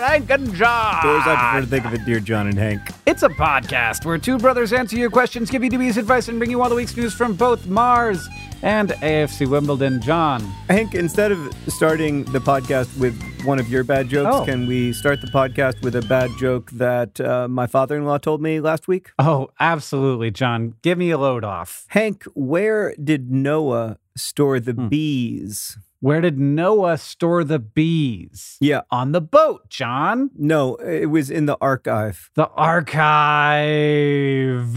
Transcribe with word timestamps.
Hank 0.00 0.30
and 0.30 0.54
John. 0.54 1.06
Or 1.06 1.18
as 1.18 1.26
I 1.26 1.50
prefer 1.52 1.60
to 1.62 1.66
think 1.66 1.84
of 1.86 1.94
it, 1.94 2.04
Dear 2.04 2.20
John 2.20 2.46
and 2.46 2.58
Hank. 2.58 2.80
It's 3.06 3.22
a 3.22 3.28
podcast 3.28 4.04
where 4.04 4.18
two 4.18 4.38
brothers 4.38 4.72
answer 4.72 4.96
your 4.96 5.10
questions, 5.10 5.50
give 5.50 5.62
you 5.64 5.70
dubious 5.70 5.96
advice, 5.96 6.28
and 6.28 6.38
bring 6.38 6.50
you 6.50 6.62
all 6.62 6.68
the 6.68 6.74
week's 6.74 6.96
news 6.96 7.14
from 7.14 7.34
both 7.34 7.66
Mars 7.66 8.28
and 8.62 8.90
AFC 8.90 9.48
Wimbledon. 9.48 10.00
John. 10.00 10.40
Hank, 10.68 10.94
instead 10.94 11.30
of 11.32 11.52
starting 11.68 12.24
the 12.24 12.38
podcast 12.38 12.96
with 12.98 13.14
one 13.44 13.58
of 13.58 13.68
your 13.68 13.84
bad 13.84 14.08
jokes, 14.08 14.34
Oh. 14.34 14.44
can 14.44 14.66
we 14.66 14.92
start 14.92 15.20
the 15.20 15.26
podcast 15.28 15.82
with 15.82 15.94
a 15.94 16.02
bad 16.02 16.30
joke 16.38 16.70
that 16.72 17.20
uh, 17.20 17.46
my 17.48 17.66
father 17.66 17.96
in 17.96 18.04
law 18.04 18.18
told 18.18 18.40
me 18.42 18.60
last 18.60 18.88
week? 18.88 19.10
Oh, 19.18 19.48
absolutely, 19.60 20.30
John. 20.30 20.74
Give 20.82 20.98
me 20.98 21.10
a 21.10 21.18
load 21.18 21.44
off. 21.44 21.84
Hank, 21.88 22.24
where 22.34 22.94
did 23.02 23.30
Noah 23.30 23.98
store 24.16 24.58
the 24.58 24.72
Hmm. 24.72 24.88
bees? 24.88 25.78
Where 26.06 26.20
did 26.20 26.38
Noah 26.38 26.98
store 26.98 27.42
the 27.42 27.58
bees? 27.58 28.58
Yeah. 28.60 28.82
On 28.92 29.10
the 29.10 29.20
boat, 29.20 29.68
John. 29.68 30.30
No, 30.36 30.76
it 30.76 31.06
was 31.06 31.30
in 31.30 31.46
the 31.46 31.58
archive. 31.60 32.30
The 32.34 32.46
archive. 32.50 33.58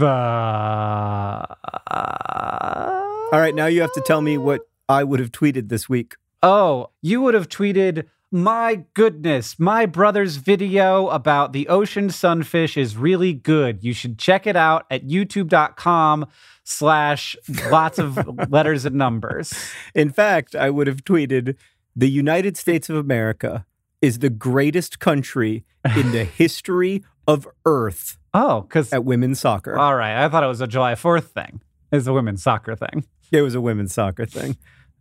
Uh, 0.02 1.46
All 3.32 3.38
right, 3.40 3.54
now 3.54 3.66
you 3.66 3.80
have 3.80 3.92
to 3.92 4.00
tell 4.00 4.22
me 4.22 4.38
what 4.38 4.62
I 4.88 5.04
would 5.04 5.20
have 5.20 5.30
tweeted 5.30 5.68
this 5.68 5.88
week. 5.88 6.16
Oh, 6.42 6.90
you 7.00 7.20
would 7.20 7.34
have 7.34 7.48
tweeted, 7.48 8.08
my 8.32 8.86
goodness, 8.94 9.56
my 9.56 9.86
brother's 9.86 10.34
video 10.34 11.06
about 11.10 11.52
the 11.52 11.68
ocean 11.68 12.10
sunfish 12.10 12.76
is 12.76 12.96
really 12.96 13.34
good. 13.34 13.84
You 13.84 13.92
should 13.92 14.18
check 14.18 14.48
it 14.48 14.56
out 14.56 14.84
at 14.90 15.06
youtube.com 15.06 16.26
slash 16.70 17.36
lots 17.70 17.98
of 17.98 18.18
letters 18.50 18.84
and 18.84 18.96
numbers. 18.96 19.52
In 19.94 20.10
fact, 20.10 20.54
I 20.54 20.70
would 20.70 20.86
have 20.86 21.04
tweeted 21.04 21.56
the 21.96 22.08
United 22.10 22.56
States 22.56 22.88
of 22.88 22.96
America 22.96 23.66
is 24.00 24.20
the 24.20 24.30
greatest 24.30 24.98
country 24.98 25.64
in 25.96 26.12
the 26.12 26.24
history 26.42 27.04
of 27.26 27.46
Earth 27.66 28.16
Oh, 28.32 28.60
because, 28.62 28.92
at 28.92 29.04
women's 29.04 29.40
soccer. 29.40 29.76
all 29.76 29.96
right, 29.96 30.24
I 30.24 30.28
thought 30.28 30.44
it 30.44 30.46
was 30.46 30.60
a 30.60 30.66
July 30.68 30.94
4th 30.94 31.24
thing. 31.24 31.60
It's 31.90 32.06
a 32.06 32.12
women's 32.12 32.42
soccer 32.42 32.76
thing. 32.76 33.04
It 33.32 33.42
was 33.42 33.54
a 33.56 33.60
women's 33.60 33.92
soccer 33.92 34.24
thing. 34.26 34.56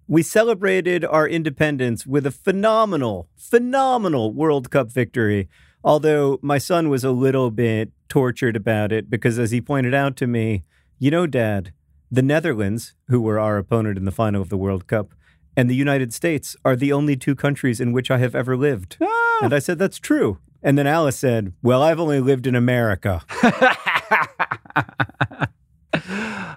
We 0.08 0.24
celebrated 0.24 1.06
our 1.06 1.28
independence 1.28 2.08
with 2.08 2.26
a 2.26 2.32
phenomenal, 2.32 3.30
phenomenal 3.38 4.34
World 4.34 4.72
Cup 4.72 4.92
victory. 4.92 5.48
Although 5.84 6.40
my 6.42 6.58
son 6.58 6.90
was 6.90 7.04
a 7.04 7.12
little 7.12 7.52
bit 7.52 7.92
tortured 8.10 8.56
about 8.56 8.92
it 8.92 9.10
because, 9.10 9.38
as 9.38 9.52
he 9.52 9.62
pointed 9.62 9.94
out 9.94 10.16
to 10.18 10.28
me, 10.28 10.64
you 11.00 11.10
know, 11.10 11.26
Dad, 11.26 11.72
the 12.12 12.22
Netherlands, 12.22 12.94
who 13.08 13.22
were 13.22 13.40
our 13.40 13.58
opponent 13.58 13.98
in 13.98 14.04
the 14.06 14.12
final 14.12 14.42
of 14.42 14.50
the 14.50 14.58
World 14.58 14.86
Cup, 14.86 15.14
and 15.56 15.70
the 15.70 15.76
United 15.76 16.14
States 16.14 16.56
are 16.66 16.76
the 16.76 16.92
only 16.92 17.16
two 17.16 17.36
countries 17.36 17.80
in 17.80 17.94
which 17.94 18.12
I 18.12 18.18
have 18.18 18.36
ever 18.36 18.58
lived. 18.58 18.98
Ah. 19.02 19.40
And 19.42 19.54
I 19.54 19.60
said, 19.60 19.80
That's 19.80 19.98
true. 20.00 20.40
And 20.62 20.78
then 20.78 20.88
Alice 20.88 21.18
said, 21.18 21.54
Well, 21.62 21.82
I've 21.82 22.00
only 22.00 22.20
lived 22.20 22.46
in 22.46 22.56
America. 22.56 23.22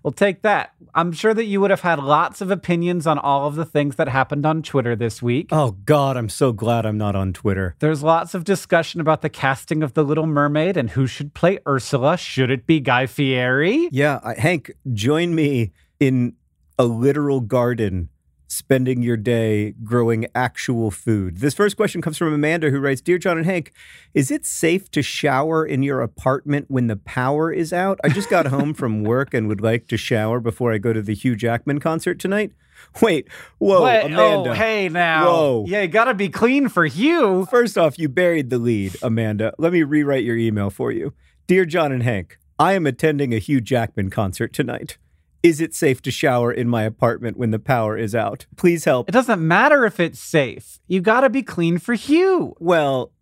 well, 0.02 0.12
take 0.12 0.42
that. 0.42 0.74
I'm 0.94 1.12
sure 1.12 1.32
that 1.32 1.44
you 1.44 1.60
would 1.60 1.70
have 1.70 1.80
had 1.80 1.98
lots 1.98 2.40
of 2.40 2.50
opinions 2.50 3.06
on 3.06 3.18
all 3.18 3.46
of 3.46 3.54
the 3.54 3.64
things 3.64 3.96
that 3.96 4.08
happened 4.08 4.44
on 4.44 4.62
Twitter 4.62 4.94
this 4.94 5.22
week. 5.22 5.48
Oh, 5.50 5.72
God, 5.84 6.16
I'm 6.16 6.28
so 6.28 6.52
glad 6.52 6.84
I'm 6.84 6.98
not 6.98 7.16
on 7.16 7.32
Twitter. 7.32 7.74
There's 7.78 8.02
lots 8.02 8.34
of 8.34 8.44
discussion 8.44 9.00
about 9.00 9.22
the 9.22 9.30
casting 9.30 9.82
of 9.82 9.94
The 9.94 10.02
Little 10.02 10.26
Mermaid 10.26 10.76
and 10.76 10.90
who 10.90 11.06
should 11.06 11.32
play 11.32 11.58
Ursula. 11.66 12.16
Should 12.16 12.50
it 12.50 12.66
be 12.66 12.80
Guy 12.80 13.06
Fieri? 13.06 13.88
Yeah, 13.90 14.20
I, 14.22 14.34
Hank, 14.34 14.70
join 14.92 15.34
me 15.34 15.72
in 15.98 16.34
a 16.78 16.84
literal 16.84 17.40
garden 17.40 18.08
spending 18.52 19.02
your 19.02 19.16
day 19.16 19.72
growing 19.82 20.26
actual 20.34 20.90
food. 20.90 21.38
This 21.38 21.54
first 21.54 21.76
question 21.76 22.02
comes 22.02 22.18
from 22.18 22.32
Amanda 22.32 22.70
who 22.70 22.80
writes 22.80 23.00
Dear 23.00 23.18
John 23.18 23.38
and 23.38 23.46
Hank, 23.46 23.72
is 24.12 24.30
it 24.30 24.44
safe 24.44 24.90
to 24.90 25.02
shower 25.02 25.64
in 25.64 25.82
your 25.82 26.02
apartment 26.02 26.66
when 26.68 26.86
the 26.86 26.96
power 26.96 27.50
is 27.50 27.72
out? 27.72 27.98
I 28.04 28.10
just 28.10 28.28
got 28.28 28.46
home 28.46 28.74
from 28.74 29.04
work 29.04 29.32
and 29.32 29.48
would 29.48 29.60
like 29.60 29.88
to 29.88 29.96
shower 29.96 30.38
before 30.38 30.72
I 30.72 30.78
go 30.78 30.92
to 30.92 31.00
the 31.00 31.14
Hugh 31.14 31.34
Jackman 31.34 31.80
concert 31.80 32.18
tonight. 32.18 32.52
Wait, 33.00 33.28
whoa, 33.58 33.84
Wait, 33.84 34.02
oh, 34.02 34.06
Amanda. 34.06 34.50
Oh, 34.50 34.54
hey 34.54 34.88
now. 34.88 35.24
Whoa. 35.24 35.64
Yeah, 35.66 35.82
you 35.82 35.88
gotta 35.88 36.14
be 36.14 36.28
clean 36.28 36.68
for 36.68 36.84
Hugh. 36.84 37.46
First 37.46 37.78
off, 37.78 37.98
you 37.98 38.08
buried 38.08 38.50
the 38.50 38.58
lead, 38.58 38.96
Amanda. 39.02 39.54
Let 39.56 39.72
me 39.72 39.82
rewrite 39.82 40.24
your 40.24 40.36
email 40.36 40.68
for 40.68 40.92
you. 40.92 41.14
Dear 41.46 41.64
John 41.64 41.90
and 41.90 42.02
Hank, 42.02 42.38
I 42.58 42.74
am 42.74 42.86
attending 42.86 43.32
a 43.32 43.38
Hugh 43.38 43.60
Jackman 43.60 44.10
concert 44.10 44.52
tonight. 44.52 44.98
Is 45.42 45.60
it 45.60 45.74
safe 45.74 46.00
to 46.02 46.10
shower 46.10 46.52
in 46.52 46.68
my 46.68 46.84
apartment 46.84 47.36
when 47.36 47.50
the 47.50 47.58
power 47.58 47.96
is 47.96 48.14
out? 48.14 48.46
Please 48.56 48.84
help. 48.84 49.08
It 49.08 49.12
doesn't 49.12 49.46
matter 49.46 49.84
if 49.84 49.98
it's 49.98 50.20
safe. 50.20 50.78
You 50.86 51.00
gotta 51.00 51.28
be 51.28 51.42
clean 51.42 51.78
for 51.78 51.94
Hugh. 51.94 52.54
Well, 52.60 53.12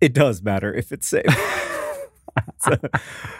it 0.00 0.14
does 0.14 0.42
matter 0.42 0.72
if 0.72 0.92
it's 0.92 1.08
safe. 1.08 1.26
So, 2.60 2.76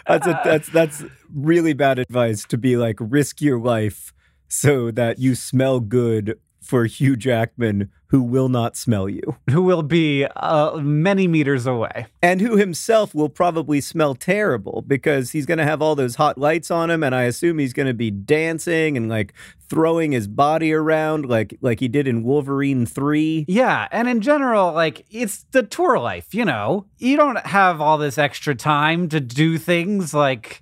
that's 0.07 0.25
a, 0.25 0.41
that's 0.43 0.69
that's 0.69 1.03
really 1.31 1.73
bad 1.73 1.99
advice 1.99 2.45
to 2.45 2.57
be 2.57 2.77
like 2.77 2.95
risk 2.99 3.41
your 3.41 3.59
life 3.59 4.11
so 4.47 4.89
that 4.91 5.19
you 5.19 5.35
smell 5.35 5.79
good 5.79 6.39
for 6.61 6.85
Hugh 6.85 7.15
Jackman 7.15 7.91
who 8.09 8.21
will 8.21 8.49
not 8.49 8.75
smell 8.77 9.09
you. 9.09 9.35
Who 9.49 9.61
will 9.61 9.83
be 9.83 10.25
uh, 10.35 10.77
many 10.77 11.27
meters 11.27 11.65
away. 11.65 12.05
and 12.21 12.39
who 12.41 12.55
himself 12.57 13.13
will 13.13 13.29
probably 13.29 13.81
smell 13.81 14.15
terrible 14.15 14.83
because 14.87 15.31
he's 15.31 15.45
going 15.45 15.57
to 15.57 15.63
have 15.65 15.81
all 15.81 15.95
those 15.95 16.15
hot 16.15 16.37
lights 16.37 16.69
on 16.71 16.89
him 16.89 17.03
and 17.03 17.13
i 17.15 17.23
assume 17.23 17.59
he's 17.59 17.73
going 17.73 17.87
to 17.87 17.93
be 17.93 18.09
dancing 18.11 18.95
and 18.97 19.09
like 19.09 19.33
throwing 19.69 20.11
his 20.13 20.27
body 20.27 20.71
around 20.73 21.25
like 21.25 21.57
like 21.61 21.79
he 21.79 21.87
did 21.87 22.07
in 22.07 22.23
wolverine 22.23 22.85
3 22.85 23.45
Yeah, 23.47 23.87
and 23.91 24.07
in 24.07 24.21
general, 24.21 24.73
like 24.73 25.05
it's 25.09 25.45
the 25.51 25.63
tour 25.63 25.99
life, 25.99 26.33
you 26.33 26.45
know. 26.45 26.85
You 26.97 27.17
don't 27.17 27.45
have 27.45 27.81
all 27.81 27.97
this 27.97 28.17
extra 28.17 28.55
time 28.55 29.09
to 29.09 29.19
do 29.19 29.57
things 29.57 30.13
like 30.13 30.61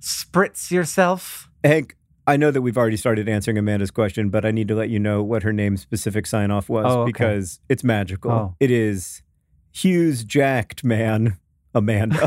spritz 0.00 0.70
yourself. 0.70 1.48
hank 1.64 1.96
i 2.26 2.36
know 2.36 2.50
that 2.50 2.62
we've 2.62 2.78
already 2.78 2.96
started 2.96 3.28
answering 3.28 3.58
amanda's 3.58 3.90
question 3.90 4.28
but 4.30 4.44
i 4.44 4.50
need 4.50 4.68
to 4.68 4.74
let 4.74 4.88
you 4.90 4.98
know 4.98 5.22
what 5.22 5.42
her 5.42 5.52
name 5.52 5.76
specific 5.76 6.26
sign 6.26 6.50
off 6.50 6.68
was 6.68 6.84
Oh, 6.86 7.02
okay. 7.02 7.12
because 7.12 7.60
it's 7.68 7.84
magical 7.84 8.30
Oh. 8.30 8.54
it 8.60 8.70
is 8.70 9.22
hughes 9.72 10.24
jacked 10.24 10.84
man 10.84 11.38
amanda 11.74 12.16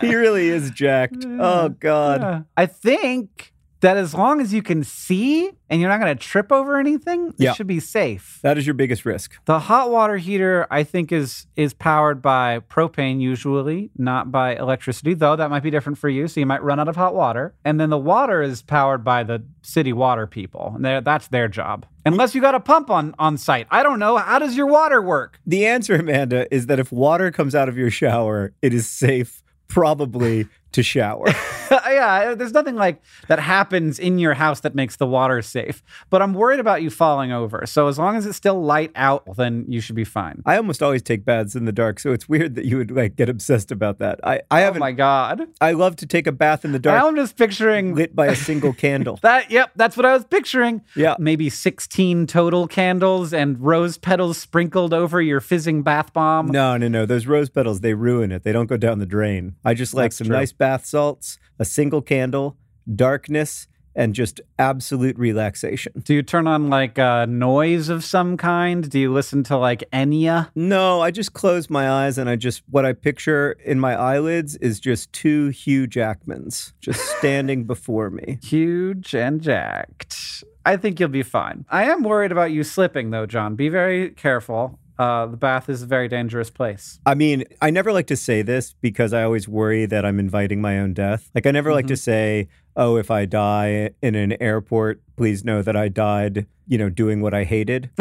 he 0.00 0.14
really 0.14 0.48
is 0.48 0.70
jacked 0.70 1.24
oh 1.26 1.70
god 1.70 2.20
Yeah. 2.20 2.42
I 2.56 2.66
think 2.66 3.52
that 3.86 3.96
as 3.96 4.14
long 4.14 4.40
as 4.40 4.52
you 4.52 4.62
can 4.62 4.82
see 4.82 5.48
and 5.70 5.80
you're 5.80 5.88
not 5.88 6.00
going 6.00 6.12
to 6.16 6.20
trip 6.20 6.50
over 6.50 6.76
anything, 6.76 7.32
Yeah. 7.38 7.50
it 7.50 7.54
should 7.56 7.68
be 7.68 7.78
safe. 7.78 8.40
That 8.42 8.58
is 8.58 8.66
your 8.66 8.74
biggest 8.74 9.04
risk. 9.04 9.36
The 9.44 9.60
hot 9.60 9.90
water 9.92 10.16
heater, 10.16 10.66
I 10.72 10.82
think, 10.82 11.12
is 11.12 11.46
is 11.54 11.72
powered 11.72 12.20
by 12.20 12.58
propane 12.68 13.20
usually, 13.20 13.90
not 13.96 14.32
by 14.32 14.56
electricity. 14.56 15.14
Though 15.14 15.36
that 15.36 15.50
might 15.50 15.62
be 15.62 15.70
different 15.70 15.98
for 15.98 16.08
you, 16.08 16.26
so 16.26 16.40
you 16.40 16.46
might 16.46 16.64
run 16.64 16.80
out 16.80 16.88
of 16.88 16.96
hot 16.96 17.14
water. 17.14 17.54
And 17.64 17.78
then 17.78 17.90
the 17.90 17.98
water 17.98 18.42
is 18.42 18.60
powered 18.60 19.04
by 19.04 19.22
the 19.22 19.44
city 19.62 19.92
water 19.92 20.26
people, 20.26 20.72
and 20.74 20.84
that's 21.06 21.28
their 21.28 21.46
job. 21.46 21.86
Unless 22.04 22.34
you 22.34 22.40
got 22.40 22.56
a 22.56 22.60
pump 22.60 22.90
on 22.90 23.14
on 23.20 23.38
site. 23.38 23.68
I 23.70 23.84
don't 23.84 24.00
know. 24.00 24.16
How 24.16 24.40
does 24.40 24.56
your 24.56 24.66
water 24.66 25.00
work? 25.00 25.38
The 25.46 25.64
answer, 25.64 25.94
Amanda, 25.94 26.52
is 26.52 26.66
that 26.66 26.80
if 26.80 26.90
water 26.90 27.30
comes 27.30 27.54
out 27.54 27.68
of 27.68 27.76
your 27.78 27.90
shower, 27.90 28.52
it 28.62 28.74
is 28.74 28.88
safe, 28.88 29.42
probably, 29.68 30.46
to 30.76 30.82
shower. 30.82 31.26
yeah, 31.70 32.34
there's 32.34 32.52
nothing 32.52 32.76
like 32.76 33.02
that 33.28 33.38
happens 33.38 33.98
in 33.98 34.18
your 34.18 34.34
house 34.34 34.60
that 34.60 34.74
makes 34.74 34.96
the 34.96 35.06
water 35.06 35.42
safe. 35.42 35.82
But 36.10 36.22
I'm 36.22 36.34
worried 36.34 36.60
about 36.60 36.82
you 36.82 36.90
falling 36.90 37.32
over. 37.32 37.64
So 37.66 37.88
as 37.88 37.98
long 37.98 38.16
as 38.16 38.26
it's 38.26 38.36
still 38.36 38.62
light 38.62 38.92
out, 38.94 39.24
then 39.36 39.64
you 39.68 39.80
should 39.80 39.96
be 39.96 40.04
fine. 40.04 40.42
I 40.46 40.56
almost 40.56 40.82
always 40.82 41.02
take 41.02 41.24
baths 41.24 41.54
in 41.56 41.64
the 41.64 41.72
dark, 41.72 41.98
so 41.98 42.12
it's 42.12 42.28
weird 42.28 42.54
that 42.54 42.64
you 42.66 42.76
would 42.76 42.90
like 42.90 43.16
get 43.16 43.28
obsessed 43.28 43.72
about 43.72 43.98
that. 43.98 44.20
I, 44.22 44.40
I 44.50 44.60
Oh 44.60 44.64
haven't. 44.66 44.80
my 44.80 44.92
god. 44.92 45.42
I 45.60 45.72
love 45.72 45.96
to 45.96 46.06
take 46.06 46.26
a 46.26 46.32
bath 46.32 46.64
in 46.64 46.72
the 46.72 46.78
dark, 46.78 47.00
Now 47.00 47.08
I'm 47.08 47.16
just 47.16 47.36
picturing 47.36 47.94
lit 47.94 48.14
by 48.14 48.26
a 48.26 48.36
single 48.36 48.72
candle. 48.72 49.16
that. 49.22 49.50
Yep, 49.50 49.72
that's 49.76 49.96
what 49.96 50.04
I 50.06 50.12
was 50.12 50.24
picturing. 50.24 50.82
Yeah. 50.94 51.16
Maybe 51.18 51.48
16 51.50 52.26
total 52.26 52.68
candles 52.68 53.32
and 53.32 53.58
rose 53.60 53.96
petals 53.98 54.38
sprinkled 54.38 54.92
over 54.92 55.20
your 55.22 55.40
fizzing 55.40 55.82
bath 55.82 56.12
bomb. 56.12 56.48
No, 56.48 56.76
no, 56.76 56.88
no. 56.88 57.06
Those 57.06 57.26
rose 57.26 57.48
petals, 57.48 57.80
they 57.80 57.94
ruin 57.94 58.30
it. 58.32 58.42
They 58.42 58.52
don't 58.52 58.66
go 58.66 58.76
down 58.76 58.98
the 58.98 59.06
drain. 59.06 59.56
I 59.64 59.72
just 59.74 59.94
like 59.94 60.04
That's 60.10 60.16
some 60.18 60.26
true. 60.26 60.36
nice 60.36 60.52
bath 60.52 60.65
salts, 60.86 61.38
a 61.58 61.64
single 61.64 62.02
candle, 62.02 62.56
darkness, 62.94 63.68
and 63.96 64.14
just 64.14 64.40
absolute 64.58 65.18
relaxation. 65.18 65.92
Do 66.04 66.14
you 66.14 66.22
turn 66.22 66.46
on 66.46 66.68
like 66.68 66.98
a 66.98 67.26
noise 67.26 67.88
of 67.88 68.04
some 68.04 68.36
kind? 68.36 68.88
Do 68.88 69.00
you 69.00 69.12
listen 69.12 69.42
to 69.44 69.56
like 69.56 69.84
Enya? 69.92 70.50
No, 70.54 71.00
I 71.00 71.10
just 71.10 71.32
close 71.32 71.70
my 71.70 71.90
eyes 71.90 72.18
and 72.18 72.28
I 72.28 72.36
just, 72.36 72.62
what 72.70 72.84
I 72.84 72.92
picture 72.92 73.52
in 73.64 73.80
my 73.80 73.96
eyelids 73.96 74.54
is 74.56 74.78
just 74.78 75.12
two 75.12 75.48
Hugh 75.48 75.88
Jackmans 75.88 76.74
just 76.80 77.00
standing 77.18 77.64
before 77.64 78.10
me. 78.10 78.38
Huge 78.42 79.14
and 79.14 79.40
jacked. 79.40 80.44
I 80.66 80.76
think 80.76 81.00
you'll 81.00 81.08
be 81.08 81.22
fine. 81.22 81.64
I 81.70 81.84
am 81.84 82.02
worried 82.02 82.32
about 82.32 82.52
you 82.52 82.64
slipping 82.64 83.10
though, 83.10 83.26
John. 83.26 83.56
Be 83.56 83.68
very 83.68 84.10
careful. 84.10 84.78
Uh, 84.98 85.26
the 85.26 85.36
bath 85.36 85.68
is 85.68 85.82
a 85.82 85.86
very 85.86 86.08
dangerous 86.08 86.50
place. 86.50 86.98
I 87.04 87.14
mean, 87.14 87.44
I 87.60 87.70
never 87.70 87.92
like 87.92 88.06
to 88.08 88.16
say 88.16 88.42
this 88.42 88.74
because 88.80 89.12
I 89.12 89.22
always 89.22 89.46
worry 89.46 89.86
that 89.86 90.04
I'm 90.04 90.18
inviting 90.18 90.60
my 90.60 90.78
own 90.78 90.94
death. 90.94 91.30
Like, 91.34 91.46
I 91.46 91.50
never 91.50 91.72
like 91.72 91.86
to 91.88 91.96
say, 91.96 92.48
oh, 92.76 92.96
if 92.96 93.10
I 93.10 93.26
die 93.26 93.90
in 94.02 94.14
an 94.14 94.40
airport, 94.40 95.02
please 95.16 95.44
know 95.44 95.62
that 95.62 95.76
I 95.76 95.88
died, 95.88 96.46
you 96.66 96.78
know, 96.78 96.88
doing 96.88 97.20
what 97.20 97.34
I 97.34 97.44
hated. 97.44 97.90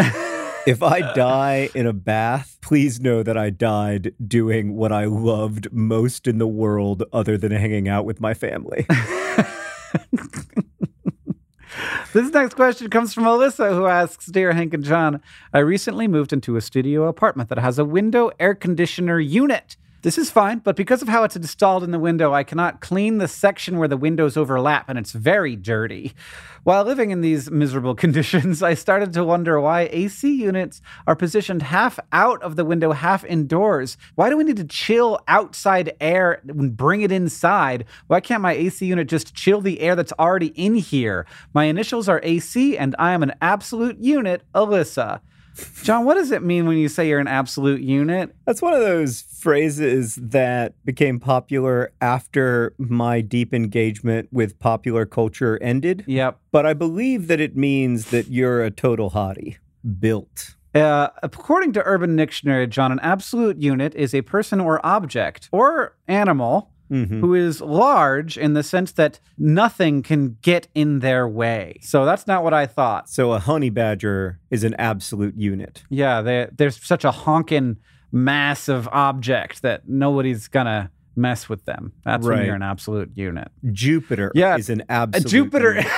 if 0.65 0.81
I 0.81 1.13
die 1.13 1.69
in 1.75 1.85
a 1.85 1.93
bath, 1.93 2.57
please 2.61 2.99
know 2.99 3.23
that 3.23 3.37
I 3.37 3.49
died 3.49 4.13
doing 4.25 4.75
what 4.75 4.91
I 4.91 5.05
loved 5.05 5.71
most 5.71 6.27
in 6.27 6.37
the 6.37 6.47
world 6.47 7.03
other 7.11 7.37
than 7.37 7.51
hanging 7.51 7.87
out 7.87 8.05
with 8.05 8.21
my 8.21 8.33
family. 8.33 8.87
This 12.15 12.31
next 12.31 12.53
question 12.53 12.89
comes 12.89 13.13
from 13.13 13.25
Alyssa, 13.25 13.75
who 13.75 13.87
asks 13.87 14.27
Dear 14.27 14.53
Hank 14.53 14.73
and 14.73 14.85
John, 14.85 15.21
I 15.51 15.59
recently 15.59 16.07
moved 16.07 16.31
into 16.31 16.55
a 16.55 16.61
studio 16.61 17.09
apartment 17.09 17.49
that 17.49 17.57
has 17.57 17.77
a 17.77 17.83
window 17.83 18.31
air 18.39 18.55
conditioner 18.55 19.19
unit. 19.19 19.75
This 20.05 20.19
is 20.19 20.29
fine, 20.29 20.59
but 20.59 20.75
because 20.75 21.01
of 21.01 21.07
how 21.07 21.23
it's 21.23 21.35
installed 21.35 21.83
in 21.83 21.89
the 21.89 21.97
window, 21.97 22.31
I 22.31 22.43
cannot 22.43 22.79
clean 22.79 23.17
the 23.17 23.27
section 23.27 23.79
where 23.79 23.87
the 23.87 23.97
windows 23.97 24.37
overlap, 24.37 24.87
and 24.87 24.99
it's 24.99 25.13
very 25.13 25.55
dirty. 25.55 26.13
While 26.61 26.83
living 26.83 27.09
in 27.09 27.21
these 27.21 27.49
miserable 27.49 27.95
conditions, 28.05 28.61
I 28.61 28.75
started 28.75 29.13
to 29.13 29.23
wonder 29.23 29.59
why 29.59 29.89
AC 29.91 30.31
units 30.31 30.79
are 31.07 31.15
positioned 31.15 31.63
half 31.63 31.99
out 32.11 32.39
of 32.43 32.55
the 32.55 32.65
window, 32.65 32.91
half 32.91 33.25
indoors. 33.25 33.97
Why 34.13 34.29
do 34.29 34.37
we 34.37 34.43
need 34.43 34.57
to 34.57 34.65
chill 34.65 35.19
outside 35.27 35.95
air 35.99 36.39
and 36.47 36.77
bring 36.77 37.01
it 37.01 37.11
inside? 37.11 37.85
Why 38.05 38.19
can't 38.19 38.43
my 38.43 38.53
AC 38.53 38.85
unit 38.85 39.09
just 39.09 39.33
chill 39.33 39.59
the 39.59 39.79
air 39.79 39.95
that's 39.95 40.13
already 40.19 40.49
in 40.49 40.75
here? 40.75 41.25
My 41.51 41.63
initials 41.63 42.07
are 42.07 42.19
AC, 42.21 42.77
and 42.77 42.95
I 42.99 43.13
am 43.13 43.23
an 43.23 43.33
absolute 43.41 43.97
unit, 43.97 44.43
Alyssa. 44.53 45.21
John, 45.83 46.05
what 46.05 46.15
does 46.15 46.31
it 46.31 46.43
mean 46.43 46.67
when 46.67 46.77
you 46.77 46.89
say 46.89 47.07
you're 47.07 47.19
an 47.19 47.27
absolute 47.27 47.81
unit? 47.81 48.35
That's 48.45 48.61
one 48.61 48.73
of 48.73 48.79
those 48.79 49.21
phrases 49.21 50.15
that 50.15 50.73
became 50.83 51.19
popular 51.19 51.91
after 52.01 52.73
my 52.77 53.21
deep 53.21 53.53
engagement 53.53 54.29
with 54.31 54.59
popular 54.59 55.05
culture 55.05 55.61
ended. 55.61 56.03
Yep. 56.07 56.39
But 56.51 56.65
I 56.65 56.73
believe 56.73 57.27
that 57.27 57.39
it 57.39 57.55
means 57.55 58.09
that 58.11 58.27
you're 58.27 58.63
a 58.63 58.71
total 58.71 59.11
hottie. 59.11 59.57
Built. 59.99 60.55
Uh, 60.73 61.07
according 61.23 61.71
to 61.73 61.83
Urban 61.85 62.15
Dictionary, 62.15 62.67
John, 62.67 62.91
an 62.91 62.99
absolute 62.99 63.57
unit 63.61 63.95
is 63.95 64.13
a 64.13 64.21
person 64.23 64.59
or 64.59 64.85
object 64.85 65.47
or 65.51 65.95
animal 66.07 66.71
Mhm. 66.91 67.19
who 67.19 67.33
is 67.33 67.61
large 67.61 68.37
in 68.37 68.53
the 68.53 68.61
sense 68.63 68.91
that 68.93 69.19
nothing 69.37 70.03
can 70.03 70.37
get 70.41 70.67
in 70.75 70.99
their 70.99 71.27
way. 71.27 71.77
So 71.81 72.05
that's 72.05 72.27
not 72.27 72.43
what 72.43 72.53
I 72.53 72.65
thought. 72.67 73.09
So 73.09 73.33
a 73.33 73.39
honey 73.39 73.69
badger 73.71 74.39
is 74.51 74.63
an 74.63 74.75
absolute 74.75 75.35
unit. 75.35 75.83
Yeah, 75.89 76.21
they, 76.21 76.47
there's 76.55 76.83
such 76.85 77.03
a 77.03 77.11
honking 77.11 77.77
massive 78.11 78.87
object 78.91 79.61
that 79.63 79.89
nobody's 79.89 80.47
gonna 80.47 80.91
mess 81.15 81.49
with 81.49 81.65
them. 81.65 81.93
That's 82.05 82.25
when 82.25 82.37
Right. 82.37 82.45
you're 82.45 82.55
an 82.55 82.61
absolute 82.61 83.11
unit. 83.15 83.49
Jupiter 83.71 84.31
Yeah, 84.35 84.57
is 84.57 84.69
an 84.69 84.81
A 84.81 84.91
absolute 84.91 85.29
Jupiter. 85.29 85.83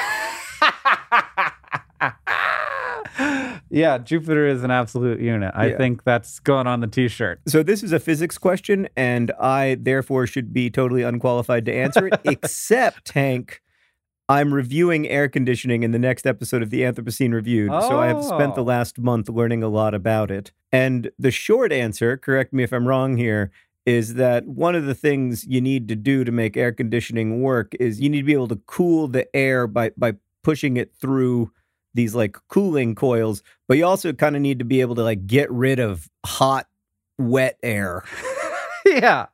yeah, 3.69 3.98
Jupiter 3.98 4.48
is 4.48 4.64
an 4.64 4.72
absolute 4.72 5.19
unit. 5.19 5.52
I 5.56 5.68
Yeah. 5.68 5.78
think 5.78 6.04
that's 6.04 6.40
going 6.40 6.68
on 6.68 6.80
the 6.81 6.88
t-shirt. 6.88 7.42
So 7.48 7.64
this 7.64 7.84
is 7.84 7.92
a 7.92 8.00
physics 8.00 8.38
question, 8.38 8.88
and 8.96 9.31
I 9.40 9.78
therefore 9.80 10.28
should 10.28 10.54
be 10.54 10.69
totally 10.69 11.04
unqualified 11.04 11.66
to 11.66 11.74
answer 11.74 12.08
it, 12.08 12.19
except 12.25 13.12
Hank. 13.14 13.62
I'm 14.30 14.54
reviewing 14.54 15.08
air 15.08 15.30
conditioning 15.30 15.84
in 15.84 15.92
the 15.92 16.00
next 16.00 16.25
episode 16.28 16.62
of 16.62 16.69
the 16.69 16.81
Anthropocene 16.81 17.34
Reviewed. 17.34 17.72
So 17.84 17.98
I 18.00 18.08
have 18.08 18.22
spent 18.24 18.56
the 18.56 18.62
Oh. 18.62 18.66
last 18.66 19.00
month 19.00 19.30
learning 19.30 19.64
a 19.64 19.70
lot 19.70 19.94
about 19.94 20.31
it. 20.31 20.52
And 20.72 21.12
the 21.18 21.31
short 21.31 21.72
answer, 21.72 22.18
correct 22.18 22.52
me 22.52 22.63
if 22.63 22.74
I'm 22.74 22.88
wrong 22.90 23.16
here, 23.16 23.52
is 23.86 24.16
that 24.16 24.46
one 24.46 24.75
of 24.75 24.86
the 24.86 24.94
things 24.94 25.46
you 25.48 25.62
need 25.62 25.88
to 25.88 25.96
do 25.96 26.25
to 26.25 26.31
make 26.34 26.58
air 26.58 26.74
conditioning 26.74 27.42
work 27.42 27.72
is 27.80 28.02
you 28.02 28.10
need 28.10 28.20
to 28.20 28.25
be 28.25 28.34
able 28.34 28.50
to 28.50 28.60
cool 28.66 29.08
the 29.08 29.34
air 29.34 29.66
by 29.66 29.92
by 29.98 30.12
pushing 30.44 30.75
it 30.75 30.92
through 31.00 31.50
these 31.98 32.16
like 32.16 32.38
cooling 32.48 32.96
coils, 32.96 33.44
but 33.68 33.78
you 33.78 33.86
also 33.86 34.14
kind 34.14 34.38
of 34.38 34.42
need 34.42 34.60
to 34.60 34.66
be 34.66 34.80
able 34.80 34.96
to 34.96 35.04
like 35.04 35.28
get 35.28 35.52
rid 35.52 35.80
of 35.80 36.10
hot 36.26 36.68
wet 37.18 37.58
air. 37.62 38.04
yeah. 38.86 39.25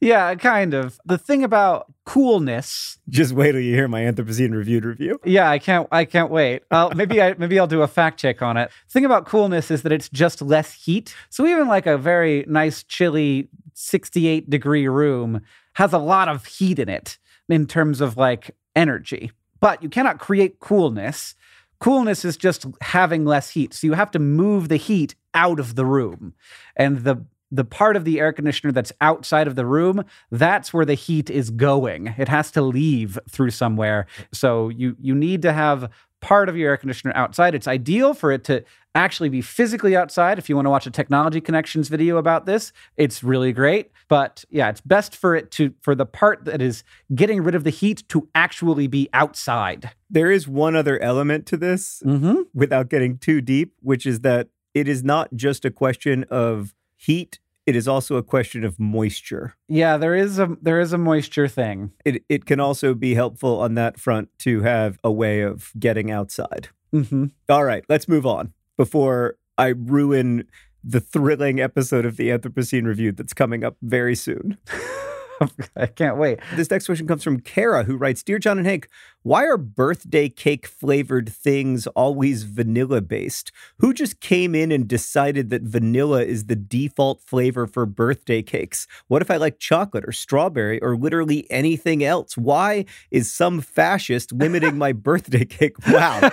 Yeah, 0.00 0.34
kind 0.34 0.74
of. 0.74 1.00
The 1.06 1.16
thing 1.16 1.42
about 1.42 1.92
coolness. 2.04 2.98
Just 3.08 3.32
wait 3.32 3.52
till 3.52 3.62
you 3.62 3.74
hear 3.74 3.88
my 3.88 4.02
Anthropocene 4.02 4.52
reviewed 4.52 4.84
review. 4.84 5.18
Yeah, 5.24 5.50
I 5.50 5.58
can't 5.58 5.88
I 5.90 6.04
can't 6.04 6.30
wait. 6.30 6.62
Uh, 6.70 6.92
maybe 6.96 7.20
I 7.20 7.34
maybe 7.38 7.58
I'll 7.58 7.66
do 7.66 7.82
a 7.82 7.88
fact 7.88 8.20
check 8.20 8.42
on 8.42 8.56
it. 8.58 8.70
The 8.86 8.92
thing 8.92 9.04
about 9.06 9.26
coolness 9.26 9.70
is 9.70 9.82
that 9.82 9.92
it's 9.92 10.10
just 10.10 10.42
less 10.42 10.72
heat. 10.72 11.14
So 11.30 11.46
even 11.46 11.66
like 11.66 11.86
a 11.86 11.96
very 11.96 12.44
nice 12.46 12.82
chilly 12.82 13.48
68 13.72 14.50
degree 14.50 14.86
room 14.86 15.40
has 15.74 15.92
a 15.92 15.98
lot 15.98 16.28
of 16.28 16.44
heat 16.44 16.78
in 16.78 16.88
it 16.88 17.18
in 17.48 17.66
terms 17.66 18.00
of 18.02 18.16
like 18.18 18.54
energy. 18.76 19.32
But 19.60 19.82
you 19.82 19.88
cannot 19.88 20.18
create 20.18 20.60
coolness. 20.60 21.34
Coolness 21.80 22.24
is 22.24 22.36
just 22.36 22.66
having 22.80 23.24
less 23.24 23.50
heat. 23.50 23.72
So 23.74 23.86
you 23.86 23.92
have 23.94 24.10
to 24.12 24.18
move 24.18 24.68
the 24.68 24.76
heat 24.76 25.14
out 25.34 25.60
of 25.60 25.76
the 25.76 25.84
room. 25.84 26.34
And 26.76 26.98
the 26.98 27.24
the 27.50 27.64
part 27.64 27.96
of 27.96 28.04
the 28.04 28.20
air 28.20 28.32
conditioner 28.32 28.72
that's 28.72 28.92
outside 29.00 29.46
of 29.46 29.54
the 29.56 29.64
room, 29.64 30.04
that's 30.30 30.74
where 30.74 30.84
the 30.84 30.94
heat 30.94 31.30
is 31.30 31.48
going. 31.50 32.14
It 32.18 32.28
has 32.28 32.50
to 32.50 32.60
leave 32.62 33.18
through 33.30 33.50
somewhere. 33.50 34.06
So 34.32 34.68
you 34.68 34.96
you 35.00 35.14
need 35.14 35.42
to 35.42 35.52
have 35.52 35.90
part 36.20 36.48
of 36.48 36.56
your 36.56 36.70
air 36.70 36.76
conditioner 36.76 37.12
outside. 37.14 37.54
It's 37.54 37.68
ideal 37.68 38.14
for 38.14 38.32
it 38.32 38.44
to 38.44 38.64
actually 38.94 39.28
be 39.28 39.40
physically 39.40 39.96
outside. 39.96 40.38
If 40.38 40.48
you 40.48 40.56
want 40.56 40.66
to 40.66 40.70
watch 40.70 40.86
a 40.86 40.90
technology 40.90 41.40
connections 41.40 41.88
video 41.88 42.16
about 42.16 42.46
this, 42.46 42.72
it's 42.96 43.22
really 43.22 43.52
great. 43.52 43.90
But 44.08 44.44
yeah, 44.50 44.68
it's 44.68 44.80
best 44.80 45.14
for 45.14 45.36
it 45.36 45.50
to 45.52 45.74
for 45.80 45.94
the 45.94 46.06
part 46.06 46.44
that 46.46 46.60
is 46.60 46.82
getting 47.14 47.42
rid 47.42 47.54
of 47.54 47.64
the 47.64 47.70
heat 47.70 48.02
to 48.08 48.28
actually 48.34 48.86
be 48.86 49.08
outside. 49.12 49.90
There 50.10 50.30
is 50.30 50.48
one 50.48 50.74
other 50.74 51.00
element 51.00 51.46
to 51.46 51.56
this 51.56 52.02
Mm-hmm. 52.04 52.42
without 52.54 52.88
getting 52.88 53.18
too 53.18 53.40
deep, 53.40 53.74
which 53.80 54.06
is 54.06 54.20
that 54.20 54.48
it 54.74 54.88
is 54.88 55.04
not 55.04 55.28
just 55.34 55.64
a 55.64 55.70
question 55.70 56.24
of 56.30 56.74
heat, 56.96 57.38
it 57.68 57.76
is 57.76 57.86
also 57.86 58.16
a 58.16 58.22
question 58.22 58.64
of 58.64 58.80
moisture. 58.80 59.54
Yeah, 59.68 59.98
there 59.98 60.14
is 60.14 60.38
a 60.38 60.56
there 60.62 60.80
is 60.80 60.94
a 60.94 60.98
moisture 60.98 61.48
thing. 61.48 61.92
It 62.02 62.24
it 62.30 62.46
can 62.46 62.60
also 62.60 62.94
be 62.94 63.14
helpful 63.14 63.60
on 63.60 63.74
that 63.74 64.00
front 64.00 64.30
to 64.38 64.62
have 64.62 64.98
a 65.04 65.12
way 65.12 65.42
of 65.42 65.70
getting 65.78 66.10
outside. 66.10 66.70
Mm-hmm. 66.94 67.26
All 67.50 67.64
right, 67.64 67.84
let's 67.90 68.08
move 68.08 68.24
on 68.24 68.54
before 68.78 69.36
I 69.58 69.68
ruin 69.68 70.44
the 70.82 71.00
thrilling 71.00 71.60
episode 71.60 72.06
of 72.06 72.16
the 72.16 72.30
Anthropocene 72.30 72.86
Review 72.86 73.12
that's 73.12 73.34
coming 73.34 73.64
up 73.64 73.76
very 73.82 74.14
soon. 74.14 74.56
I 75.76 75.86
can't 75.86 76.16
wait. 76.16 76.40
This 76.54 76.70
next 76.70 76.86
question 76.86 77.06
comes 77.06 77.22
from 77.22 77.40
Kara, 77.40 77.84
who 77.84 77.96
writes 77.96 78.22
Dear 78.22 78.38
John 78.38 78.58
and 78.58 78.66
Hank, 78.66 78.88
why 79.22 79.44
are 79.44 79.56
birthday 79.56 80.28
cake 80.28 80.66
flavored 80.66 81.28
things 81.28 81.86
always 81.88 82.44
vanilla 82.44 83.00
based? 83.00 83.52
Who 83.78 83.92
just 83.92 84.20
came 84.20 84.54
in 84.54 84.72
and 84.72 84.88
decided 84.88 85.50
that 85.50 85.62
vanilla 85.62 86.22
is 86.24 86.46
the 86.46 86.56
default 86.56 87.20
flavor 87.20 87.66
for 87.66 87.86
birthday 87.86 88.42
cakes? 88.42 88.86
What 89.08 89.22
if 89.22 89.30
I 89.30 89.36
like 89.36 89.58
chocolate 89.58 90.04
or 90.06 90.12
strawberry 90.12 90.80
or 90.80 90.96
literally 90.96 91.46
anything 91.50 92.02
else? 92.04 92.36
Why 92.36 92.84
is 93.10 93.32
some 93.32 93.60
fascist 93.60 94.32
limiting 94.32 94.78
my 94.78 94.92
birthday 95.08 95.44
cake? 95.44 95.76
Wow. 95.88 96.20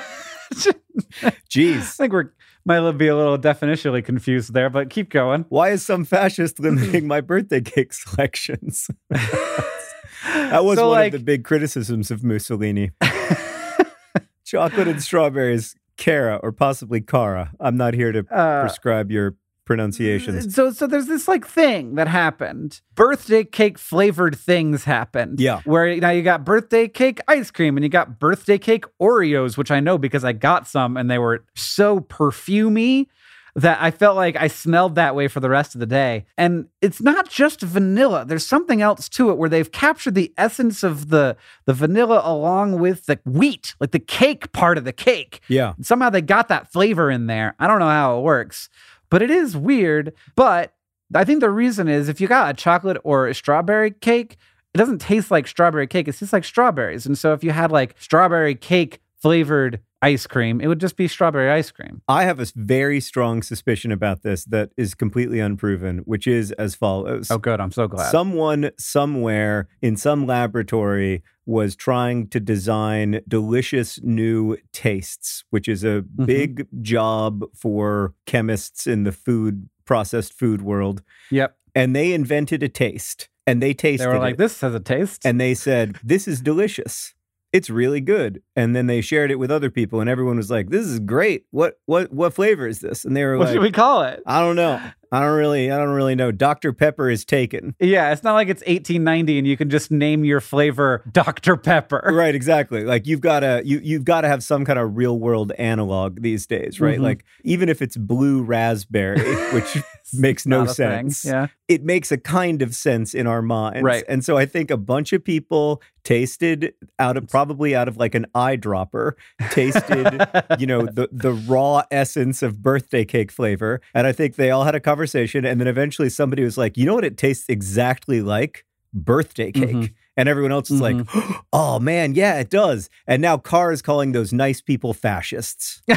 Jeez. 1.50 1.78
I 1.78 1.82
think 1.82 2.14
we're 2.14 2.32
might 2.66 2.92
be 2.94 3.08
a 3.08 3.16
little 3.16 3.38
definitionally 3.38 4.04
confused 4.04 4.54
there, 4.54 4.70
but 4.70 4.90
keep 4.90 5.10
going. 5.10 5.46
Why 5.50 5.70
is 5.70 5.84
some 5.86 6.04
fascist 6.06 6.60
limiting 6.66 7.08
my 7.08 7.22
birthday 7.22 7.62
cake 7.62 7.94
selections? 7.94 8.90
that 9.10 10.64
was 10.66 10.78
So, 10.78 10.90
one 10.90 10.98
like- 11.00 11.14
of 11.14 11.20
the 11.20 11.24
big 11.26 11.44
criticisms 11.44 12.10
of 12.12 12.24
Mussolini. 12.24 12.92
Chocolate 14.46 14.88
and 14.88 15.02
strawberries, 15.02 15.76
Cara, 15.98 16.40
or 16.44 16.52
possibly 16.52 17.02
Cara. 17.02 17.52
I'm 17.60 17.78
not 17.78 17.94
here 17.94 18.12
to 18.12 18.20
Uh, 18.32 18.62
prescribe 18.62 19.12
your 19.12 19.36
pronunciations. 19.66 20.54
So, 20.54 20.72
so 20.72 20.88
there's 20.88 21.08
this 21.08 21.28
like 21.28 21.46
thing 21.46 21.96
that 21.96 22.08
happened. 22.08 22.82
Birthday 22.94 23.44
cake 23.44 23.78
flavored 23.78 24.38
things 24.38 24.84
happened. 24.84 25.40
Yeah. 25.40 25.62
Where 25.66 25.96
now 25.98 26.12
you 26.12 26.22
got 26.22 26.46
birthday 26.46 26.88
cake 26.88 27.20
ice 27.28 27.52
cream 27.52 27.78
and 27.78 27.84
you 27.84 27.90
got 27.90 28.20
birthday 28.20 28.58
cake 28.58 28.86
Oreos, 29.02 29.58
which 29.58 29.72
I 29.72 29.80
know 29.80 29.98
because 29.98 30.24
I 30.24 30.34
got 30.34 30.68
some 30.68 30.98
and 30.98 31.10
they 31.10 31.18
were 31.18 31.44
so 31.56 32.00
perfumey 32.00 33.08
that 33.56 33.78
I 33.82 33.90
felt 33.90 34.18
like 34.18 34.36
I 34.36 34.48
smelled 34.48 34.96
that 34.96 35.16
way 35.16 35.30
for 35.30 35.40
the 35.40 35.50
rest 35.50 35.76
of 35.76 35.80
the 35.80 35.86
day. 35.86 36.26
And 36.38 36.68
it's 36.82 37.02
not 37.02 37.30
just 37.30 37.62
vanilla. 37.62 38.26
There's 38.26 38.46
something 38.46 38.82
else 38.82 39.08
to 39.10 39.30
it 39.30 39.38
where 39.38 39.50
they've 39.50 39.72
captured 39.72 40.14
the 40.16 40.34
essence 40.38 40.84
of 40.84 41.10
the 41.10 41.38
the 41.66 41.74
vanilla 41.74 42.22
along 42.24 42.80
with 42.80 43.06
the 43.06 43.20
wheat, 43.26 43.76
like 43.80 43.92
the 43.92 44.00
cake 44.00 44.52
part 44.52 44.78
of 44.78 44.84
the 44.84 44.92
cake. 44.92 45.40
Yeah. 45.48 45.74
Somehow 45.82 46.10
they 46.10 46.22
got 46.22 46.50
that 46.50 46.72
flavor 46.72 47.10
in 47.10 47.28
there. 47.28 47.56
I 47.58 47.68
don't 47.68 47.80
know 47.80 47.88
how 47.88 48.20
it 48.20 48.24
works, 48.24 48.70
but 49.10 49.22
it 49.22 49.32
is 49.32 49.56
weird. 49.56 50.14
But 50.36 50.74
I 51.14 51.24
think 51.24 51.40
the 51.40 51.50
reason 51.50 51.88
is 51.88 52.10
if 52.10 52.20
you 52.20 52.28
got 52.28 52.50
a 52.50 52.54
chocolate 52.54 52.98
or 53.04 53.28
a 53.28 53.36
strawberry 53.36 53.92
cake, 53.92 54.38
it 54.74 54.78
doesn't 54.78 55.00
taste 55.00 55.32
like 55.32 55.48
strawberry 55.48 55.88
cake. 55.88 56.08
It 56.08 56.18
tastes 56.18 56.34
like 56.34 56.44
strawberries. 56.44 57.06
And 57.06 57.18
so 57.18 57.34
if 57.34 57.44
you 57.44 57.52
had 57.52 57.72
like 57.72 57.96
strawberry 58.00 58.56
cake 58.56 59.00
flavored 59.22 59.80
ice 60.06 60.28
cream, 60.28 60.62
it 60.62 60.68
would 60.68 60.80
just 60.80 60.96
be 60.98 61.08
strawberry 61.08 61.50
ice 61.50 61.72
cream. 61.72 62.02
I 62.08 62.24
have 62.24 62.40
a 62.40 62.46
very 62.56 63.00
strong 63.00 63.42
suspicion 63.44 63.92
about 63.92 64.22
this 64.24 64.46
that 64.46 64.70
is 64.78 64.94
completely 64.96 65.40
unproven, 65.40 66.00
which 66.06 66.28
is 66.28 66.52
as 66.54 66.76
follows. 66.76 67.30
Oh, 67.32 67.38
good. 67.38 67.60
I'm 67.60 67.72
so 67.72 67.88
glad. 67.88 68.12
Someone 68.12 68.72
somewhere 68.78 69.68
in 69.82 69.98
some 69.98 70.26
laboratory 70.28 71.24
was 71.48 71.76
trying 71.76 72.28
to 72.30 72.40
design 72.40 73.22
delicious 73.28 74.00
new 74.04 74.58
tastes, 74.72 75.44
which 75.50 75.68
is 75.68 75.84
a 75.84 75.96
Mm-hmm. 76.06 76.26
big 76.26 76.68
job 76.82 77.44
for 77.56 78.14
chemists 78.26 78.88
in 78.88 79.04
the 79.04 79.12
food 79.12 79.70
processed 79.86 80.34
food 80.34 80.62
world. 80.62 81.02
yep. 81.32 81.58
And 81.76 81.96
they 81.96 82.14
invented 82.14 82.64
a 82.64 82.70
taste 82.70 83.28
and 83.46 83.62
they 83.62 83.74
tasted 83.74 84.06
They 84.06 84.08
were 84.14 84.18
like, 84.20 84.36
it 84.36 84.38
this 84.38 84.62
has 84.62 84.74
a 84.74 84.80
taste. 84.80 85.26
and 85.26 85.40
they 85.40 85.54
said, 85.54 85.98
"This 86.04 86.28
is 86.28 86.42
delicious." 86.42 87.14
It's 87.54 87.70
really 87.70 88.02
good. 88.02 88.42
And 88.56 88.76
then 88.76 88.88
they 88.88 89.02
shared 89.02 89.32
it 89.32 89.40
with 89.40 89.52
other 89.52 89.70
people 89.70 90.02
and 90.02 90.10
everyone 90.10 90.38
was 90.38 90.52
like, 90.52 90.70
"This 90.70 90.86
is 90.86 91.00
great. 91.00 91.46
What 91.52 91.80
what 91.86 92.12
what 92.12 92.34
flavor 92.34 92.68
is 92.68 92.80
this?" 92.82 93.06
And 93.06 93.16
they 93.16 93.24
were 93.24 93.38
what 93.38 93.46
like, 93.46 93.54
should 93.54 93.62
we 93.62 93.72
call 93.72 94.04
it? 94.04 94.22
I 94.26 94.42
don't 94.42 94.56
know. 94.56 94.82
I 95.12 95.20
don't 95.22 95.36
really 95.38 95.72
I 95.72 95.78
don't 95.78 95.90
really 95.94 96.16
know. 96.16 96.32
Dr. 96.32 96.74
Pepper 96.74 97.10
is 97.10 97.26
taken. 97.26 97.76
Yeah, 97.80 98.12
it's 98.12 98.24
not 98.24 98.34
like 98.34 98.48
it's 98.50 98.62
1890 98.62 99.38
and 99.40 99.48
you 99.48 99.58
can 99.58 99.70
just 99.70 99.92
name 99.92 100.24
your 100.26 100.42
flavor 100.42 101.04
Dr. 101.12 101.58
Pepper. 101.58 102.02
Right, 102.16 102.34
exactly. 102.36 102.84
Like 102.86 103.06
you've 103.08 103.22
got 103.22 103.42
to 103.42 103.62
you 103.66 103.80
you've 103.84 104.06
got 104.06 104.22
to 104.22 104.28
have 104.28 104.44
some 104.44 104.64
kind 104.66 104.80
of 104.80 104.96
real 104.96 105.20
world 105.20 105.52
analog 105.58 106.22
these 106.22 106.46
days, 106.48 106.80
right? 106.80 107.00
Mhm. 107.00 107.04
Like 107.04 107.26
even 107.44 107.70
if 107.70 107.82
it's 107.82 107.98
blue 107.98 108.42
raspberry, 108.44 109.20
which 109.54 109.78
makes 110.14 110.46
no 110.46 110.62
a 110.62 110.66
thing. 110.66 111.10
sense. 111.12 111.26
Yeah. 111.26 111.48
It 111.68 111.84
makes 111.84 112.12
a 112.12 112.18
kind 112.18 112.62
of 112.62 112.76
sense 112.76 113.14
in 113.14 113.26
our 113.28 113.42
minds. 113.42 113.82
Right. 113.82 114.04
And 114.08 114.24
so 114.24 114.38
I 114.38 114.46
think 114.46 114.70
a 114.72 114.78
bunch 114.78 115.14
of 115.14 115.24
people 115.24 115.82
tasted 116.04 116.74
out 117.00 117.18
of 117.18 117.28
probably 117.28 117.76
out 117.76 117.88
of 117.88 117.98
like 117.98 118.14
an 118.14 118.28
eyedropper, 118.36 119.14
tasted, 119.50 120.28
you 120.60 120.68
know, 120.68 120.84
the 120.86 121.10
the 121.12 121.34
raw 121.34 121.84
essence 121.92 122.44
of 122.44 122.62
birthday 122.62 123.04
cake 123.04 123.32
flavor. 123.32 123.82
And 123.94 124.06
I 124.06 124.12
think 124.12 124.36
they 124.36 124.52
all 124.52 124.64
had 124.64 124.76
a 124.76 124.80
conversation 124.96 125.44
and 125.44 125.60
then 125.60 125.68
eventually 125.68 126.10
somebody 126.10 126.42
was 126.44 126.58
like, 126.58 126.78
"You 126.78 126.86
know 126.86 126.94
what 126.96 127.04
it 127.04 127.18
tastes 127.18 127.50
exactly 127.50 128.22
like? 128.22 128.66
Birthday 128.94 129.52
cake." 129.52 129.76
Mhm. 129.76 129.94
And 130.16 130.30
everyone 130.30 130.54
else 130.54 130.72
is 130.72 130.80
like, 130.80 130.96
"Oh 131.54 131.80
man, 131.80 132.16
yeah, 132.16 132.40
it 132.40 132.50
does." 132.50 132.90
And 133.06 133.22
now 133.22 133.38
Carr 133.38 133.74
is 133.74 133.82
calling 133.82 134.14
those 134.14 134.32
nice 134.32 134.62
people 134.62 134.94
fascists. 134.94 135.82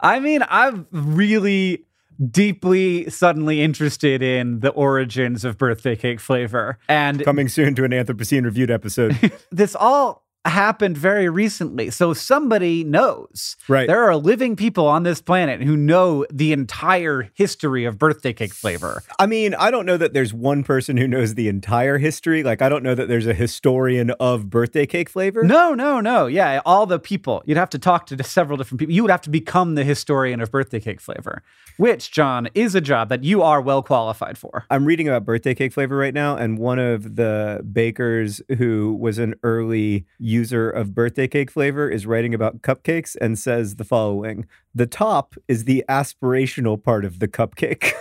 I 0.00 0.18
mean, 0.20 0.42
I'm 0.48 0.86
really 0.90 1.84
deeply 2.30 3.08
suddenly 3.10 3.62
interested 3.62 4.22
in 4.22 4.60
the 4.60 4.70
origins 4.70 5.44
of 5.44 5.56
birthday 5.58 5.94
cake 5.94 6.18
flavor. 6.18 6.78
And 6.88 7.22
Coming 7.24 7.48
soon 7.48 7.74
to 7.76 7.84
an 7.84 7.92
Anthropocene 7.92 8.44
reviewed 8.44 8.70
episode. 8.70 9.32
this 9.52 9.76
all 9.76 10.25
happened 10.46 10.96
very 10.96 11.28
recently. 11.28 11.90
So 11.90 12.14
somebody 12.14 12.84
knows. 12.84 13.56
Right. 13.68 13.86
There 13.86 14.04
are 14.04 14.16
living 14.16 14.56
people 14.56 14.86
on 14.86 15.02
this 15.02 15.20
planet 15.20 15.62
who 15.62 15.76
know 15.76 16.26
the 16.32 16.52
entire 16.52 17.30
history 17.34 17.84
of 17.84 17.98
birthday 17.98 18.32
cake 18.32 18.54
flavor. 18.54 19.02
I 19.18 19.26
mean, 19.26 19.54
I 19.54 19.70
don't 19.70 19.86
know 19.86 19.96
that 19.96 20.12
there's 20.12 20.32
one 20.32 20.64
person 20.64 20.96
who 20.96 21.06
knows 21.08 21.34
the 21.34 21.48
entire 21.48 21.98
history. 21.98 22.42
Like, 22.42 22.62
I 22.62 22.68
don't 22.68 22.82
know 22.82 22.94
that 22.94 23.08
there's 23.08 23.26
a 23.26 23.34
historian 23.34 24.10
of 24.12 24.50
birthday 24.50 24.86
cake 24.86 25.08
flavor. 25.08 25.42
No, 25.42 25.74
no, 25.74 26.00
no. 26.00 26.26
Yeah, 26.26 26.60
all 26.64 26.86
the 26.86 26.98
people. 26.98 27.42
You'd 27.46 27.58
have 27.58 27.70
to 27.70 27.78
talk 27.78 28.06
to 28.06 28.22
several 28.22 28.56
different 28.56 28.80
people. 28.80 28.94
You 28.94 29.02
would 29.02 29.10
have 29.10 29.22
to 29.22 29.30
become 29.30 29.74
the 29.74 29.84
historian 29.84 30.40
of 30.40 30.50
birthday 30.50 30.80
cake 30.80 31.00
flavor, 31.00 31.42
which, 31.76 32.10
John, 32.10 32.48
is 32.54 32.74
a 32.74 32.80
job 32.80 33.08
that 33.08 33.24
you 33.24 33.42
are 33.42 33.60
well 33.60 33.82
qualified 33.82 34.38
for. 34.38 34.64
I'm 34.70 34.84
reading 34.84 35.08
about 35.08 35.24
birthday 35.24 35.54
cake 35.54 35.72
flavor 35.72 35.96
right 35.96 36.14
now, 36.14 36.36
and 36.36 36.58
one 36.58 36.78
of 36.78 37.16
the 37.16 37.64
bakers 37.72 38.40
who 38.58 38.96
was 39.00 39.18
an 39.18 39.34
early 39.42 40.06
user 40.36 40.68
of 40.70 40.94
birthday 40.94 41.26
cake 41.26 41.50
flavor 41.50 41.88
is 41.88 42.06
writing 42.06 42.34
about 42.34 42.60
cupcakes 42.62 43.16
and 43.20 43.38
says 43.38 43.76
the 43.76 43.84
following 43.84 44.46
The 44.74 44.86
top 44.86 45.34
is 45.48 45.64
the 45.64 45.84
aspirational 45.88 46.82
part 46.82 47.04
of 47.04 47.18
the 47.18 47.28
cupcake. 47.28 47.92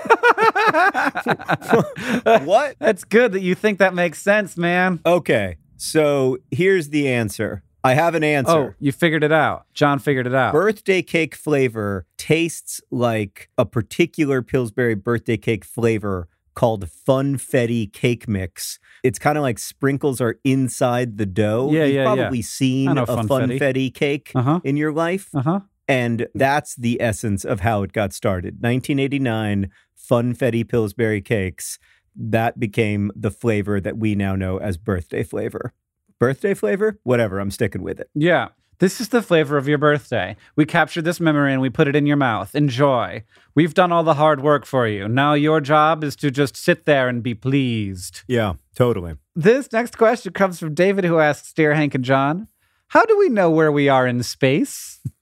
what? 2.46 2.76
That's 2.80 3.04
good 3.04 3.32
that 3.32 3.42
you 3.42 3.56
think 3.56 3.80
that 3.80 3.94
makes 3.94 4.22
sense, 4.22 4.58
man. 4.58 5.00
Okay, 5.06 5.58
so 5.78 6.38
here's 6.52 6.90
the 6.90 7.08
answer. 7.08 7.64
I 7.84 7.94
have 7.94 8.16
an 8.16 8.24
oh, 8.24 8.28
answer. 8.28 8.52
Oh, 8.52 8.74
you 8.80 8.92
figured 8.92 9.24
it 9.24 9.32
out. 9.32 9.66
John 9.76 10.00
figured 10.00 10.26
it 10.26 10.34
out. 10.34 10.54
Birthday 10.54 11.04
cake 11.04 11.36
flavor 11.36 12.08
tastes 12.18 12.82
like 12.90 13.50
a 13.60 13.66
particular 13.66 14.42
Pillsbury 14.42 14.96
birthday 14.96 15.38
cake 15.38 15.64
flavor 15.64 16.28
called 16.56 16.88
Funfetti 17.08 17.92
cake 17.94 18.28
mix. 18.28 18.80
It's 19.04 19.20
kind 19.20 19.38
of 19.38 19.42
like 19.44 19.60
sprinkles 19.60 20.20
are 20.22 20.40
inside 20.44 21.18
the 21.18 21.26
dough. 21.26 21.70
Yeah, 21.72 21.84
You've 21.86 21.94
yeah, 21.96 22.02
yeah. 22.02 22.16
probably 22.16 22.42
seen 22.42 22.98
a 22.98 23.06
Funfetti. 23.06 23.60
Funfetti 23.60 23.94
cake 23.94 24.32
Uh-huh. 24.34 24.60
in 24.64 24.78
your 24.78 24.92
life. 24.92 25.30
Uh 25.36 25.42
huh. 25.42 25.60
And 25.88 26.28
that's 26.34 26.76
the 26.76 27.00
essence 27.00 27.46
of 27.46 27.60
how 27.60 27.84
it 27.84 27.94
got 27.94 28.12
started. 28.14 28.56
1989 28.62 29.70
Funfetti 30.10 30.68
Pillsbury 30.68 31.22
cakes. 31.22 31.78
That 32.16 32.60
became 32.60 33.12
the 33.16 33.30
flavor 33.32 33.80
that 33.82 33.98
we 33.98 34.16
now 34.16 34.36
know 34.36 34.58
as 34.58 34.78
birthday 34.78 35.22
flavor. 35.24 35.74
Birthday 36.20 36.54
flavor? 36.54 36.98
Whatever, 37.04 37.40
I'm 37.40 37.52
sticking 37.52 37.82
with 37.84 38.00
it. 38.00 38.10
Yeah. 38.16 38.48
This 38.80 39.00
is 39.00 39.10
the 39.10 39.22
flavor 39.22 39.58
of 39.58 39.68
your 39.68 39.78
birthday. 39.78 40.36
We 40.56 40.66
captured 40.66 41.04
this 41.04 41.20
memory 41.20 41.54
and 41.54 41.62
we 41.62 41.70
put 41.70 41.88
it 41.88 41.96
in 41.96 42.06
your 42.06 42.18
mouth. 42.18 42.54
Enjoy. 42.56 43.24
We've 43.56 43.74
done 43.74 43.92
all 43.92 44.04
the 44.04 44.16
hard 44.16 44.42
work 44.42 44.66
for 44.66 44.88
you. 44.88 45.08
Now 45.08 45.34
your 45.34 45.62
job 45.62 46.04
is 46.04 46.16
to 46.18 46.30
just 46.30 46.58
sit 46.58 46.86
there 46.86 47.08
and 47.08 47.24
be 47.24 47.34
pleased. 47.34 48.24
Yeah, 48.28 48.54
totally. 48.76 49.16
This 49.36 49.72
next 49.72 49.98
question 49.98 50.34
comes 50.34 50.60
from 50.60 50.74
David, 50.74 51.06
who 51.06 51.20
asks 51.20 51.54
Dear 51.54 51.74
Hank 51.74 51.96
and 51.96 52.04
John, 52.04 52.48
How 52.90 53.06
do 53.06 53.18
we 53.18 53.30
know 53.30 53.50
where 53.50 53.72
we 53.72 53.88
are 53.88 54.06
in 54.08 54.22
space? 54.24 55.00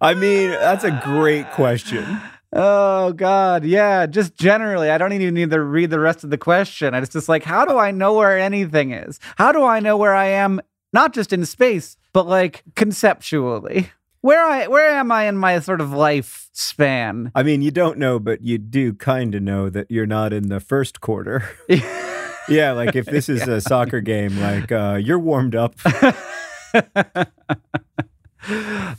I 0.00 0.14
mean, 0.14 0.50
that's 0.50 0.84
a 0.84 1.00
great 1.04 1.50
question. 1.50 2.20
Oh, 2.52 3.12
God. 3.12 3.64
Yeah. 3.64 4.06
Just 4.06 4.36
generally, 4.36 4.90
I 4.90 4.98
don't 4.98 5.12
even 5.12 5.34
need 5.34 5.50
to 5.50 5.62
read 5.62 5.90
the 5.90 6.00
rest 6.00 6.24
of 6.24 6.30
the 6.30 6.38
question. 6.38 6.94
It's 6.94 7.12
just 7.12 7.28
like, 7.28 7.44
How 7.44 7.64
do 7.64 7.78
I 7.78 7.90
know 7.90 8.14
where 8.14 8.38
anything 8.38 8.92
is? 8.92 9.20
How 9.36 9.52
do 9.52 9.64
I 9.64 9.80
know 9.80 9.96
where 9.96 10.14
I 10.14 10.26
am, 10.26 10.60
not 10.92 11.14
just 11.14 11.32
in 11.32 11.44
space, 11.46 11.96
but 12.12 12.26
like 12.26 12.64
conceptually? 12.74 13.90
Where 14.22 14.44
I 14.44 14.66
where 14.66 14.90
am 14.90 15.10
I 15.10 15.28
in 15.28 15.38
my 15.38 15.60
sort 15.60 15.80
of 15.80 15.92
life 15.92 16.50
span? 16.52 17.32
I 17.34 17.42
mean, 17.42 17.62
you 17.62 17.70
don't 17.70 17.96
know, 17.96 18.18
but 18.18 18.42
you 18.42 18.58
do 18.58 18.92
kind 18.92 19.34
of 19.34 19.42
know 19.42 19.70
that 19.70 19.90
you're 19.90 20.06
not 20.06 20.34
in 20.34 20.48
the 20.48 20.60
first 20.60 21.00
quarter. 21.00 21.48
yeah, 22.48 22.72
like 22.72 22.94
if 22.94 23.06
this 23.06 23.30
is 23.30 23.48
a 23.48 23.62
soccer 23.62 24.02
game, 24.02 24.38
like 24.38 24.70
uh, 24.70 25.00
you're 25.02 25.18
warmed 25.18 25.54
up. 25.54 25.74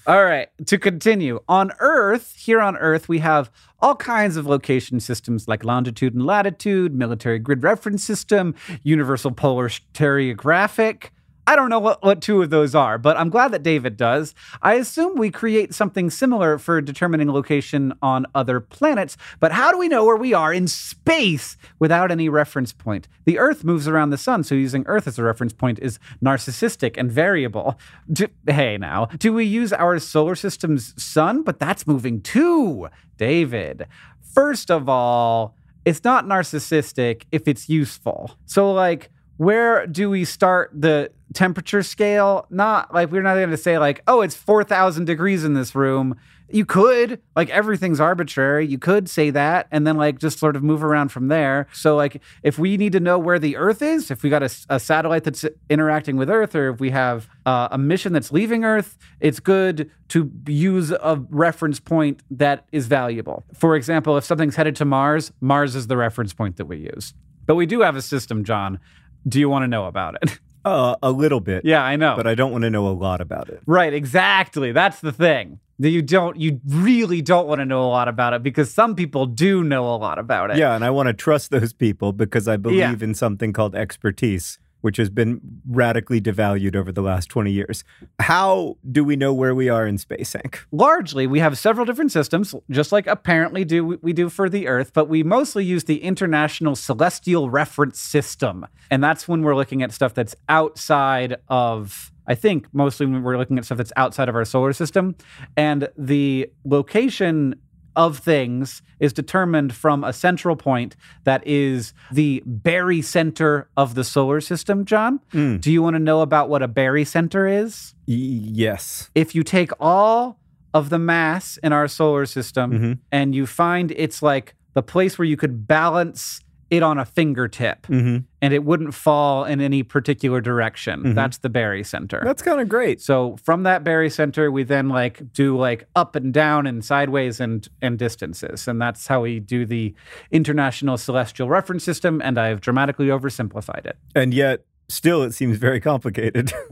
All 0.07 0.23
right, 0.23 0.49
to 0.67 0.77
continue. 0.77 1.39
On 1.47 1.71
Earth, 1.79 2.35
here 2.37 2.61
on 2.61 2.77
Earth, 2.77 3.09
we 3.09 3.19
have 3.19 3.49
all 3.79 3.95
kinds 3.95 4.37
of 4.37 4.45
location 4.45 4.99
systems 4.99 5.47
like 5.47 5.63
longitude 5.63 6.13
and 6.13 6.25
latitude, 6.25 6.93
military 6.93 7.39
grid 7.39 7.63
reference 7.63 8.03
system, 8.03 8.53
universal 8.83 9.31
polar 9.31 9.69
stereographic. 9.69 11.09
I 11.47 11.55
don't 11.55 11.69
know 11.69 11.79
what, 11.79 12.03
what 12.03 12.21
two 12.21 12.41
of 12.41 12.49
those 12.49 12.75
are, 12.75 12.97
but 12.97 13.17
I'm 13.17 13.29
glad 13.29 13.51
that 13.51 13.63
David 13.63 13.97
does. 13.97 14.35
I 14.61 14.75
assume 14.75 15.17
we 15.17 15.31
create 15.31 15.73
something 15.73 16.09
similar 16.09 16.57
for 16.57 16.79
determining 16.81 17.31
location 17.31 17.93
on 18.01 18.25
other 18.35 18.59
planets, 18.59 19.17
but 19.39 19.51
how 19.51 19.71
do 19.71 19.77
we 19.77 19.87
know 19.87 20.05
where 20.05 20.15
we 20.15 20.33
are 20.33 20.53
in 20.53 20.67
space 20.67 21.57
without 21.79 22.11
any 22.11 22.29
reference 22.29 22.73
point? 22.73 23.07
The 23.25 23.39
Earth 23.39 23.63
moves 23.63 23.87
around 23.87 24.11
the 24.11 24.17
sun, 24.17 24.43
so 24.43 24.55
using 24.55 24.83
Earth 24.85 25.07
as 25.07 25.17
a 25.17 25.23
reference 25.23 25.53
point 25.53 25.79
is 25.79 25.99
narcissistic 26.23 26.95
and 26.97 27.11
variable. 27.11 27.77
Do, 28.11 28.27
hey, 28.47 28.77
now, 28.77 29.05
do 29.17 29.33
we 29.33 29.45
use 29.45 29.73
our 29.73 29.97
solar 29.99 30.35
system's 30.35 30.93
sun? 31.01 31.43
But 31.43 31.59
that's 31.59 31.87
moving 31.87 32.21
too, 32.21 32.87
David. 33.17 33.87
First 34.21 34.69
of 34.69 34.87
all, 34.87 35.55
it's 35.83 36.03
not 36.03 36.25
narcissistic 36.25 37.23
if 37.31 37.47
it's 37.47 37.67
useful. 37.67 38.37
So, 38.45 38.71
like, 38.71 39.09
where 39.41 39.87
do 39.87 40.07
we 40.07 40.23
start 40.23 40.69
the 40.71 41.11
temperature 41.33 41.81
scale? 41.81 42.45
Not 42.51 42.93
like 42.93 43.11
we're 43.11 43.23
not 43.23 43.33
going 43.33 43.49
to 43.49 43.57
say 43.57 43.79
like, 43.79 44.03
oh, 44.05 44.21
it's 44.21 44.35
4,000 44.35 45.05
degrees 45.05 45.43
in 45.43 45.55
this 45.55 45.73
room. 45.73 46.15
You 46.51 46.63
could, 46.63 47.19
like 47.35 47.49
everything's 47.49 47.99
arbitrary. 47.99 48.67
You 48.67 48.77
could 48.77 49.09
say 49.09 49.31
that 49.31 49.65
and 49.71 49.87
then 49.87 49.97
like 49.97 50.19
just 50.19 50.37
sort 50.37 50.55
of 50.55 50.61
move 50.61 50.83
around 50.83 51.09
from 51.09 51.29
there. 51.29 51.65
So 51.73 51.95
like 51.95 52.21
if 52.43 52.59
we 52.59 52.77
need 52.77 52.91
to 52.91 52.99
know 52.99 53.17
where 53.17 53.39
the 53.39 53.57
Earth 53.57 53.81
is, 53.81 54.11
if 54.11 54.21
we 54.21 54.29
got 54.29 54.43
a, 54.43 54.51
a 54.69 54.79
satellite 54.79 55.23
that's 55.23 55.43
interacting 55.71 56.17
with 56.17 56.29
Earth, 56.29 56.53
or 56.53 56.69
if 56.69 56.79
we 56.79 56.91
have 56.91 57.27
uh, 57.47 57.69
a 57.71 57.79
mission 57.79 58.13
that's 58.13 58.31
leaving 58.31 58.63
Earth, 58.63 58.95
it's 59.21 59.39
good 59.39 59.89
to 60.09 60.29
use 60.45 60.91
a 60.91 61.19
reference 61.31 61.79
point 61.79 62.21
that 62.29 62.67
is 62.71 62.85
valuable. 62.85 63.43
For 63.55 63.75
example, 63.75 64.17
if 64.17 64.23
something's 64.23 64.55
headed 64.55 64.75
to 64.75 64.85
Mars, 64.85 65.31
Mars 65.41 65.75
is 65.75 65.87
the 65.87 65.97
reference 65.97 66.31
point 66.31 66.57
that 66.57 66.65
we 66.65 66.77
use. 66.77 67.15
But 67.45 67.55
we 67.55 67.65
do 67.65 67.81
have 67.81 67.95
a 67.95 68.01
system, 68.01 68.43
John, 68.43 68.79
do 69.27 69.39
you 69.39 69.49
want 69.49 69.63
to 69.63 69.67
know 69.67 69.85
about 69.85 70.17
it? 70.21 70.39
Uh, 70.63 70.95
a 71.01 71.09
little 71.09 71.39
bit. 71.39 71.65
yeah, 71.65 71.81
I 71.81 71.95
know. 71.95 72.13
But 72.15 72.27
I 72.27 72.35
don't 72.35 72.51
want 72.51 72.65
to 72.65 72.69
know 72.69 72.87
a 72.87 72.93
lot 72.93 73.19
about 73.19 73.49
it. 73.49 73.63
right, 73.65 73.91
exactly. 73.95 74.71
That's 74.71 74.99
the 74.99 75.11
thing. 75.11 75.59
That 75.79 75.89
you 75.89 76.03
don't 76.03 76.39
you 76.39 76.61
really 76.67 77.23
don't 77.23 77.47
want 77.47 77.61
to 77.61 77.65
know 77.65 77.81
a 77.83 77.89
lot 77.89 78.07
about 78.07 78.33
it 78.33 78.43
because 78.43 78.71
some 78.71 78.93
people 78.93 79.25
do 79.25 79.63
know 79.63 79.87
a 79.91 79.97
lot 79.97 80.19
about 80.19 80.51
it. 80.51 80.57
Yeah, 80.57 80.75
and 80.75 80.85
I 80.85 80.91
want 80.91 81.07
to 81.07 81.13
trust 81.13 81.49
those 81.49 81.73
people 81.73 82.13
because 82.13 82.47
I 82.47 82.57
believe 82.57 82.77
Yeah. 82.77 82.93
in 83.01 83.15
something 83.15 83.53
called 83.53 83.73
expertise, 83.73 84.59
which 84.81 84.97
has 84.97 85.09
been 85.09 85.41
radically 85.67 86.19
devalued 86.21 86.75
over 86.75 86.91
the 86.91 87.01
last 87.01 87.27
20 87.29 87.51
years. 87.51 87.83
How 88.19 88.77
do 88.91 89.03
we 89.03 89.15
know 89.15 89.33
where 89.33 89.55
we 89.55 89.69
are 89.69 89.87
in 89.87 89.97
space, 89.97 90.33
Hank? 90.33 90.65
Largely, 90.71 91.27
we 91.27 91.39
have 91.39 91.57
several 91.57 91.85
different 91.85 92.11
systems, 92.11 92.53
just 92.69 92.91
like 92.91 93.07
apparently 93.07 93.63
do 93.63 93.99
we 94.01 94.13
do 94.13 94.29
for 94.29 94.49
the 94.49 94.67
Earth, 94.67 94.91
but 94.93 95.07
we 95.07 95.23
mostly 95.23 95.63
use 95.63 95.85
the 95.85 96.03
International 96.03 96.75
Celestial 96.75 97.49
Reference 97.49 97.99
System. 97.99 98.65
And 98.89 99.03
that's 99.03 99.27
when 99.27 99.41
we're 99.41 99.55
looking 99.55 99.81
at 99.83 99.91
stuff 99.91 100.13
that's 100.13 100.35
outside 100.49 101.37
of 101.47 102.11
I 102.27 102.35
think 102.35 102.67
mostly 102.71 103.07
when 103.07 103.23
we're 103.23 103.37
looking 103.37 103.57
at 103.57 103.65
stuff 103.65 103.77
that's 103.77 103.91
outside 103.97 104.29
of 104.29 104.35
our 104.35 104.45
solar 104.45 104.73
system. 104.73 105.15
And 105.57 105.89
the 105.97 106.49
location 106.63 107.55
of 107.95 108.17
things 108.19 108.81
is 108.99 109.13
determined 109.13 109.73
from 109.73 110.03
a 110.03 110.13
central 110.13 110.55
point 110.55 110.95
that 111.23 111.45
is 111.45 111.93
the 112.11 112.41
barycenter 112.47 113.65
of 113.75 113.95
the 113.95 114.03
solar 114.03 114.41
system, 114.41 114.85
John. 114.85 115.19
Do 115.31 115.71
you 115.71 115.81
want 115.81 115.95
to 115.95 115.99
know 115.99 116.21
about 116.21 116.49
what 116.49 116.61
a 116.61 116.67
barycenter 116.67 117.63
is? 117.63 117.95
Y- 118.07 118.15
yes. 118.15 119.09
if 119.15 119.33
you 119.35 119.43
take 119.43 119.71
all 119.79 120.39
of 120.73 120.89
the 120.89 120.99
mass 120.99 121.57
in 121.57 121.73
our 121.73 121.87
solar 121.87 122.25
system 122.25 122.71
Mhm. 122.71 122.97
and 123.11 123.35
you 123.35 123.45
find 123.45 123.91
it's 123.91 124.21
like 124.21 124.55
the 124.73 124.81
place 124.83 125.17
where 125.17 125.25
you 125.25 125.35
could 125.37 125.67
balance 125.67 126.39
it 126.71 126.81
on 126.81 126.97
a 126.97 127.05
fingertip 127.05 127.85
hmm 127.85 128.17
and 128.43 128.55
it 128.55 128.63
wouldn't 128.63 128.95
fall 128.95 129.45
in 129.45 129.61
any 129.61 129.83
particular 129.83 130.41
direction, 130.41 131.13
that's 131.13 131.37
the 131.37 131.49
barycenter. 131.49 132.23
That's 132.23 132.41
kind 132.41 132.59
of 132.59 132.67
great. 132.67 132.99
so 132.99 133.37
from 133.37 133.61
that 133.63 133.83
barycenter, 133.83 134.51
we 134.51 134.63
then 134.63 134.89
like 134.89 135.31
do 135.31 135.55
like 135.55 135.83
up 135.95 136.15
and 136.15 136.33
down 136.33 136.65
and 136.65 136.83
sideways 136.83 137.39
and 137.39 137.67
and 137.83 137.99
distances, 137.99 138.67
and 138.67 138.81
that's 138.81 139.05
how 139.05 139.21
we 139.21 139.39
do 139.39 139.67
the 139.67 139.93
International 140.31 140.97
Celestial 140.97 141.49
Reference 141.49 141.83
System. 141.83 142.19
And 142.23 142.39
I've 142.39 142.61
dramatically 142.61 143.09
oversimplified 143.09 143.85
it. 143.85 143.97
And 144.15 144.33
yet, 144.33 144.65
still, 144.89 145.21
it 145.21 145.35
seems 145.35 145.57
very 145.57 145.79
complicated. 145.79 146.51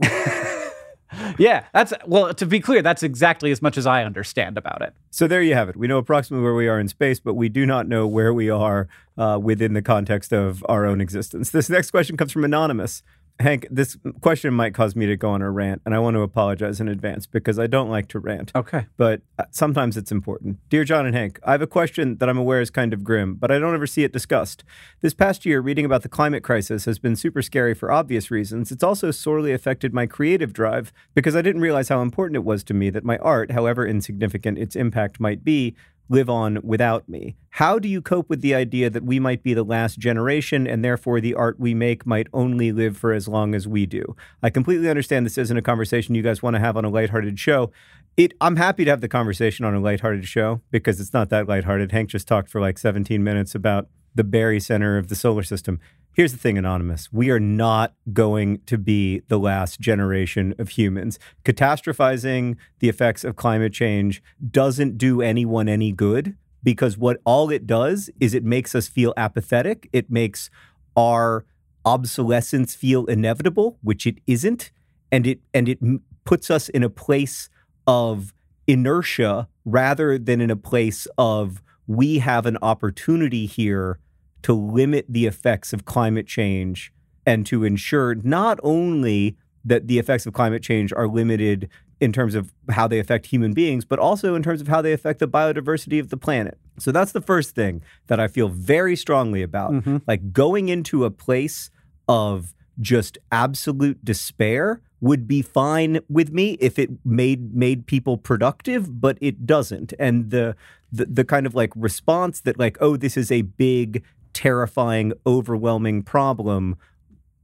Yeah, 1.38 1.64
that's 1.72 1.92
well. 2.06 2.32
To 2.32 2.46
be 2.46 2.60
clear, 2.60 2.82
that's 2.82 3.02
exactly 3.02 3.50
as 3.50 3.60
much 3.62 3.76
as 3.76 3.86
I 3.86 4.04
understand 4.04 4.56
about 4.56 4.82
it. 4.82 4.94
so 5.10 5.26
there 5.26 5.42
you 5.42 5.54
have 5.54 5.68
it. 5.68 5.76
We 5.76 5.86
know 5.86 5.98
approximately 5.98 6.42
where 6.42 6.54
we 6.54 6.68
are 6.68 6.78
in 6.78 6.88
space, 6.88 7.20
but 7.20 7.34
we 7.34 7.48
do 7.48 7.66
not 7.66 7.88
know 7.88 8.06
where 8.06 8.32
we 8.32 8.50
are 8.50 8.88
uh, 9.18 9.38
within 9.42 9.74
the 9.74 9.82
context 9.82 10.32
of 10.32 10.64
our 10.68 10.86
own 10.86 11.00
existence. 11.00 11.50
This 11.50 11.68
next 11.68 11.90
question 11.90 12.16
comes 12.16 12.32
from 12.32 12.44
Anonymous. 12.44 13.02
Hank, 13.40 13.66
this 13.70 13.96
question 14.20 14.52
might 14.52 14.74
cause 14.74 14.94
me 14.94 15.06
to 15.06 15.16
go 15.16 15.30
on 15.30 15.40
a 15.40 15.50
rant, 15.50 15.80
and 15.86 15.94
I 15.94 15.98
want 15.98 16.14
to 16.14 16.20
apologize 16.20 16.80
in 16.80 16.88
advance 16.88 17.26
because 17.26 17.58
I 17.58 17.66
don't 17.66 17.88
like 17.88 18.06
to 18.08 18.18
rant. 18.18 18.52
Okay. 18.54 18.86
but 18.96 19.22
uh, 19.38 19.44
sometimes 19.50 19.96
it's 19.96 20.12
important. 20.12 20.58
Dear 20.68 20.84
John 20.84 21.06
and 21.06 21.14
Hank, 21.14 21.40
I 21.44 21.52
have 21.52 21.62
a 21.62 21.66
question 21.66 22.18
that 22.18 22.28
I'm 22.28 22.36
aware 22.36 22.60
is 22.60 22.70
kind 22.70 22.92
of 22.92 23.02
grim, 23.02 23.34
but 23.34 23.50
I 23.50 23.58
don't 23.58 23.74
ever 23.74 23.86
see 23.86 24.04
it 24.04 24.12
discussed. 24.12 24.62
This 25.00 25.14
past 25.14 25.46
year, 25.46 25.60
reading 25.60 25.86
about 25.86 26.02
the 26.02 26.08
climate 26.08 26.42
crisis 26.42 26.84
has 26.84 26.98
been 26.98 27.16
super 27.16 27.40
scary 27.40 27.74
for 27.74 27.90
obvious 27.90 28.30
reasons. 28.30 28.70
It's 28.70 28.84
also 28.84 29.10
sorely 29.10 29.52
affected 29.52 29.94
my 29.94 30.06
creative 30.06 30.52
drive 30.52 30.92
because 31.14 31.34
I 31.34 31.42
didn't 31.42 31.62
realize 31.62 31.88
how 31.88 32.02
important 32.02 32.36
it 32.36 32.44
was 32.44 32.62
to 32.64 32.74
me 32.74 32.90
that 32.90 33.04
my 33.04 33.16
art, 33.18 33.52
however 33.52 33.86
insignificant 33.86 34.58
its 34.58 34.76
impact 34.76 35.18
might 35.18 35.42
be, 35.42 35.74
live 36.10 36.28
on 36.28 36.58
without 36.62 37.08
me. 37.08 37.36
How 37.54 37.78
do 37.78 37.88
you 37.88 38.02
cope 38.02 38.28
with 38.28 38.42
the 38.42 38.54
idea 38.54 38.90
that 38.90 39.04
we 39.04 39.18
might 39.18 39.42
be 39.42 39.54
the 39.54 39.64
last 39.64 39.98
generation 39.98 40.66
and 40.66 40.84
therefore 40.84 41.20
the 41.20 41.34
art 41.34 41.58
we 41.58 41.72
make 41.72 42.04
might 42.04 42.26
only 42.32 42.72
live 42.72 42.96
for 42.96 43.12
as 43.12 43.28
long 43.28 43.54
as 43.54 43.66
we 43.66 43.86
do? 43.86 44.16
I 44.42 44.50
completely 44.50 44.90
understand 44.90 45.24
this 45.24 45.38
isn't 45.38 45.56
a 45.56 45.62
conversation 45.62 46.14
you 46.14 46.22
guys 46.22 46.42
want 46.42 46.54
to 46.54 46.60
have 46.60 46.76
on 46.76 46.84
a 46.84 46.90
lighthearted 46.90 47.38
show. 47.38 47.70
It 48.16 48.34
I'm 48.40 48.56
happy 48.56 48.84
to 48.84 48.90
have 48.90 49.00
the 49.00 49.08
conversation 49.08 49.64
on 49.64 49.74
a 49.74 49.80
lighthearted 49.80 50.26
show 50.26 50.60
because 50.70 51.00
it's 51.00 51.12
not 51.12 51.30
that 51.30 51.48
lighthearted. 51.48 51.92
Hank 51.92 52.10
just 52.10 52.28
talked 52.28 52.50
for 52.50 52.60
like 52.60 52.76
17 52.76 53.22
minutes 53.22 53.54
about 53.54 53.88
the 54.14 54.24
barycenter 54.24 54.98
of 54.98 55.08
the 55.08 55.14
solar 55.14 55.42
system. 55.42 55.78
Here's 56.12 56.32
the 56.32 56.38
thing, 56.38 56.58
Anonymous. 56.58 57.12
We 57.12 57.30
are 57.30 57.40
not 57.40 57.94
going 58.12 58.60
to 58.66 58.76
be 58.76 59.22
the 59.28 59.38
last 59.38 59.80
generation 59.80 60.54
of 60.58 60.70
humans. 60.70 61.18
Catastrophizing 61.44 62.56
the 62.80 62.88
effects 62.88 63.24
of 63.24 63.36
climate 63.36 63.72
change 63.72 64.22
doesn't 64.50 64.98
do 64.98 65.22
anyone 65.22 65.68
any 65.68 65.92
good 65.92 66.36
because 66.62 66.98
what 66.98 67.20
all 67.24 67.50
it 67.50 67.66
does 67.66 68.10
is 68.18 68.34
it 68.34 68.44
makes 68.44 68.74
us 68.74 68.88
feel 68.88 69.14
apathetic. 69.16 69.88
It 69.92 70.10
makes 70.10 70.50
our 70.96 71.44
obsolescence 71.84 72.74
feel 72.74 73.06
inevitable, 73.06 73.78
which 73.82 74.06
it 74.06 74.18
isn't, 74.26 74.70
and 75.12 75.26
it 75.26 75.40
and 75.54 75.68
it 75.68 75.78
puts 76.24 76.50
us 76.50 76.68
in 76.68 76.82
a 76.82 76.90
place 76.90 77.48
of 77.86 78.34
inertia 78.66 79.48
rather 79.64 80.18
than 80.18 80.40
in 80.40 80.50
a 80.50 80.56
place 80.56 81.06
of 81.16 81.62
we 81.90 82.20
have 82.20 82.46
an 82.46 82.56
opportunity 82.62 83.46
here 83.46 83.98
to 84.42 84.52
limit 84.52 85.04
the 85.08 85.26
effects 85.26 85.72
of 85.72 85.84
climate 85.84 86.24
change 86.24 86.92
and 87.26 87.44
to 87.44 87.64
ensure 87.64 88.14
not 88.14 88.60
only 88.62 89.36
that 89.64 89.88
the 89.88 89.98
effects 89.98 90.24
of 90.24 90.32
climate 90.32 90.62
change 90.62 90.92
are 90.92 91.08
limited 91.08 91.68
in 92.00 92.12
terms 92.12 92.36
of 92.36 92.54
how 92.70 92.86
they 92.86 93.00
affect 93.00 93.26
human 93.26 93.52
beings, 93.52 93.84
but 93.84 93.98
also 93.98 94.36
in 94.36 94.42
terms 94.42 94.60
of 94.60 94.68
how 94.68 94.80
they 94.80 94.92
affect 94.92 95.18
the 95.18 95.26
biodiversity 95.26 95.98
of 95.98 96.10
the 96.10 96.16
planet. 96.16 96.56
So 96.78 96.92
that's 96.92 97.10
the 97.10 97.20
first 97.20 97.56
thing 97.56 97.82
that 98.06 98.20
I 98.20 98.28
feel 98.28 98.48
very 98.48 98.94
strongly 98.94 99.42
about. 99.42 99.72
Mm-hmm. 99.72 99.96
Like 100.06 100.32
going 100.32 100.68
into 100.68 101.04
a 101.04 101.10
place 101.10 101.70
of 102.08 102.54
just 102.80 103.18
absolute 103.32 104.04
despair 104.04 104.80
would 105.00 105.26
be 105.26 105.42
fine 105.42 106.00
with 106.08 106.30
me 106.30 106.52
if 106.60 106.78
it 106.78 106.90
made 107.04 107.54
made 107.54 107.86
people 107.86 108.16
productive, 108.16 109.00
but 109.00 109.18
it 109.20 109.46
doesn't. 109.46 109.92
And 109.98 110.30
the 110.30 110.56
the, 110.92 111.06
the 111.06 111.24
kind 111.24 111.46
of 111.46 111.54
like 111.54 111.72
response 111.76 112.40
that 112.40 112.58
like, 112.58 112.76
oh, 112.80 112.96
this 112.96 113.16
is 113.16 113.30
a 113.30 113.42
big, 113.42 114.04
terrifying, 114.32 115.12
overwhelming 115.26 116.02
problem, 116.02 116.76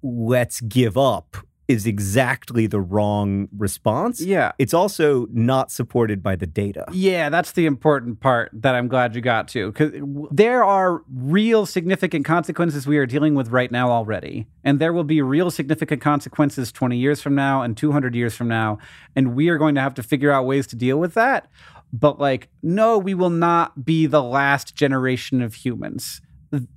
let's 0.02 0.60
give 0.60 0.98
up 0.98 1.36
is 1.68 1.84
exactly 1.86 2.66
the 2.66 2.80
wrong 2.80 3.48
response. 3.56 4.20
Yeah. 4.20 4.52
It's 4.58 4.72
also 4.72 5.26
not 5.32 5.72
supported 5.72 6.22
by 6.22 6.36
the 6.36 6.46
data. 6.46 6.84
Yeah, 6.92 7.28
that's 7.28 7.52
the 7.52 7.66
important 7.66 8.20
part 8.20 8.50
that 8.52 8.74
I'm 8.74 8.86
glad 8.86 9.16
you 9.16 9.20
got 9.20 9.48
to. 9.48 9.72
Because 9.72 9.92
there 10.30 10.62
are 10.62 11.02
real 11.12 11.66
significant 11.66 12.24
consequences 12.24 12.86
we 12.86 12.98
are 12.98 13.06
dealing 13.06 13.34
with 13.34 13.48
right 13.48 13.72
now 13.72 13.90
already. 13.90 14.46
And 14.62 14.78
there 14.78 14.92
will 14.92 15.04
be 15.04 15.20
real 15.22 15.50
significant 15.50 16.00
consequences 16.00 16.70
20 16.70 16.96
years 16.96 17.20
from 17.20 17.34
now 17.34 17.62
and 17.62 17.76
200 17.76 18.14
years 18.14 18.36
from 18.36 18.46
now. 18.46 18.78
And 19.16 19.34
we 19.34 19.48
are 19.48 19.58
going 19.58 19.74
to 19.74 19.80
have 19.80 19.94
to 19.94 20.02
figure 20.04 20.30
out 20.30 20.46
ways 20.46 20.68
to 20.68 20.76
deal 20.76 20.98
with 20.98 21.14
that. 21.14 21.50
But, 21.92 22.20
like, 22.20 22.48
no, 22.62 22.98
we 22.98 23.14
will 23.14 23.30
not 23.30 23.84
be 23.84 24.06
the 24.06 24.22
last 24.22 24.74
generation 24.74 25.40
of 25.40 25.54
humans. 25.54 26.20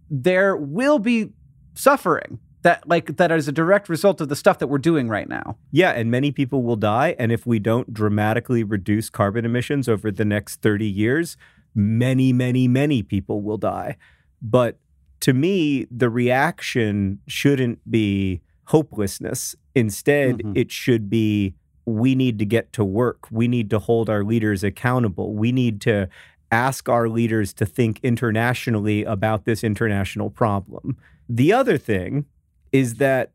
There 0.10 0.56
will 0.56 1.00
be 1.00 1.34
suffering. 1.76 2.40
That 2.62 2.88
like 2.88 3.18
that 3.18 3.32
is 3.32 3.48
a 3.48 3.52
direct 3.52 3.90
result 3.90 4.20
of 4.22 4.30
the 4.30 4.36
stuff 4.36 4.60
that 4.60 4.68
we're 4.68 4.78
doing 4.78 5.08
right 5.08 5.30
now. 5.30 5.58
Yeah, 5.72 5.92
and 5.92 6.12
many 6.12 6.32
people 6.32 6.62
will 6.64 6.76
die. 6.76 7.16
And 7.18 7.32
if 7.32 7.46
we 7.46 7.60
don't 7.60 7.94
dramatically 7.94 8.64
reduce 8.64 9.10
carbon 9.10 9.46
emissions 9.46 9.88
over 9.88 10.12
the 10.12 10.26
next 10.26 10.62
30 10.62 10.86
years, 10.86 11.38
many, 11.74 12.34
many, 12.34 12.68
many 12.68 13.04
people 13.04 13.42
will 13.42 13.58
die. 13.58 13.98
But 14.42 14.78
to 15.22 15.34
me, 15.34 15.86
the 15.92 16.10
reaction 16.10 17.20
shouldn't 17.28 17.80
be 17.90 18.42
hopelessness. 18.66 19.56
Instead, 19.76 20.40
Mhm. 20.40 20.58
it 20.58 20.72
should 20.72 21.10
be 21.10 21.56
we 21.86 22.14
need 22.14 22.38
to 22.40 22.46
get 22.46 22.72
to 22.74 22.84
work. 22.86 23.26
We 23.32 23.48
need 23.48 23.70
to 23.72 23.80
hold 23.80 24.10
our 24.10 24.24
leaders 24.24 24.64
accountable. 24.64 25.34
We 25.34 25.52
need 25.52 25.82
to 25.82 26.08
ask 26.52 26.88
our 26.88 27.10
leaders 27.10 27.54
to 27.54 27.66
think 27.66 28.00
internationally 28.04 29.04
about 29.04 29.46
this 29.46 29.64
international 29.64 30.30
problem. 30.30 30.98
The 31.28 31.52
other 31.54 31.78
thing 31.78 32.26
is 32.72 32.96
that 32.96 33.32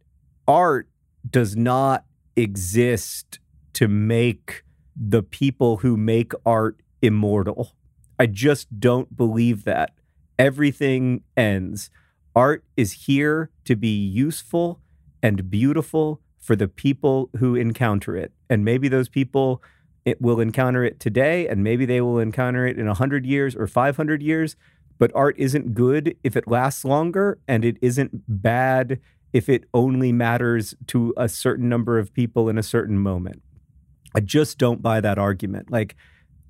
art 0.46 0.88
does 1.28 1.56
not 1.56 2.04
exist 2.36 3.38
to 3.74 3.88
make 3.88 4.64
the 4.96 5.22
people 5.22 5.78
who 5.78 5.96
make 5.96 6.32
art 6.46 6.80
immortal. 7.02 7.72
I 8.18 8.26
just 8.26 8.80
don't 8.80 9.16
believe 9.16 9.64
that. 9.64 9.92
Everything 10.38 11.22
ends. 11.36 11.90
Art 12.34 12.64
is 12.76 12.92
here 12.92 13.50
to 13.64 13.76
be 13.76 13.94
useful 13.94 14.80
and 15.22 15.50
beautiful 15.50 16.20
for 16.38 16.54
the 16.54 16.68
people 16.68 17.30
who 17.38 17.54
encounter 17.54 18.16
it. 18.16 18.32
And 18.50 18.64
maybe 18.64 18.88
those 18.88 19.08
people 19.08 19.62
it 20.04 20.20
will 20.20 20.40
encounter 20.40 20.84
it 20.84 21.00
today 21.00 21.48
and 21.48 21.64
maybe 21.64 21.86
they 21.86 22.00
will 22.00 22.18
encounter 22.18 22.66
it 22.66 22.78
in 22.78 22.86
100 22.86 23.24
years 23.24 23.56
or 23.56 23.66
500 23.66 24.22
years, 24.22 24.56
but 24.98 25.10
art 25.14 25.34
isn't 25.38 25.74
good 25.74 26.16
if 26.22 26.36
it 26.36 26.46
lasts 26.46 26.84
longer 26.84 27.38
and 27.48 27.64
it 27.64 27.78
isn't 27.80 28.22
bad 28.28 29.00
if 29.34 29.48
it 29.48 29.64
only 29.74 30.12
matters 30.12 30.74
to 30.86 31.12
a 31.16 31.28
certain 31.28 31.68
number 31.68 31.98
of 31.98 32.14
people 32.14 32.48
in 32.48 32.56
a 32.56 32.62
certain 32.62 32.98
moment. 32.98 33.42
I 34.14 34.20
just 34.20 34.58
don't 34.58 34.80
buy 34.80 35.00
that 35.00 35.18
argument. 35.18 35.72
Like, 35.72 35.96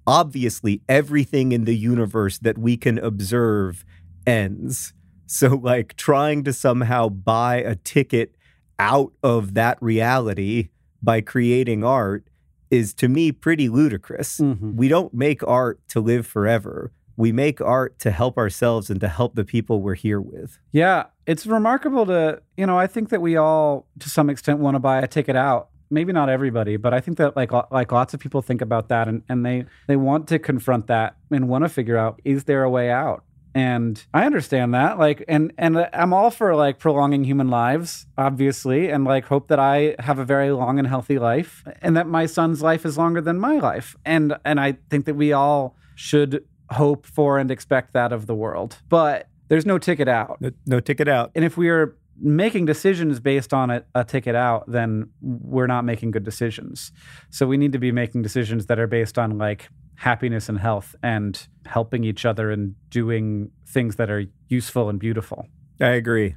obviously, 0.06 0.82
everything 0.86 1.52
in 1.52 1.64
the 1.64 1.74
universe 1.74 2.38
that 2.40 2.58
we 2.58 2.76
can 2.76 2.98
observe 2.98 3.86
ends. 4.26 4.92
So, 5.24 5.54
like, 5.54 5.96
trying 5.96 6.44
to 6.44 6.52
somehow 6.52 7.08
buy 7.08 7.56
a 7.56 7.74
ticket 7.74 8.36
out 8.78 9.14
of 9.22 9.54
that 9.54 9.78
reality 9.80 10.68
by 11.02 11.22
creating 11.22 11.82
art 11.82 12.28
is 12.70 12.92
to 12.94 13.08
me 13.08 13.32
pretty 13.32 13.70
ludicrous. 13.70 14.38
Mhm. 14.40 14.74
We 14.74 14.88
don't 14.88 15.14
make 15.14 15.46
art 15.46 15.80
to 15.88 16.00
live 16.00 16.26
forever. 16.26 16.92
We 17.16 17.32
make 17.32 17.60
art 17.60 17.98
to 18.00 18.10
help 18.10 18.36
ourselves 18.38 18.90
and 18.90 19.00
to 19.00 19.08
help 19.08 19.34
the 19.34 19.44
people 19.44 19.82
we're 19.82 19.94
here 19.94 20.20
with. 20.20 20.58
Yeah, 20.72 21.04
it's 21.26 21.46
remarkable 21.46 22.06
to, 22.06 22.42
you 22.56 22.66
know, 22.66 22.78
I 22.78 22.86
think 22.86 23.08
that 23.10 23.20
we 23.20 23.36
all 23.36 23.86
to 24.00 24.10
some 24.10 24.30
extent 24.30 24.58
want 24.58 24.74
to 24.74 24.80
buy 24.80 24.98
a 24.98 25.06
ticket 25.06 25.36
out. 25.36 25.68
Maybe 25.90 26.12
not 26.12 26.28
everybody, 26.28 26.76
but 26.76 26.92
I 26.92 27.00
think 27.00 27.18
that 27.18 27.36
like 27.36 27.52
like 27.70 27.92
lots 27.92 28.14
of 28.14 28.20
people 28.20 28.42
think 28.42 28.60
about 28.60 28.88
that 28.88 29.06
and, 29.06 29.22
and 29.28 29.44
they 29.44 29.66
they 29.86 29.96
want 29.96 30.28
to 30.28 30.38
confront 30.38 30.86
that 30.88 31.16
and 31.30 31.48
want 31.48 31.64
to 31.64 31.68
figure 31.68 31.96
out 31.96 32.20
is 32.24 32.44
there 32.44 32.64
a 32.64 32.70
way 32.70 32.90
out? 32.90 33.24
And 33.54 34.04
I 34.12 34.26
understand 34.26 34.74
that. 34.74 34.98
Like 34.98 35.24
and 35.28 35.52
and 35.56 35.88
I'm 35.92 36.12
all 36.12 36.30
for 36.30 36.56
like 36.56 36.78
prolonging 36.80 37.22
human 37.22 37.48
lives, 37.48 38.06
obviously, 38.18 38.90
and 38.90 39.04
like 39.04 39.26
hope 39.26 39.48
that 39.48 39.60
I 39.60 39.94
have 40.00 40.18
a 40.18 40.24
very 40.24 40.50
long 40.50 40.78
and 40.78 40.88
healthy 40.88 41.18
life 41.18 41.62
and 41.80 41.96
that 41.96 42.08
my 42.08 42.26
son's 42.26 42.60
life 42.60 42.84
is 42.84 42.98
longer 42.98 43.20
than 43.20 43.38
my 43.38 43.58
life. 43.58 43.94
And 44.04 44.36
and 44.44 44.58
I 44.58 44.78
think 44.90 45.04
that 45.04 45.14
we 45.14 45.32
all 45.32 45.76
should 45.94 46.44
hope 46.74 47.06
for 47.06 47.38
and 47.38 47.50
expect 47.50 47.92
that 47.94 48.12
of 48.12 48.26
the 48.26 48.34
world. 48.34 48.78
But 48.88 49.28
there's 49.48 49.66
no 49.66 49.78
ticket 49.78 50.08
out. 50.08 50.40
No, 50.40 50.50
no 50.66 50.80
ticket 50.80 51.08
out. 51.08 51.30
And 51.34 51.44
if 51.44 51.56
we 51.56 51.68
are 51.68 51.96
making 52.20 52.64
decisions 52.66 53.18
based 53.20 53.52
on 53.52 53.70
a, 53.70 53.84
a 53.94 54.04
ticket 54.04 54.34
out, 54.36 54.64
then 54.70 55.10
we're 55.20 55.66
not 55.66 55.84
making 55.84 56.12
good 56.12 56.24
decisions. 56.24 56.92
So 57.30 57.46
we 57.46 57.56
need 57.56 57.72
to 57.72 57.78
be 57.78 57.90
making 57.92 58.22
decisions 58.22 58.66
that 58.66 58.78
are 58.78 58.86
based 58.86 59.18
on 59.18 59.36
like 59.38 59.68
happiness 59.96 60.48
and 60.48 60.58
health 60.58 60.94
and 61.02 61.46
helping 61.66 62.04
each 62.04 62.24
other 62.24 62.50
and 62.50 62.74
doing 62.88 63.50
things 63.66 63.96
that 63.96 64.10
are 64.10 64.24
useful 64.48 64.88
and 64.88 64.98
beautiful. 64.98 65.46
I 65.80 65.90
agree. 65.90 66.36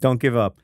Don't 0.00 0.20
give 0.20 0.36
up. 0.36 0.60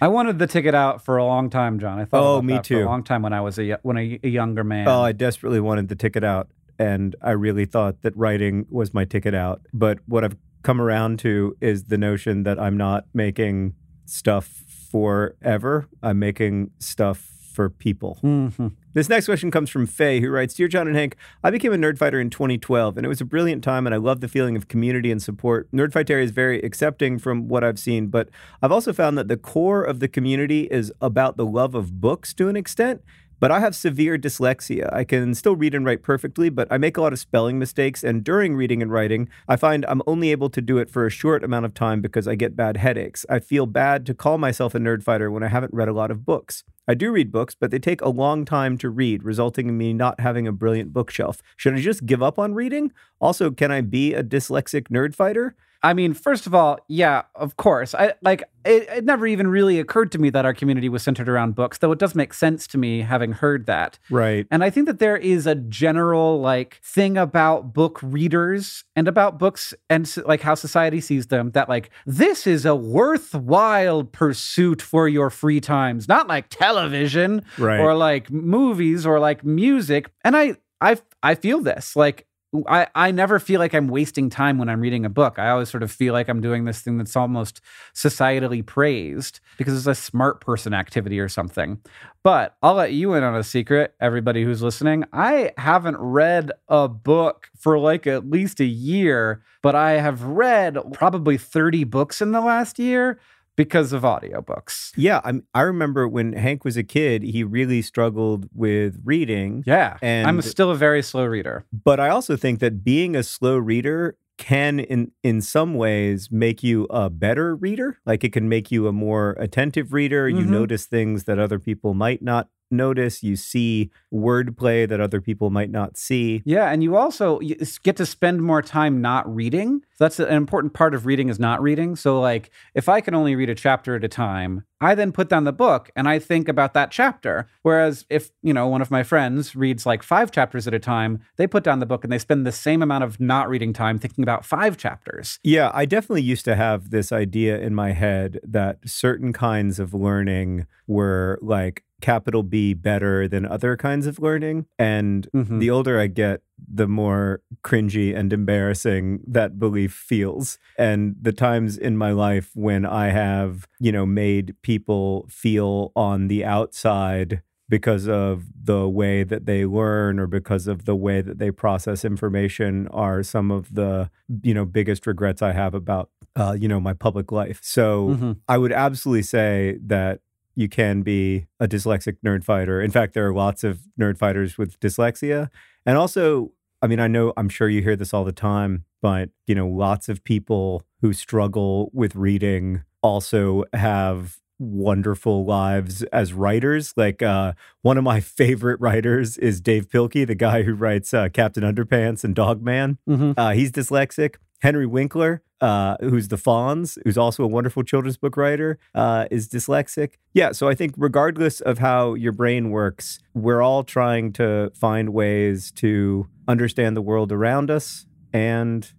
I 0.00 0.08
wanted 0.08 0.38
the 0.40 0.46
ticket 0.48 0.74
out 0.74 1.04
for 1.04 1.16
a 1.16 1.24
long 1.24 1.48
time, 1.50 1.78
John. 1.78 1.98
I 1.98 2.04
thought 2.04 2.38
Oh, 2.38 2.42
me 2.42 2.60
too. 2.60 2.82
a 2.82 2.86
long 2.86 3.04
time 3.04 3.22
when 3.22 3.32
I 3.32 3.40
was 3.40 3.58
a 3.58 3.78
when 3.82 3.96
a, 3.96 4.18
a 4.22 4.28
younger 4.28 4.64
man. 4.64 4.88
Oh, 4.88 5.00
I 5.02 5.12
desperately 5.12 5.60
wanted 5.60 5.88
the 5.88 5.94
ticket 5.94 6.24
out, 6.24 6.48
and 6.78 7.16
I 7.22 7.32
really 7.32 7.64
thought 7.64 8.02
that 8.02 8.16
writing 8.16 8.66
was 8.70 8.92
my 8.94 9.04
ticket 9.04 9.34
out. 9.34 9.62
But 9.72 9.98
what 10.06 10.24
I've 10.24 10.36
come 10.62 10.80
around 10.80 11.18
to 11.20 11.56
is 11.60 11.84
the 11.84 11.98
notion 11.98 12.42
that 12.42 12.58
I'm 12.58 12.76
not 12.76 13.04
making 13.14 13.74
stuff 14.04 14.64
forever. 14.90 15.86
I'm 16.02 16.18
making 16.18 16.70
stuff 16.78 17.32
for 17.52 17.70
people. 17.70 18.18
Mhm. 18.22 18.72
This 18.92 19.08
next 19.08 19.24
question 19.26 19.50
comes 19.50 19.70
from 19.70 19.86
Faye, 19.86 20.20
who 20.20 20.28
writes 20.28 20.52
Dear 20.52 20.68
John 20.68 20.86
and 20.86 20.94
Hank, 20.96 21.16
I 21.42 21.50
became 21.50 21.72
a 21.72 21.76
nerd 21.76 21.96
fighter 21.96 22.20
in 22.20 22.28
2012, 22.28 22.98
and 22.98 23.06
it 23.06 23.08
was 23.08 23.22
a 23.22 23.24
brilliant 23.24 23.64
time, 23.64 23.86
and 23.86 23.94
I 23.94 23.98
love 23.98 24.20
the 24.20 24.28
feeling 24.28 24.56
of 24.56 24.68
community 24.68 25.10
and 25.10 25.22
support. 25.22 25.66
Nerdfighteria 25.72 26.22
is 26.22 26.32
very 26.32 26.60
accepting 26.60 27.18
from 27.18 27.48
what 27.48 27.64
I've 27.64 27.78
seen, 27.78 28.08
but 28.08 28.28
I've 28.60 28.72
also 28.72 28.92
found 28.92 29.16
that 29.16 29.28
the 29.28 29.38
core 29.38 29.82
of 29.82 30.00
the 30.00 30.08
community 30.08 30.62
is 30.70 30.92
about 31.00 31.38
the 31.38 31.46
love 31.46 31.74
of 31.74 31.98
books 31.98 32.34
to 32.34 32.48
an 32.48 32.56
extent. 32.56 33.00
But 33.38 33.50
I 33.50 33.60
have 33.60 33.76
severe 33.76 34.16
dyslexia. 34.16 34.90
I 34.92 35.04
can 35.04 35.34
still 35.34 35.56
read 35.56 35.74
and 35.74 35.84
write 35.84 36.02
perfectly, 36.02 36.48
but 36.48 36.68
I 36.70 36.78
make 36.78 36.96
a 36.96 37.02
lot 37.02 37.12
of 37.12 37.18
spelling 37.18 37.58
mistakes. 37.58 38.02
And 38.02 38.24
during 38.24 38.56
reading 38.56 38.80
and 38.80 38.90
writing, 38.90 39.28
I 39.46 39.56
find 39.56 39.84
I'm 39.86 40.02
only 40.06 40.30
able 40.30 40.48
to 40.50 40.62
do 40.62 40.78
it 40.78 40.90
for 40.90 41.06
a 41.06 41.10
short 41.10 41.44
amount 41.44 41.66
of 41.66 41.74
time 41.74 42.00
because 42.00 42.26
I 42.26 42.34
get 42.34 42.56
bad 42.56 42.78
headaches. 42.78 43.26
I 43.28 43.40
feel 43.40 43.66
bad 43.66 44.06
to 44.06 44.14
call 44.14 44.38
myself 44.38 44.74
a 44.74 44.78
nerd 44.78 45.02
fighter 45.02 45.30
when 45.30 45.42
I 45.42 45.48
haven't 45.48 45.74
read 45.74 45.88
a 45.88 45.92
lot 45.92 46.10
of 46.10 46.24
books. 46.24 46.64
I 46.88 46.94
do 46.94 47.10
read 47.10 47.32
books, 47.32 47.54
but 47.54 47.70
they 47.70 47.80
take 47.80 48.00
a 48.00 48.08
long 48.08 48.44
time 48.44 48.78
to 48.78 48.88
read, 48.88 49.24
resulting 49.24 49.68
in 49.68 49.76
me 49.76 49.92
not 49.92 50.20
having 50.20 50.46
a 50.46 50.52
brilliant 50.52 50.92
bookshelf. 50.92 51.42
Should 51.56 51.74
I 51.74 51.80
just 51.80 52.06
give 52.06 52.22
up 52.22 52.38
on 52.38 52.54
reading? 52.54 52.92
Also, 53.20 53.50
can 53.50 53.72
I 53.72 53.80
be 53.80 54.14
a 54.14 54.22
dyslexic 54.22 54.84
nerd 54.84 55.14
fighter? 55.14 55.56
I 55.82 55.94
mean, 55.94 56.14
first 56.14 56.46
of 56.46 56.54
all, 56.54 56.78
yeah, 56.88 57.22
of 57.34 57.56
course. 57.56 57.94
I 57.94 58.14
like 58.22 58.42
it, 58.64 58.88
it 58.88 59.04
never 59.04 59.26
even 59.26 59.46
really 59.46 59.78
occurred 59.78 60.10
to 60.12 60.18
me 60.18 60.28
that 60.30 60.44
our 60.44 60.52
community 60.52 60.88
was 60.88 61.02
centered 61.02 61.28
around 61.28 61.54
books, 61.54 61.78
though 61.78 61.92
it 61.92 61.98
does 62.00 62.14
make 62.16 62.34
sense 62.34 62.66
to 62.68 62.78
me 62.78 63.02
having 63.02 63.32
heard 63.32 63.66
that. 63.66 63.98
Right. 64.10 64.46
And 64.50 64.64
I 64.64 64.70
think 64.70 64.86
that 64.86 64.98
there 64.98 65.16
is 65.16 65.46
a 65.46 65.54
general 65.54 66.40
like 66.40 66.80
thing 66.82 67.16
about 67.16 67.72
book 67.72 68.00
readers 68.02 68.84
and 68.96 69.06
about 69.06 69.38
books 69.38 69.72
and 69.88 70.12
like 70.26 70.40
how 70.40 70.54
society 70.56 71.00
sees 71.00 71.26
them 71.28 71.50
that 71.52 71.68
like 71.68 71.90
this 72.06 72.46
is 72.46 72.64
a 72.66 72.74
worthwhile 72.74 74.04
pursuit 74.04 74.82
for 74.82 75.08
your 75.08 75.30
free 75.30 75.60
times, 75.60 76.08
not 76.08 76.26
like 76.28 76.46
television 76.48 77.44
Right. 77.58 77.78
or 77.80 77.94
like 77.94 78.30
movies 78.30 79.06
or 79.06 79.18
like 79.20 79.44
music. 79.44 80.10
And 80.24 80.36
I 80.36 80.56
I 80.80 80.98
I 81.22 81.34
feel 81.34 81.60
this 81.60 81.96
like 81.96 82.26
I, 82.68 82.86
I 82.94 83.10
never 83.10 83.38
feel 83.38 83.60
like 83.60 83.74
I'm 83.74 83.88
wasting 83.88 84.30
time 84.30 84.58
when 84.58 84.68
I'm 84.68 84.80
reading 84.80 85.04
a 85.04 85.10
book. 85.10 85.38
I 85.38 85.50
always 85.50 85.68
sort 85.68 85.82
of 85.82 85.90
feel 85.90 86.12
like 86.12 86.28
I'm 86.28 86.40
doing 86.40 86.64
this 86.64 86.80
thing 86.80 86.98
that's 86.98 87.16
almost 87.16 87.60
societally 87.94 88.64
praised 88.64 89.40
because 89.58 89.76
it's 89.76 89.86
a 89.86 89.94
smart 89.94 90.40
person 90.40 90.74
activity 90.74 91.18
or 91.20 91.28
something. 91.28 91.80
But 92.22 92.56
I'll 92.62 92.74
let 92.74 92.92
you 92.92 93.14
in 93.14 93.22
on 93.22 93.34
a 93.36 93.44
secret, 93.44 93.94
everybody 94.00 94.44
who's 94.44 94.62
listening. 94.62 95.04
I 95.12 95.52
haven't 95.56 95.98
read 95.98 96.50
a 96.68 96.88
book 96.88 97.50
for 97.56 97.78
like 97.78 98.06
at 98.06 98.28
least 98.28 98.60
a 98.60 98.64
year, 98.64 99.42
but 99.62 99.74
I 99.74 99.92
have 99.92 100.22
read 100.22 100.78
probably 100.92 101.38
30 101.38 101.84
books 101.84 102.20
in 102.20 102.32
the 102.32 102.40
last 102.40 102.78
year 102.78 103.18
because 103.56 103.92
of 103.92 104.02
audiobooks. 104.02 104.92
Yeah, 104.96 105.20
I'm, 105.24 105.44
I 105.54 105.62
remember 105.62 106.06
when 106.06 106.32
Hank 106.34 106.64
was 106.64 106.76
a 106.76 106.84
kid, 106.84 107.22
he 107.22 107.42
really 107.42 107.82
struggled 107.82 108.48
with 108.54 108.98
reading. 109.04 109.64
Yeah. 109.66 109.96
and, 110.02 110.26
I'm 110.28 110.40
still 110.42 110.70
a 110.70 110.76
very 110.76 111.02
slow 111.02 111.24
reader. 111.24 111.64
But 111.72 111.98
I 112.00 112.08
also 112.10 112.36
think 112.36 112.60
that 112.60 112.84
being 112.84 113.16
a 113.16 113.22
slow 113.22 113.56
reader 113.56 114.16
can 114.38 114.78
in 114.80 115.10
in 115.22 115.40
some 115.40 115.72
ways 115.74 116.28
make 116.30 116.62
you 116.62 116.84
a 116.90 117.08
better 117.08 117.56
reader. 117.56 117.96
Like 118.04 118.22
it 118.22 118.34
can 118.34 118.50
make 118.50 118.70
you 118.70 118.86
a 118.86 118.92
more 118.92 119.34
attentive 119.38 119.94
reader. 119.94 120.28
You 120.28 120.44
Mhm. 120.44 120.48
notice 120.48 120.84
things 120.84 121.24
that 121.24 121.38
other 121.38 121.58
people 121.58 121.94
might 121.94 122.20
not 122.20 122.48
notice. 122.70 123.22
You 123.22 123.36
see 123.36 123.90
wordplay 124.12 124.88
that 124.88 125.00
other 125.00 125.20
people 125.20 125.50
might 125.50 125.70
not 125.70 125.96
see. 125.96 126.42
Yeah, 126.44 126.70
and 126.70 126.82
you 126.82 126.96
also 126.96 127.40
get 127.82 127.96
to 127.96 128.06
spend 128.06 128.42
more 128.42 128.62
time 128.62 129.00
not 129.00 129.32
reading. 129.32 129.82
That's 129.98 130.18
an 130.20 130.28
important 130.28 130.74
part 130.74 130.94
of 130.94 131.06
reading 131.06 131.28
is 131.28 131.38
not 131.38 131.62
reading. 131.62 131.96
So 131.96 132.20
like 132.20 132.50
if 132.74 132.88
I 132.88 133.00
can 133.00 133.14
only 133.14 133.34
read 133.34 133.50
a 133.50 133.54
chapter 133.54 133.94
at 133.96 134.04
a 134.04 134.08
time, 134.08 134.64
I 134.80 134.94
then 134.94 135.12
put 135.12 135.28
down 135.28 135.44
the 135.44 135.52
book 135.52 135.90
and 135.96 136.08
I 136.08 136.18
think 136.18 136.48
about 136.48 136.74
that 136.74 136.90
chapter. 136.90 137.46
Whereas 137.62 138.04
if, 138.10 138.30
you 138.42 138.52
know, 138.52 138.66
one 138.68 138.82
of 138.82 138.90
my 138.90 139.02
friends 139.02 139.56
reads 139.56 139.86
like 139.86 140.02
5 140.02 140.30
chapters 140.30 140.66
at 140.68 140.74
a 140.74 140.78
time, 140.78 141.20
they 141.36 141.46
put 141.46 141.64
down 141.64 141.80
the 141.80 141.86
book 141.86 142.04
and 142.04 142.12
they 142.12 142.18
spend 142.18 142.46
the 142.46 142.52
same 142.52 142.82
amount 142.82 143.04
of 143.04 143.18
not 143.18 143.48
reading 143.48 143.72
time 143.72 143.98
thinking 143.98 144.22
about 144.22 144.44
5 144.44 144.76
chapters. 144.76 145.38
Yeah, 145.42 145.70
I 145.72 145.86
definitely 145.86 146.22
used 146.22 146.44
to 146.44 146.56
have 146.56 146.90
this 146.90 147.12
idea 147.12 147.58
in 147.58 147.74
my 147.74 147.92
head 147.92 148.40
that 148.42 148.78
certain 148.86 149.32
kinds 149.32 149.78
of 149.78 149.94
learning 149.94 150.66
were 150.86 151.38
like 151.40 151.82
capital 152.02 152.42
B 152.42 152.74
better 152.74 153.26
than 153.26 153.46
other 153.46 153.76
kinds 153.76 154.06
of 154.06 154.18
learning. 154.18 154.66
And 154.78 155.26
Mhm. 155.34 155.60
the 155.60 155.70
older 155.70 155.98
I 155.98 156.08
get, 156.08 156.42
the 156.72 156.88
more 156.88 157.42
cringy 157.62 158.16
and 158.16 158.32
embarrassing 158.32 159.20
that 159.26 159.58
belief 159.58 159.92
feels. 159.92 160.58
And 160.78 161.16
the 161.20 161.32
times 161.32 161.76
in 161.76 161.96
my 161.96 162.12
life 162.12 162.50
when 162.54 162.84
I 162.86 163.08
have, 163.08 163.66
you 163.78 163.92
know, 163.92 164.06
made 164.06 164.54
people 164.62 165.26
feel 165.28 165.92
on 165.94 166.28
the 166.28 166.44
outside 166.44 167.42
because 167.68 168.08
of 168.08 168.44
the 168.62 168.88
way 168.88 169.24
that 169.24 169.46
they 169.46 169.66
learn 169.66 170.18
or 170.20 170.26
because 170.26 170.66
of 170.68 170.84
the 170.84 170.94
way 170.94 171.20
that 171.20 171.38
they 171.38 171.50
process 171.50 172.04
information 172.04 172.86
are 172.88 173.22
some 173.22 173.50
of 173.50 173.74
the 173.74 174.08
you 174.42 174.54
know 174.54 174.64
biggest 174.64 175.06
regrets 175.06 175.42
I 175.42 175.52
have 175.52 175.74
about 175.74 176.10
uh, 176.36 176.56
you 176.58 176.68
know 176.68 176.80
my 176.80 176.92
public 176.92 177.32
life. 177.32 177.60
So 177.62 178.08
Mm-hmm. 178.10 178.32
I 178.48 178.58
would 178.58 178.72
absolutely 178.72 179.22
say 179.22 179.78
that 179.84 180.20
you 180.54 180.68
can 180.68 181.02
be 181.02 181.46
a 181.60 181.66
dyslexic 181.68 182.16
nerd 182.24 182.44
fighter. 182.44 182.80
In 182.80 182.90
fact, 182.90 183.12
there 183.14 183.26
are 183.26 183.34
lots 183.34 183.62
of 183.64 183.80
nerd 184.00 184.16
fighters 184.16 184.56
with 184.56 184.78
dyslexia, 184.80 185.50
and 185.86 185.96
also. 185.96 186.52
I 186.82 186.88
mean, 186.88 187.00
I 187.00 187.08
know 187.08 187.32
I'm 187.38 187.48
sure 187.48 187.70
you 187.70 187.80
hear 187.80 187.96
this 187.96 188.12
all 188.12 188.22
the 188.22 188.32
time, 188.32 188.84
but 189.00 189.30
you 189.46 189.54
know, 189.54 189.66
lots 189.66 190.10
of 190.10 190.22
people 190.24 190.82
who 191.00 191.14
struggle 191.14 191.90
with 191.94 192.14
reading 192.14 192.82
also 193.02 193.64
have 193.72 194.38
wonderful 194.58 195.44
lives 195.44 196.02
as 196.04 196.32
writers. 196.32 196.92
Like 196.96 197.22
uh, 197.22 197.52
one 197.82 197.98
of 197.98 198.04
my 198.04 198.20
favorite 198.40 198.80
writers 198.80 199.38
is 199.38 199.60
Dav 199.60 199.88
Pilkey, 199.88 200.26
the 200.26 200.34
guy 200.34 200.62
who 200.62 200.74
writes 200.74 201.12
uh, 201.14 201.28
Captain 201.28 201.62
Underpants 201.62 202.24
and 202.24 202.34
Dogman. 202.34 202.98
Mm-hmm. 203.08 203.32
Uh, 203.36 203.52
he's 203.52 203.72
dyslexic. 203.72 204.36
Henry 204.62 204.86
Winkler, 204.86 205.42
uh, 205.60 205.96
who's 206.00 206.28
the 206.28 206.36
Fonz, 206.36 206.98
who's 207.04 207.18
also 207.18 207.42
a 207.42 207.46
wonderful 207.46 207.82
children's 207.82 208.16
book 208.16 208.36
writer, 208.36 208.78
uh, 208.94 209.26
is 209.30 209.48
dyslexic. 209.48 210.14
Yeah, 210.34 210.52
so 210.52 210.68
I 210.68 210.74
think 210.74 210.94
regardless 210.96 211.60
of 211.60 211.78
how 211.78 212.14
your 212.14 212.32
brain 212.32 212.70
works, 212.70 213.18
we're 213.34 213.62
all 213.62 213.84
trying 213.84 214.32
to 214.34 214.70
find 214.74 215.10
ways 215.10 215.70
to 215.72 216.28
understand 216.48 216.96
the 216.96 217.02
world 217.02 217.32
around 217.32 217.70
us, 217.70 218.06
and 218.32 218.90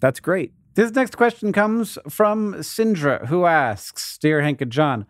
that's 0.00 0.20
great. 0.20 0.52
This 0.74 0.90
next 0.90 1.16
question 1.16 1.52
comes 1.52 1.98
from 2.08 2.54
Sindra, 2.54 3.26
who 3.28 3.46
asks 3.46 4.18
Dear 4.18 4.42
Hank 4.42 4.60
and 4.60 4.72
John, 4.72 5.06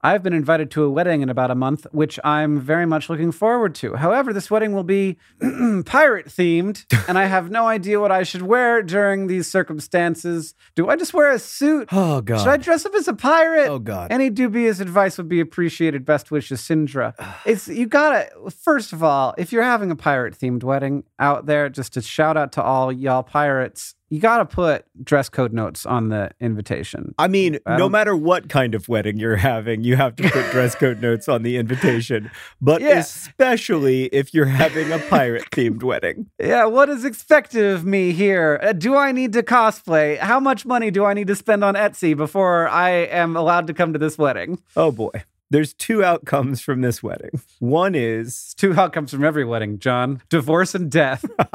I've 0.00 0.22
been 0.22 0.32
invited 0.32 0.70
to 0.72 0.84
a 0.84 0.90
wedding 0.90 1.22
in 1.22 1.28
about 1.28 1.50
a 1.50 1.56
month, 1.56 1.86
which 1.90 2.20
I'm 2.22 2.60
very 2.60 2.86
much 2.86 3.10
looking 3.10 3.32
forward 3.32 3.74
to. 3.76 3.96
However, 3.96 4.32
this 4.32 4.48
wedding 4.50 4.72
will 4.72 4.84
be 4.84 5.18
pirate 5.40 6.26
themed, 6.26 6.84
and 7.08 7.18
I 7.18 7.24
have 7.24 7.50
no 7.50 7.66
idea 7.66 7.98
what 8.00 8.12
I 8.12 8.22
should 8.22 8.42
wear 8.42 8.80
during 8.82 9.26
these 9.26 9.48
circumstances. 9.50 10.54
Do 10.76 10.88
I 10.88 10.96
just 10.96 11.14
wear 11.14 11.32
a 11.32 11.38
suit? 11.38 11.88
Oh 11.90 12.20
God! 12.20 12.38
Should 12.38 12.48
I 12.48 12.56
dress 12.58 12.86
up 12.86 12.94
as 12.94 13.08
a 13.08 13.12
pirate? 13.12 13.68
Oh 13.68 13.80
God! 13.80 14.12
Any 14.12 14.30
dubious 14.30 14.78
advice 14.78 15.18
would 15.18 15.28
be 15.28 15.40
appreciated. 15.40 16.04
Best 16.04 16.30
wishes, 16.30 16.60
Sindra. 16.60 17.14
It's 17.44 17.66
you 17.66 17.86
gotta 17.86 18.28
first 18.50 18.92
of 18.92 19.02
all, 19.02 19.34
if 19.38 19.52
you're 19.52 19.62
having 19.62 19.90
a 19.90 19.96
pirate 19.96 20.38
themed 20.38 20.62
wedding 20.62 21.04
out 21.18 21.46
there, 21.46 21.68
just 21.68 21.94
to 21.94 22.02
shout 22.02 22.36
out 22.36 22.52
to 22.52 22.62
all 22.62 22.92
y'all 22.92 23.22
pirates, 23.22 23.94
you 24.10 24.20
gotta 24.20 24.44
put 24.44 24.84
dress 25.04 25.28
code 25.28 25.52
notes 25.52 25.84
on 25.86 26.08
the 26.08 26.30
invitation. 26.40 27.14
I 27.18 27.28
mean, 27.28 27.58
I 27.66 27.76
no 27.76 27.88
matter 27.88 28.16
what 28.16 28.48
kind 28.48 28.74
of 28.74 28.88
wedding 28.88 29.18
you're 29.18 29.36
having, 29.36 29.84
you 29.84 29.96
have 29.96 30.16
to 30.16 30.22
put 30.30 30.50
dress 30.50 30.74
code 30.74 31.00
notes 31.02 31.28
on 31.28 31.42
the 31.42 31.56
invitation. 31.56 32.30
But 32.60 32.80
Yeah. 32.80 32.98
especially 32.98 34.04
if 34.06 34.32
you're 34.34 34.46
having 34.46 34.90
a 34.92 34.98
pirate 34.98 35.44
themed 35.50 35.82
wedding. 35.82 36.26
Yeah, 36.40 36.64
what 36.66 36.88
is 36.88 37.04
expected 37.04 37.64
of 37.66 37.84
me 37.84 38.12
here? 38.12 38.58
Uh, 38.62 38.72
do 38.72 38.96
I 38.96 39.12
need 39.12 39.32
to 39.34 39.42
cosplay? 39.42 40.18
How 40.18 40.40
much 40.40 40.64
money 40.66 40.90
do 40.90 41.04
I 41.04 41.14
need 41.14 41.26
to 41.28 41.36
spend 41.36 41.62
on 41.62 41.74
Etsy 41.74 42.16
before 42.16 42.68
I 42.68 42.90
am 42.90 43.36
allowed 43.36 43.66
to 43.68 43.74
come 43.74 43.92
to 43.92 43.98
this 43.98 44.16
wedding? 44.18 44.58
Oh 44.76 44.90
boy. 44.90 45.10
There's 45.50 45.72
two 45.72 46.04
outcomes 46.04 46.60
from 46.60 46.82
this 46.82 47.02
wedding. 47.02 47.40
One 47.58 47.94
is 47.94 48.54
two 48.56 48.74
outcomes 48.74 49.10
from 49.12 49.24
every 49.24 49.44
wedding, 49.44 49.78
John: 49.78 50.20
divorce 50.28 50.74
and 50.74 50.90
death. 50.90 51.24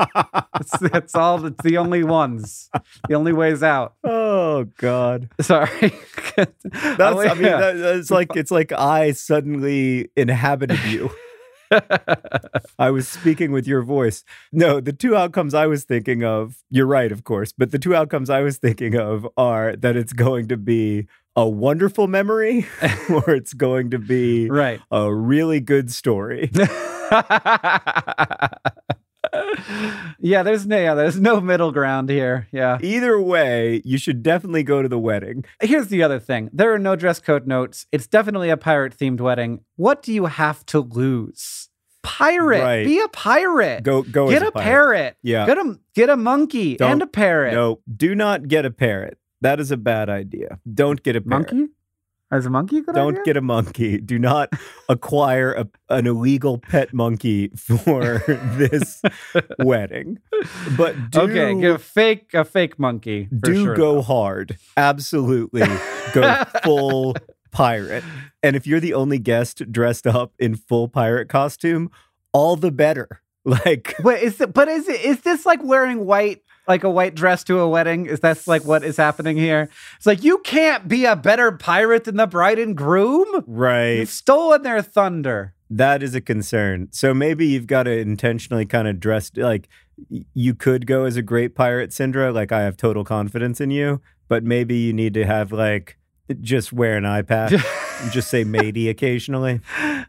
that's, 0.53 0.79
that's 0.79 1.15
all. 1.15 1.37
That's 1.37 1.63
the 1.63 1.77
only 1.77 2.03
ones. 2.03 2.69
The 3.07 3.15
only 3.15 3.33
ways 3.33 3.61
out. 3.61 3.93
oh 4.03 4.65
god. 4.77 5.29
Sorry. 5.41 5.93
That's 6.35 7.01
I 7.01 7.33
mean 7.35 7.43
that, 7.43 7.77
that's 7.77 8.09
like 8.09 8.35
it's 8.35 8.49
like 8.49 8.71
I 8.71 9.11
suddenly 9.11 10.09
inhabited 10.15 10.83
you. 10.85 11.11
I 12.79 12.91
was 12.91 13.07
speaking 13.07 13.51
with 13.51 13.67
your 13.67 13.81
voice. 13.81 14.23
No, 14.51 14.79
the 14.79 14.93
two 14.93 15.15
outcomes 15.15 15.53
I 15.53 15.67
was 15.67 15.83
thinking 15.83 16.23
of, 16.23 16.57
you're 16.69 16.85
right, 16.85 17.11
of 17.11 17.23
course, 17.23 17.51
but 17.51 17.71
the 17.71 17.79
two 17.79 17.95
outcomes 17.95 18.29
I 18.29 18.41
was 18.41 18.57
thinking 18.57 18.95
of 18.95 19.27
are 19.37 19.75
that 19.75 19.95
it's 19.95 20.13
going 20.13 20.47
to 20.49 20.57
be 20.57 21.07
a 21.35 21.47
wonderful 21.47 22.07
memory 22.07 22.65
or 23.09 23.29
it's 23.31 23.53
going 23.53 23.91
to 23.91 23.99
be 23.99 24.49
right. 24.49 24.79
a 24.91 25.13
really 25.13 25.59
good 25.59 25.91
story. 25.91 26.51
yeah, 30.19 30.43
there's 30.43 30.65
no 30.65 30.77
yeah, 30.77 30.93
there's 30.93 31.19
no 31.19 31.41
middle 31.41 31.71
ground 31.71 32.09
here. 32.09 32.47
Yeah. 32.51 32.77
Either 32.81 33.19
way, 33.19 33.81
you 33.83 33.97
should 33.97 34.21
definitely 34.23 34.63
go 34.63 34.81
to 34.81 34.89
the 34.89 34.99
wedding. 34.99 35.45
Here's 35.61 35.87
the 35.87 36.03
other 36.03 36.19
thing. 36.19 36.49
There 36.53 36.73
are 36.73 36.79
no 36.79 36.95
dress 36.95 37.19
code 37.19 37.47
notes. 37.47 37.87
It's 37.91 38.07
definitely 38.07 38.49
a 38.49 38.57
pirate 38.57 38.97
themed 38.97 39.21
wedding. 39.21 39.61
What 39.75 40.03
do 40.03 40.13
you 40.13 40.25
have 40.25 40.65
to 40.67 40.79
lose? 40.79 41.69
Pirate. 42.03 42.61
Right. 42.61 42.85
Be 42.85 42.99
a 42.99 43.07
pirate. 43.07 43.83
Go 43.83 44.03
go 44.03 44.29
get 44.29 44.43
a, 44.43 44.51
pirate. 44.51 44.63
parrot. 44.63 45.17
Yeah. 45.23 45.45
Get 45.45 45.57
a 45.57 45.79
get 45.95 46.09
a 46.09 46.17
monkey 46.17 46.75
Don't- 46.75 46.91
and 46.91 47.01
a 47.01 47.07
parrot. 47.07 47.53
No, 47.53 47.79
do 47.95 48.13
not 48.13 48.47
get 48.47 48.65
a 48.65 48.71
parrot. 48.71 49.17
That 49.43 49.59
is 49.59 49.71
a 49.71 49.77
bad 49.77 50.09
idea. 50.09 50.59
Don't 50.73 51.03
get 51.03 51.15
a 51.15 51.21
parrot. 51.21 51.53
Monkey? 51.53 51.71
As 52.31 52.47
a 52.47 52.49
monkey 52.49 52.81
Don't 52.81 53.13
idea? 53.13 53.23
get 53.25 53.37
a 53.37 53.41
monkey. 53.41 53.97
Do 53.99 54.17
not 54.17 54.49
acquire 54.89 55.51
a, 55.53 55.67
an 55.89 56.07
illegal 56.07 56.57
pet 56.57 56.91
monkey 56.93 57.49
for 57.49 58.23
this 58.57 59.03
wedding. 59.59 60.17
But 60.75 61.11
do, 61.11 61.21
okay, 61.21 61.53
get 61.61 61.71
a 61.75 61.77
fake 61.77 62.33
a 62.33 62.43
fake 62.43 62.79
monkey. 62.79 63.25
for 63.25 63.35
do 63.51 63.63
sure, 63.65 63.75
go 63.75 63.95
though. 63.95 64.01
hard. 64.01 64.57
Absolutely. 64.77 65.61
go 66.13 66.43
full 66.63 67.15
pirate. 67.51 68.03
And 68.41 68.55
if 68.55 68.65
you're 68.65 68.79
the 68.79 68.95
only 68.95 69.19
guest 69.19 69.71
dressed 69.71 70.07
up 70.07 70.33
in 70.39 70.55
full 70.55 70.87
pirate 70.87 71.29
costume, 71.29 71.91
all 72.31 72.55
the 72.55 72.71
better. 72.71 73.21
Like, 73.45 73.93
Wait, 74.01 74.23
is 74.23 74.39
it? 74.41 74.53
But 74.53 74.69
is 74.69 74.87
it? 74.87 75.01
Is 75.03 75.19
this 75.21 75.45
like 75.45 75.61
wearing 75.63 76.05
white, 76.05 76.41
like 76.67 76.83
a 76.83 76.89
white 76.89 77.15
dress 77.15 77.43
to 77.45 77.59
a 77.59 77.67
wedding? 77.67 78.05
Is 78.05 78.19
that 78.21 78.45
like 78.47 78.63
what 78.65 78.83
is 78.83 78.97
happening 78.97 79.37
here? 79.37 79.69
It's 79.97 80.05
like 80.05 80.23
you 80.23 80.39
can't 80.39 80.87
be 80.87 81.05
a 81.05 81.15
better 81.15 81.51
pirate 81.51 82.05
than 82.05 82.17
the 82.17 82.27
bride 82.27 82.59
and 82.59 82.75
groom. 82.75 83.43
right. 83.47 83.99
You've 83.99 84.09
stolen 84.09 84.63
their 84.63 84.81
thunder. 84.81 85.53
That 85.69 86.03
is 86.03 86.13
a 86.13 86.21
concern. 86.21 86.89
So 86.91 87.13
maybe 87.13 87.47
you've 87.47 87.67
got 87.67 87.83
to 87.83 87.91
intentionally 87.91 88.65
kind 88.65 88.87
of 88.87 88.99
dress 88.99 89.31
like 89.35 89.67
you 90.33 90.53
could 90.53 90.85
go 90.85 91.05
as 91.05 91.17
a 91.17 91.21
great 91.21 91.55
pirate, 91.55 91.91
Sindra. 91.91 92.33
Like 92.33 92.51
I 92.51 92.61
have 92.61 92.77
total 92.77 93.03
confidence 93.03 93.59
in 93.59 93.71
you, 93.71 94.01
but 94.27 94.43
maybe 94.43 94.75
you 94.75 94.93
need 94.93 95.13
to 95.15 95.25
have 95.25 95.51
like 95.51 95.97
just 96.41 96.71
wear 96.73 96.97
an 96.97 97.05
eye 97.05 97.21
patch, 97.21 97.51
and 98.01 98.11
just 98.11 98.29
say 98.29 98.43
matey 98.43 98.89
occasionally. 98.89 99.59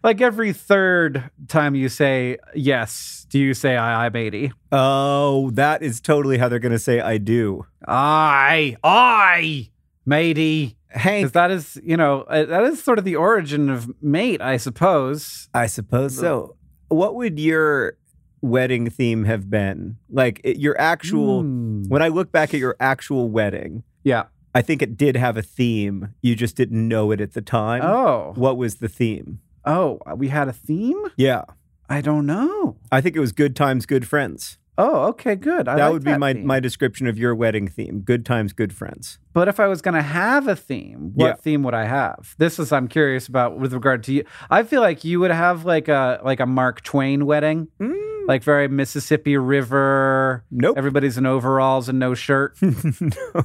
Like 0.03 0.21
every 0.21 0.53
third 0.53 1.31
time 1.49 1.75
you 1.75 1.89
say 1.89 2.39
yes, 2.55 3.27
do 3.31 3.39
you 3.39 3.55
say 3.55 3.77
Aye, 3.77 4.07
Aye, 4.07 4.11
matey? 4.11 4.53
Oh, 4.71 5.51
that 5.53 5.83
is 5.83 6.01
totally 6.01 6.39
how 6.39 6.49
they're 6.49 6.59
going 6.59 6.73
to 6.73 6.79
say 6.79 7.01
I 7.01 7.19
do. 7.19 7.67
Aye, 7.87 8.77
Aye, 8.85 9.71
matey. 10.07 10.77
Hank, 10.91 11.23
Because 11.25 11.33
that 11.33 11.51
is, 11.51 11.81
you 11.83 11.97
know, 11.97 12.21
uh, 12.23 12.45
that 12.45 12.63
is 12.65 12.81
sort 12.81 13.01
of 13.01 13.05
the 13.05 13.17
origin 13.17 13.69
of 13.69 13.91
mate, 14.01 14.41
I 14.41 14.59
suppose. 14.59 15.49
I 15.53 15.67
suppose 15.67 16.17
so. 16.17 16.55
What 16.87 17.17
would 17.17 17.41
your 17.41 17.97
wedding 18.43 18.89
theme 18.91 19.25
have 19.25 19.51
been? 19.51 19.97
Like 20.09 20.41
your 20.45 20.81
actual, 20.81 21.41
Hmm. 21.43 21.83
when 21.89 22.01
I 22.01 22.09
look 22.09 22.31
back 22.31 22.55
at 22.55 22.61
your 22.61 22.77
actual 22.79 23.29
wedding, 23.29 23.83
Yeah. 24.05 24.25
I 24.55 24.63
think 24.63 24.83
it 24.83 24.97
did 24.97 25.17
have 25.17 25.37
a 25.37 25.43
theme. 25.43 26.15
You 26.23 26.37
just 26.37 26.57
didn't 26.57 26.87
know 26.87 27.11
it 27.11 27.21
at 27.21 27.33
the 27.33 27.43
time. 27.43 27.83
Oh. 27.83 28.33
What 28.37 28.57
was 28.57 28.77
the 28.77 28.89
theme? 28.89 29.41
Oh, 29.65 29.99
we 30.17 30.29
had 30.29 30.49
a 30.49 30.53
theme? 30.53 31.03
Yeah. 31.17 31.45
I 31.89 32.01
don't 32.01 32.27
know. 32.27 32.77
I 32.93 33.01
think 33.01 33.17
it 33.17 33.21
was 33.21 33.33
good 33.33 33.57
times, 33.57 33.85
good 33.85 34.07
friends. 34.07 34.59
Oh, 34.77 35.05
okay, 35.11 35.37
good. 35.37 35.69
I 35.69 35.77
that 35.77 35.85
like 35.85 35.93
would 35.93 36.05
be 36.05 36.11
that 36.11 36.21
my, 36.21 36.33
theme. 36.33 36.47
my 36.47 36.59
description 36.59 37.07
of 37.07 37.17
your 37.17 37.35
wedding 37.35 37.69
theme. 37.69 38.01
Good 38.01 38.27
times, 38.27 38.53
good 38.53 38.73
friends. 38.73 39.19
But 39.33 39.47
if 39.49 39.61
I 39.61 39.69
was 39.69 39.81
going 39.81 39.95
to 39.95 40.03
have 40.03 40.49
a 40.49 40.57
theme, 40.57 41.13
what 41.15 41.27
Yeah. 41.27 41.35
theme 41.35 41.63
would 41.63 41.75
I 41.75 41.85
have? 41.85 42.35
This 42.39 42.59
is 42.59 42.73
I'm 42.73 42.89
curious 42.89 43.29
about 43.29 43.59
with 43.59 43.73
regard 43.73 44.03
to 44.05 44.13
you. 44.13 44.25
I 44.51 44.65
feel 44.65 44.81
like 44.81 45.05
you 45.05 45.21
would 45.21 45.31
have 45.31 45.65
like 45.65 45.89
a 45.89 46.21
like 46.25 46.41
a 46.41 46.47
Mark 46.47 46.83
Twain 46.83 47.25
wedding, 47.27 47.69
mm. 47.81 48.27
like 48.27 48.43
very 48.43 48.67
Mississippi 48.67 49.37
River. 49.37 50.45
Nope. 50.51 50.77
Everybody's 50.77 51.17
in 51.19 51.27
overalls 51.27 51.89
and 51.89 51.99
no 52.01 52.15
shirt. 52.15 52.57
no, 52.63 53.43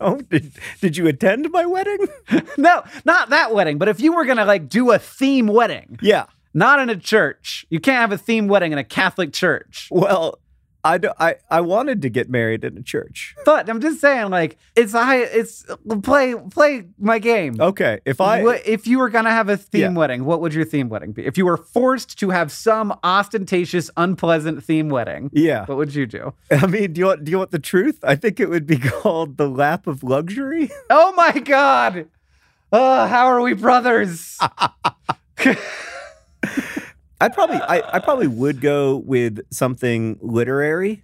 no. 0.00 0.16
Did, 0.28 0.52
did 0.80 0.96
you 0.96 1.06
attend 1.06 1.50
my 1.52 1.66
wedding? 1.66 1.98
no, 2.58 2.82
not 3.04 3.30
that 3.30 3.54
wedding. 3.54 3.78
But 3.78 3.88
if 3.88 4.00
you 4.00 4.12
were 4.12 4.24
going 4.24 4.38
to 4.38 4.44
like 4.44 4.68
do 4.68 4.90
a 4.90 4.98
theme 4.98 5.46
wedding, 5.46 5.98
yeah. 6.02 6.26
not 6.52 6.80
in 6.80 6.90
a 6.90 6.96
church, 6.96 7.64
you 7.70 7.78
can't 7.80 7.98
have 7.98 8.12
a 8.12 8.18
theme 8.18 8.48
wedding 8.48 8.72
in 8.72 8.78
a 8.78 8.84
Catholic 8.84 9.32
church. 9.32 9.88
Well, 9.90 10.38
I, 10.84 10.98
do, 10.98 11.10
I 11.18 11.36
I 11.50 11.62
wanted 11.62 12.02
to 12.02 12.10
get 12.10 12.28
married 12.28 12.62
in 12.62 12.76
a 12.76 12.82
church. 12.82 13.34
But 13.46 13.70
I'm 13.70 13.80
just 13.80 14.00
saying, 14.00 14.28
like, 14.30 14.58
it's 14.76 14.94
I. 14.94 15.16
It's 15.16 15.64
play 16.02 16.34
play 16.50 16.84
my 16.98 17.18
game. 17.18 17.58
Okay, 17.58 18.00
if 18.04 18.20
I 18.20 18.42
What- 18.42 18.66
if 18.66 18.86
you 18.86 18.98
were 18.98 19.08
gonna 19.08 19.30
have 19.30 19.48
a 19.48 19.56
theme 19.56 19.80
Yeah. 19.80 19.92
wedding, 19.98 20.24
what 20.26 20.40
would 20.42 20.52
your 20.52 20.64
theme 20.66 20.88
wedding 20.90 21.12
be? 21.12 21.24
If 21.24 21.38
you 21.38 21.46
were 21.46 21.56
forced 21.56 22.18
to 22.18 22.30
have 22.30 22.52
some 22.52 22.92
ostentatious, 23.02 23.90
unpleasant 23.96 24.62
theme 24.62 24.90
wedding, 24.90 25.30
yeah, 25.32 25.64
what 25.64 25.78
would 25.78 25.94
you 25.94 26.04
do? 26.06 26.34
I 26.50 26.66
mean, 26.66 26.92
do 26.92 26.98
you 27.00 27.06
want 27.06 27.24
do 27.24 27.30
you 27.30 27.38
want 27.38 27.50
the 27.50 27.58
truth? 27.58 27.98
I 28.04 28.14
think 28.16 28.38
it 28.38 28.50
would 28.50 28.66
be 28.66 28.76
called 28.92 29.38
the 29.38 29.48
lap 29.48 29.86
of 29.86 30.02
luxury. 30.04 30.70
Oh 30.90 31.12
my 31.16 31.32
god! 31.40 32.08
Uh, 32.70 33.06
how 33.08 33.26
are 33.26 33.40
we 33.40 33.54
brothers? 33.54 34.38
I 37.24 37.28
probably 37.30 37.56
I, 37.56 37.96
I 37.96 37.98
probably 38.00 38.26
would 38.42 38.60
go 38.60 38.96
with 38.96 39.40
something 39.50 40.18
literary. 40.20 41.02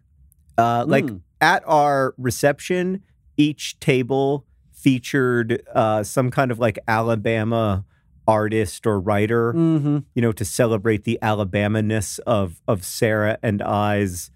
Uh, 0.59 0.85
like 0.87 1.05
Mm. 1.05 1.23
at 1.41 1.63
our 1.67 2.15
reception, 2.19 3.03
each 3.39 3.81
table 3.81 4.45
featured 4.73 5.63
uh, 5.75 6.03
some 6.03 6.31
kind 6.31 6.51
of 6.51 6.59
like 6.59 6.79
Alabama 6.87 7.85
artist 8.29 8.87
or 8.87 9.01
writer, 9.01 9.55
mm-hmm. 9.55 9.99
you 10.15 10.23
know, 10.23 10.33
to 10.33 10.45
celebrate 10.45 11.05
the 11.05 11.19
Alabama-ness 11.23 12.19
of 12.27 12.61
of 12.69 12.85
Sarah 12.85 13.39
and 13.43 13.63
I's 13.63 14.31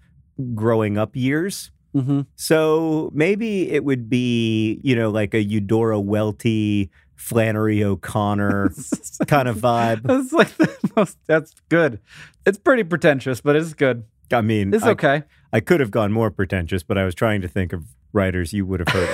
growing 0.55 0.97
up 0.97 1.15
years. 1.15 1.71
Mm-hmm. 1.95 2.21
So 2.35 3.09
maybe 3.13 3.71
it 3.71 3.85
would 3.85 4.09
be, 4.09 4.81
you 4.83 4.95
know, 4.95 5.09
like 5.09 5.33
a 5.33 5.41
Eudora 5.41 5.99
Welty, 5.99 6.89
Flannery 7.25 7.83
O'Connor 7.83 8.69
kind 9.27 9.47
of 9.47 9.57
vibe. 9.57 10.01
That's 10.03 10.31
like 10.31 10.55
the 10.57 10.91
most. 10.95 11.17
That's 11.25 11.55
good. 11.69 11.99
It's 12.45 12.59
pretty 12.59 12.83
pretentious, 12.83 13.41
but 13.41 13.55
it's 13.55 13.73
good. 13.73 14.03
I 14.31 14.41
mean, 14.41 14.71
It's 14.71 14.83
I, 14.83 14.91
okay. 14.91 15.23
I 15.51 15.59
could 15.59 15.79
have 15.79 15.89
gone 15.89 16.11
more 16.11 16.29
pretentious, 16.29 16.83
but 16.83 16.99
I 16.99 17.03
was 17.03 17.15
trying 17.15 17.41
to 17.41 17.47
think 17.47 17.73
of 17.73 17.83
writers 18.13 18.53
you 18.53 18.63
would 18.67 18.79
have 18.79 18.89
heard 18.89 19.09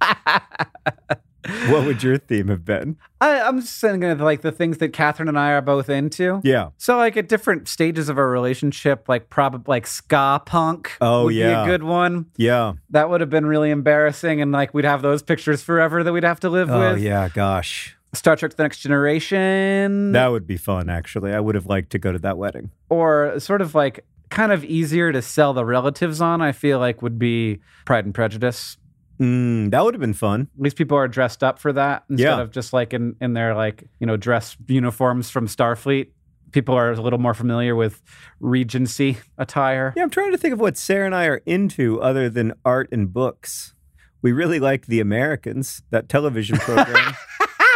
of. 0.00 1.18
what 1.70 1.84
would 1.84 2.02
your 2.02 2.18
theme 2.18 2.48
have 2.48 2.64
been? 2.64 2.96
I, 3.20 3.40
I'm 3.40 3.60
just 3.60 3.78
saying, 3.78 4.04
of 4.04 4.20
like 4.20 4.42
the 4.42 4.52
things 4.52 4.78
that 4.78 4.92
Catherine 4.92 5.28
and 5.28 5.38
I 5.38 5.52
are 5.52 5.60
both 5.62 5.88
into. 5.88 6.40
Yeah. 6.44 6.70
So, 6.76 6.96
like 6.96 7.16
at 7.16 7.28
different 7.28 7.68
stages 7.68 8.08
of 8.08 8.18
our 8.18 8.28
relationship, 8.28 9.08
like 9.08 9.30
probably 9.30 9.64
like 9.72 9.86
ska 9.86 10.42
punk. 10.44 10.92
Oh, 11.00 11.24
would 11.24 11.30
be 11.30 11.36
yeah. 11.36 11.62
a 11.62 11.66
good 11.66 11.82
one. 11.82 12.26
Yeah. 12.36 12.74
That 12.90 13.08
would 13.10 13.20
have 13.20 13.30
been 13.30 13.46
really 13.46 13.70
embarrassing, 13.70 14.40
and 14.40 14.52
like 14.52 14.74
we'd 14.74 14.84
have 14.84 15.02
those 15.02 15.22
pictures 15.22 15.62
forever 15.62 16.02
that 16.02 16.12
we'd 16.12 16.24
have 16.24 16.40
to 16.40 16.50
live 16.50 16.70
Oh, 16.70 16.78
with. 16.78 16.92
Oh 16.92 16.94
yeah. 16.96 17.28
Gosh. 17.28 17.96
Star 18.12 18.36
Trek: 18.36 18.54
The 18.54 18.62
Next 18.62 18.78
Generation, 18.80 20.12
That 20.12 20.28
would 20.28 20.46
be 20.46 20.56
fun, 20.56 20.88
actually. 20.88 21.32
I 21.32 21.40
would 21.40 21.54
have 21.54 21.66
liked 21.66 21.90
to 21.90 21.98
go 21.98 22.12
to 22.12 22.18
that 22.20 22.38
wedding. 22.38 22.70
or 22.88 23.38
sort 23.40 23.60
of 23.60 23.74
like 23.74 24.04
kind 24.30 24.52
of 24.52 24.64
easier 24.64 25.12
to 25.12 25.22
sell 25.22 25.52
the 25.52 25.64
relatives 25.64 26.20
on. 26.20 26.40
I 26.40 26.52
feel 26.52 26.78
like 26.78 27.02
would 27.02 27.18
be 27.18 27.60
Pride 27.84 28.04
and 28.04 28.14
Prejudice. 28.14 28.76
Mm, 29.20 29.70
that 29.70 29.82
would 29.84 29.94
have 29.94 30.00
been 30.00 30.12
fun. 30.14 30.48
At 30.56 30.62
least 30.62 30.76
people 30.76 30.96
are 30.98 31.08
dressed 31.08 31.42
up 31.42 31.58
for 31.58 31.72
that 31.72 32.04
instead 32.10 32.24
Yeah. 32.24 32.40
of 32.40 32.50
just 32.50 32.72
like 32.72 32.92
in 32.92 33.16
in 33.20 33.32
their 33.32 33.54
like 33.54 33.84
you 34.00 34.06
know 34.06 34.16
dress 34.16 34.56
uniforms 34.68 35.30
from 35.30 35.46
Starfleet. 35.46 36.08
People 36.52 36.74
are 36.74 36.92
a 36.92 37.00
little 37.00 37.18
more 37.18 37.34
familiar 37.34 37.74
with 37.74 38.02
Regency 38.40 39.18
attire. 39.38 39.92
Yeah, 39.96 40.02
I'm 40.04 40.10
trying 40.10 40.32
to 40.32 40.38
think 40.38 40.54
of 40.54 40.60
what 40.60 40.76
Sarah 40.78 41.06
and 41.06 41.14
I 41.14 41.26
are 41.26 41.42
into 41.46 42.00
other 42.00 42.28
than 42.30 42.52
art 42.64 42.88
and 42.92 43.12
books. 43.12 43.74
We 44.22 44.32
really 44.32 44.58
like 44.60 44.86
The 44.86 45.00
Americans, 45.00 45.82
that 45.90 46.08
television 46.08 46.56
program. 46.58 47.14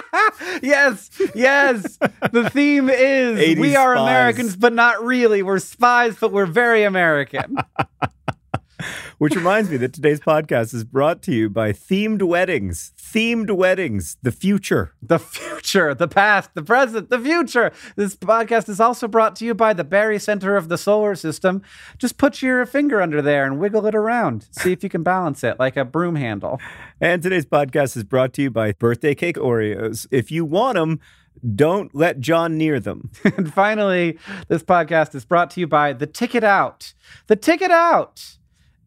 yes, 0.63 1.11
yes. 1.35 1.99
The 2.33 2.49
theme 2.51 2.89
is 2.89 3.59
we 3.59 3.77
are 3.77 3.95
spies. 3.97 4.03
Americans, 4.03 4.57
but 4.57 4.73
not 4.73 5.03
really. 5.05 5.43
We're 5.43 5.59
spies, 5.59 6.17
but 6.21 6.33
we're 6.33 6.47
very 6.47 6.83
American. 6.85 7.57
Which 9.19 9.35
reminds 9.35 9.71
me 9.71 9.77
that 9.79 9.93
today's 9.93 10.21
podcast 10.21 10.75
is 10.75 10.85
brought 10.85 11.23
to 11.23 11.33
you 11.33 11.49
by 11.51 11.73
Themed 11.73 12.23
Weddings. 12.23 12.93
Themed 12.99 13.51
Weddings, 13.51 14.17
the 14.23 14.33
future. 14.33 14.95
the 15.03 15.19
future, 15.19 15.95
the 15.95 16.09
past, 16.09 16.55
the 16.55 16.63
present, 16.63 17.11
the 17.11 17.19
future. 17.19 17.73
This 17.97 18.15
podcast 18.17 18.69
is 18.69 18.81
also 18.81 19.09
brought 19.09 19.35
to 19.37 19.45
you 19.45 19.55
by 19.55 19.73
the 19.73 19.85
barycenter 19.85 20.57
of 20.57 20.69
the 20.69 20.79
Solar 20.79 21.15
System. 21.15 21.63
Just 21.99 22.19
put 22.19 22.41
your 22.43 22.65
finger 22.67 23.01
under 23.03 23.21
there 23.21 23.45
and 23.45 23.59
wiggle 23.59 23.87
it 23.87 23.95
around. 23.95 24.49
See 24.53 24.73
if 24.73 24.83
you 24.83 24.89
can 24.89 25.03
balance 25.03 25.43
it 25.43 25.59
like 25.59 25.77
a 25.77 25.85
broom 25.85 26.15
handle. 26.17 26.61
And 27.01 27.23
today's 27.23 27.47
podcast 27.47 27.97
is 27.97 28.05
brought 28.05 28.33
to 28.35 28.43
you 28.43 28.51
by 28.51 28.73
Birthday 28.73 29.15
Cake 29.15 29.37
Oreos. 29.37 30.07
If 30.11 30.31
you 30.31 30.45
want 30.45 30.77
them, 30.77 31.01
don't 31.55 31.95
let 31.95 32.21
John 32.21 32.57
near 32.59 32.79
them. 32.81 33.11
And 33.37 33.53
finally, 33.53 34.19
this 34.49 34.63
podcast 34.63 35.15
is 35.15 35.25
brought 35.25 35.51
to 35.53 35.61
you 35.61 35.67
by 35.67 35.93
The 35.95 36.07
Ticket 36.07 36.45
Out. 36.45 36.93
The 37.29 37.37
Ticket 37.37 37.71
Out. 37.71 38.37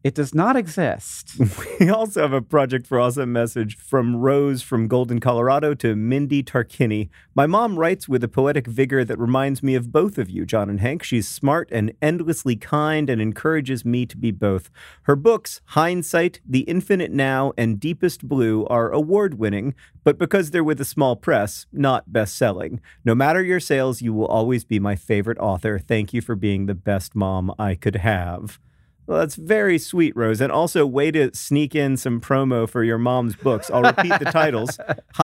It 0.04 0.14
does 0.14 0.34
not 0.34 0.54
exist. 0.54 1.32
We 1.80 1.88
also 1.88 2.22
have 2.22 2.32
a 2.32 2.42
Project 2.42 2.86
for 2.86 3.00
Awesome 3.00 3.32
message 3.32 3.76
from 3.76 4.16
Rose 4.16 4.62
from 4.62 4.86
Golden, 4.86 5.18
Colorado 5.18 5.74
to 5.74 5.96
Mindy 5.96 6.42
Tarquini. 6.42 7.08
My 7.34 7.46
mom 7.46 7.78
writes 7.78 8.08
with 8.08 8.22
a 8.22 8.28
poetic 8.28 8.66
vigor 8.66 9.04
that 9.04 9.18
reminds 9.18 9.62
me 9.62 9.74
of 9.74 9.90
both 9.90 10.18
of 10.18 10.30
you, 10.30 10.46
John 10.46 10.70
and 10.70 10.80
Hank. 10.80 11.02
She's 11.02 11.26
smart 11.26 11.68
and 11.72 11.92
endlessly 12.00 12.54
kind 12.54 13.10
and 13.10 13.20
encourages 13.20 13.84
me 13.84 14.06
to 14.06 14.16
be 14.16 14.30
both. 14.30 14.70
Her 15.02 15.16
books, 15.16 15.62
Hindsight, 15.68 16.40
The 16.46 16.60
Infinite 16.60 17.10
Now, 17.10 17.52
and 17.56 17.80
Deepest 17.80 18.28
Blue, 18.28 18.66
are 18.66 18.90
award 18.90 19.38
winning, 19.38 19.74
but 20.04 20.18
because 20.18 20.50
they're 20.50 20.62
with 20.62 20.80
a 20.80 20.84
small 20.84 21.16
press, 21.16 21.66
not 21.72 22.12
best 22.12 22.36
selling. 22.36 22.80
No 23.04 23.14
matter 23.14 23.42
your 23.42 23.60
sales, 23.60 24.02
you 24.02 24.12
will 24.12 24.26
always 24.26 24.64
be 24.64 24.78
my 24.78 24.96
favorite 24.96 25.38
author. 25.38 25.78
Thank 25.78 26.12
you 26.12 26.20
for 26.20 26.36
being 26.36 26.66
the 26.66 26.74
best 26.74 27.14
mom 27.14 27.52
I 27.58 27.74
could 27.74 27.96
have. 27.96 28.60
Well, 29.06 29.18
that's 29.18 29.34
very 29.34 29.78
sweet, 29.78 30.16
Rose. 30.16 30.40
And 30.40 30.50
also, 30.50 30.86
way 30.86 31.10
to 31.10 31.30
sneak 31.34 31.74
in 31.74 31.96
some 31.96 32.20
promo 32.20 32.68
for 32.68 32.82
your 32.82 32.98
mom's 32.98 33.36
books. 33.36 33.70
I'll 33.70 33.82
repeat 33.82 34.18
the 34.18 34.30
titles. 34.30 34.78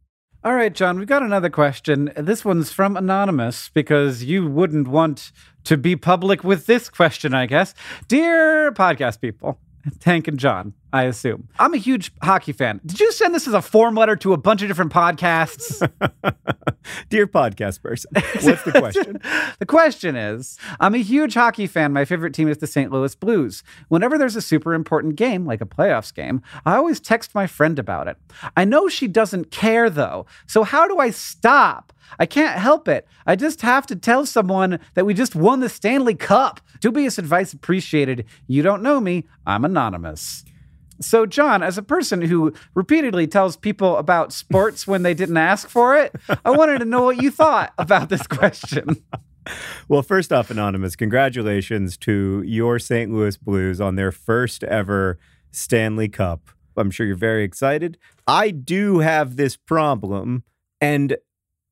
All 0.43 0.55
right, 0.55 0.73
John, 0.73 0.97
we've 0.97 1.07
got 1.07 1.21
another 1.21 1.51
question. 1.51 2.11
This 2.17 2.43
one's 2.43 2.71
from 2.71 2.97
Anonymous 2.97 3.69
because 3.69 4.23
you 4.23 4.47
wouldn't 4.47 4.87
want 4.87 5.31
to 5.65 5.77
be 5.77 5.95
public 5.95 6.43
with 6.43 6.65
this 6.65 6.89
question, 6.89 7.35
I 7.35 7.45
guess. 7.45 7.75
Dear 8.07 8.71
podcast 8.71 9.21
people, 9.21 9.59
Hank 10.03 10.27
and 10.27 10.39
John, 10.39 10.73
I 10.93 11.03
assume. 11.03 11.47
I'm 11.57 11.73
a 11.73 11.77
huge 11.77 12.11
hockey 12.21 12.51
fan. 12.51 12.81
Did 12.85 12.99
you 12.99 13.11
send 13.11 13.33
this 13.33 13.47
as 13.47 13.53
a 13.53 13.61
form 13.61 13.95
letter 13.95 14.15
to 14.17 14.33
a 14.33 14.37
bunch 14.37 14.61
of 14.61 14.67
different 14.67 14.91
podcasts? 14.91 15.79
Dear 17.09 17.27
podcast 17.27 17.81
person, 17.81 18.11
what's 18.41 18.63
the 18.63 18.73
question? 18.73 19.21
the 19.59 19.65
question 19.65 20.15
is 20.15 20.57
I'm 20.79 20.95
a 20.95 20.99
huge 20.99 21.33
hockey 21.33 21.67
fan. 21.67 21.93
My 21.93 22.05
favorite 22.05 22.33
team 22.33 22.47
is 22.47 22.57
the 22.57 22.67
St. 22.67 22.91
Louis 22.91 23.15
Blues. 23.15 23.63
Whenever 23.87 24.17
there's 24.17 24.35
a 24.35 24.41
super 24.41 24.73
important 24.73 25.15
game, 25.15 25.45
like 25.45 25.61
a 25.61 25.65
playoffs 25.65 26.13
game, 26.13 26.41
I 26.65 26.75
always 26.75 26.99
text 26.99 27.33
my 27.33 27.47
friend 27.47 27.79
about 27.79 28.07
it. 28.07 28.17
I 28.57 28.65
know 28.65 28.89
she 28.89 29.07
doesn't 29.07 29.51
care, 29.51 29.89
though. 29.89 30.25
So 30.47 30.63
how 30.63 30.87
do 30.87 30.97
I 30.97 31.11
stop? 31.11 31.93
I 32.19 32.25
can't 32.25 32.59
help 32.59 32.87
it. 32.87 33.07
I 33.25 33.35
just 33.35 33.61
have 33.61 33.87
to 33.87 33.95
tell 33.95 34.25
someone 34.25 34.79
that 34.95 35.05
we 35.05 35.13
just 35.13 35.35
won 35.35 35.61
the 35.61 35.69
Stanley 35.69 36.15
Cup. 36.15 36.59
Dubious 36.81 37.17
advice 37.17 37.53
appreciated. 37.53 38.25
You 38.47 38.61
don't 38.63 38.83
know 38.83 38.99
me. 38.99 39.25
I'm 39.45 39.63
anonymous. 39.63 40.43
So, 41.01 41.25
John, 41.25 41.63
as 41.63 41.77
a 41.77 41.83
person 41.83 42.21
who 42.21 42.53
repeatedly 42.75 43.27
tells 43.27 43.57
people 43.57 43.97
about 43.97 44.31
sports 44.31 44.87
when 44.87 45.03
they 45.03 45.13
didn't 45.13 45.37
ask 45.37 45.67
for 45.67 45.95
it, 45.97 46.13
I 46.45 46.51
wanted 46.51 46.79
to 46.79 46.85
know 46.85 47.03
what 47.03 47.21
you 47.21 47.31
thought 47.31 47.73
about 47.77 48.09
this 48.09 48.25
question. 48.27 49.03
Well, 49.87 50.03
first 50.03 50.31
off, 50.31 50.51
Anonymous, 50.51 50.95
congratulations 50.95 51.97
to 51.97 52.43
your 52.45 52.77
St. 52.77 53.11
Louis 53.11 53.37
Blues 53.37 53.81
on 53.81 53.95
their 53.95 54.11
first 54.11 54.63
ever 54.63 55.17
Stanley 55.49 56.09
Cup. 56.09 56.49
I'm 56.77 56.91
sure 56.91 57.05
you're 57.05 57.15
very 57.15 57.43
excited. 57.43 57.97
I 58.27 58.51
do 58.51 58.99
have 58.99 59.35
this 59.35 59.57
problem, 59.57 60.43
and 60.79 61.17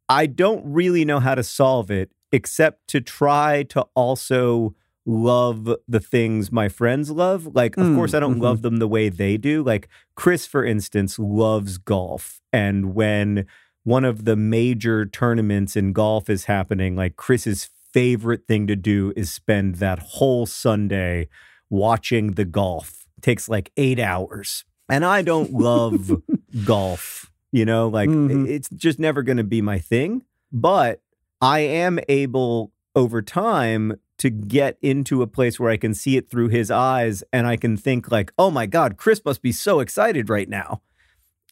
I 0.09 0.25
don't 0.25 0.63
really 0.65 1.05
know 1.05 1.19
how 1.19 1.35
to 1.35 1.43
solve 1.43 1.91
it 1.91 2.11
except 2.31 2.87
to 2.89 3.01
try 3.01 3.63
to 3.69 3.85
also 3.95 4.75
love 5.05 5.69
the 5.87 5.99
things 5.99 6.51
my 6.51 6.69
friends 6.69 7.09
love. 7.11 7.47
Like, 7.55 7.77
of 7.77 7.85
Mm, 7.87 7.95
course, 7.95 8.13
I 8.13 8.19
don't 8.19 8.37
mhm. 8.39 8.41
love 8.43 8.61
them 8.61 8.77
the 8.77 8.87
way 8.87 9.09
they 9.09 9.37
do. 9.37 9.63
Like, 9.63 9.89
Chris, 10.15 10.45
for 10.45 10.63
instance, 10.63 11.17
loves 11.17 11.77
golf. 11.77 12.41
And 12.53 12.93
when 12.93 13.45
one 13.83 14.05
of 14.05 14.25
the 14.25 14.35
major 14.35 15.05
tournaments 15.05 15.75
in 15.75 15.93
golf 15.93 16.29
is 16.29 16.45
happening, 16.45 16.95
like, 16.95 17.15
Chris's 17.15 17.69
favorite 17.93 18.45
thing 18.47 18.67
to 18.67 18.75
do 18.75 19.13
is 19.15 19.31
spend 19.31 19.75
that 19.75 19.99
whole 19.99 20.45
Sunday 20.45 21.27
watching 21.69 22.33
the 22.33 22.45
golf. 22.45 22.95
takes 23.21 23.49
like 23.49 23.69
eight 23.75 23.99
hours. 23.99 24.63
And 24.87 25.03
I 25.03 25.23
don't 25.23 25.51
love 25.51 26.21
golf, 26.65 27.29
you 27.51 27.65
know, 27.65 27.89
like 27.89 28.07
Mhm. 28.09 28.47
it's 28.47 28.69
just 28.69 28.97
never 28.97 29.23
going 29.23 29.37
to 29.37 29.43
be 29.43 29.61
my 29.61 29.77
thing. 29.77 30.23
But 30.53 31.01
I 31.41 31.59
am 31.59 31.99
able 32.07 32.71
over 32.95 33.21
time 33.21 33.99
to 34.19 34.29
get 34.29 34.77
into 34.81 35.21
a 35.21 35.27
place 35.27 35.59
where 35.59 35.71
I 35.71 35.77
can 35.77 35.93
see 35.93 36.15
it 36.17 36.29
through 36.29 36.49
his 36.49 36.69
eyes 36.71 37.23
and 37.33 37.47
I 37.47 37.57
can 37.57 37.75
think 37.75 38.11
like, 38.11 38.31
"Oh 38.37 38.51
my 38.51 38.65
god, 38.67 38.97
Chris 38.97 39.21
must 39.25 39.41
be 39.41 39.51
so 39.51 39.79
excited 39.79 40.29
right 40.29 40.47
now." 40.49 40.81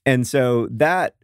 And 0.05 0.25
so 0.27 0.67
that 0.71 1.15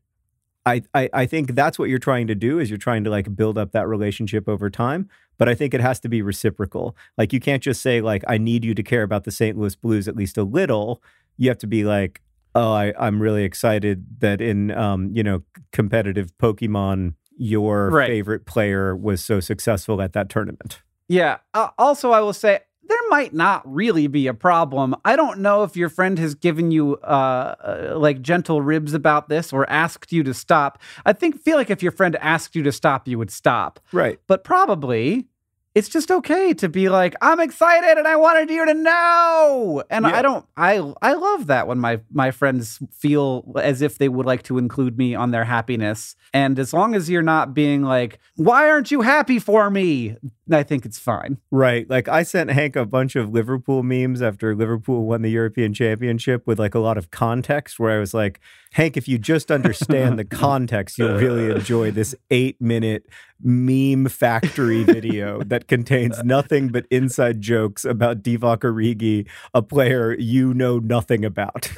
I, 0.66 0.82
I 0.94 1.10
I 1.14 1.26
think 1.26 1.56
that's 1.56 1.78
what 1.78 1.90
you're 1.90 2.00
trying 2.00 2.28
to 2.28 2.36
do 2.36 2.60
is 2.60 2.70
you're 2.70 2.78
trying 2.78 3.04
to 3.04 3.10
like 3.10 3.36
build 3.36 3.58
up 3.58 3.72
that 3.74 3.88
relationship 3.88 4.48
over 4.48 4.70
time, 4.70 5.10
but 5.38 5.50
I 5.50 5.56
think 5.56 5.74
it 5.74 5.82
has 5.82 6.00
to 6.02 6.10
be 6.10 6.22
reciprocal. 6.22 6.96
Like 7.18 7.34
you 7.34 7.40
can't 7.40 7.62
just 7.62 7.82
say 7.82 8.02
like 8.02 8.24
I 8.28 8.38
need 8.38 8.64
you 8.66 8.74
to 8.76 8.84
care 8.84 9.04
about 9.04 9.26
the 9.26 9.32
St. 9.32 9.58
Louis 9.58 9.76
Blues 9.76 10.08
at 10.08 10.16
least 10.16 10.38
a 10.38 10.44
little. 10.44 11.02
You 11.38 11.50
have 11.50 11.58
to 11.60 11.68
be 11.68 11.84
like, 11.84 12.22
"Oh, 12.56 12.72
I 12.72 12.94
I'm 12.98 13.22
really 13.22 13.44
excited 13.44 14.06
that 14.20 14.40
in 14.40 14.72
um, 14.72 15.12
you 15.14 15.24
know, 15.24 15.44
competitive 15.74 16.32
Pokemon 16.38 17.16
your 17.36 17.90
Right. 17.90 18.08
favorite 18.08 18.46
player 18.46 18.96
was 18.96 19.24
so 19.26 19.40
successful 19.42 20.02
at 20.02 20.14
that 20.14 20.30
tournament." 20.30 20.82
Yeah. 21.08 21.38
Uh, 21.54 21.70
also, 21.78 22.12
I 22.12 22.22
will 22.22 22.34
say 22.34 22.60
there 22.86 22.98
might 23.10 23.34
not 23.34 23.62
really 23.66 24.08
be 24.08 24.28
a 24.28 24.34
problem. 24.34 24.96
I 25.06 25.16
don't 25.16 25.40
know 25.40 25.64
if 25.64 25.76
your 25.76 25.90
friend 25.90 26.20
has 26.20 26.36
given 26.36 26.72
you 26.72 26.98
uh, 26.98 27.56
uh, 27.64 27.94
like 27.98 28.22
gentle 28.22 28.62
ribs 28.62 28.94
about 28.94 29.30
this 29.30 29.54
or 29.54 29.70
asked 29.70 30.12
you 30.12 30.24
to 30.24 30.34
stop. 30.34 30.82
I 31.06 31.14
think 31.14 31.40
feel 31.40 31.58
like 31.58 31.70
if 31.70 31.82
your 31.82 31.92
friend 31.94 32.16
asked 32.18 32.56
you 32.56 32.64
to 32.64 32.72
stop, 32.72 33.08
you 33.08 33.18
would 33.18 33.32
stop. 33.32 33.80
Right. 33.92 34.20
But 34.28 34.44
probably 34.44 35.28
it's 35.76 35.90
just 35.90 36.12
okay 36.12 36.54
to 36.54 36.70
be 36.70 36.88
like, 36.90 37.16
I'm 37.22 37.40
excited 37.40 37.98
and 37.98 38.08
I 38.08 38.16
wanted 38.16 38.50
you 38.52 38.64
to 38.66 38.74
know. 38.76 39.84
And 39.90 40.06
Yeah. 40.06 40.16
I 40.16 40.22
don't 40.22 40.46
I 40.56 40.94
I 41.02 41.14
love 41.14 41.48
that 41.48 41.68
when 41.68 41.80
my 41.80 42.00
my 42.12 42.30
friends 42.32 42.80
feel 42.92 43.52
as 43.56 43.82
if 43.82 43.98
they 43.98 44.10
would 44.10 44.26
like 44.26 44.44
to 44.44 44.58
include 44.60 44.98
me 44.98 45.16
on 45.16 45.32
their 45.32 45.46
happiness. 45.46 46.16
And 46.32 46.60
as 46.60 46.74
long 46.74 46.94
as 46.96 47.10
you're 47.10 47.24
not 47.24 47.54
being 47.54 47.82
like, 47.84 48.20
why 48.36 48.70
aren't 48.70 48.92
you 48.92 49.02
happy 49.02 49.40
for 49.40 49.70
me? 49.72 50.16
I 50.52 50.64
think 50.64 50.86
it's 50.86 51.00
fine. 51.00 51.38
Right. 51.52 51.90
Like 51.90 52.10
I 52.10 52.24
sent 52.24 52.50
Hank 52.52 52.76
a 52.76 52.86
bunch 52.86 53.16
of 53.16 53.30
Liverpool 53.30 53.82
memes 53.82 54.22
after 54.22 54.54
Liverpool 54.56 55.06
won 55.06 55.22
the 55.22 55.32
European 55.32 55.74
Championship 55.74 56.46
with 56.46 56.60
like 56.60 56.76
a 56.76 56.80
lot 56.80 56.98
of 56.98 57.12
context 57.12 57.80
where 57.80 57.92
I 57.96 58.00
was 58.00 58.14
like, 58.14 58.42
Hank, 58.74 58.98
if 58.98 59.08
you 59.08 59.18
just 59.18 59.52
understand 59.52 60.20
the 60.20 60.26
context, 60.44 60.98
you'll 60.98 61.16
really 61.18 61.50
enjoy 61.50 61.92
this 61.92 62.14
eight 62.30 62.60
minute 62.60 63.06
meme 63.42 64.08
factory 64.08 64.84
video 64.84 65.42
that 65.46 65.68
contains 65.68 66.22
nothing 66.24 66.68
but 66.70 66.86
inside 66.92 67.40
jokes 67.40 67.86
about 67.86 68.22
Divock 68.22 68.60
Origi, 68.60 69.28
a 69.54 69.62
player 69.62 70.14
you 70.14 70.54
know 70.54 70.80
nothing 70.80 71.24
about. 71.24 71.72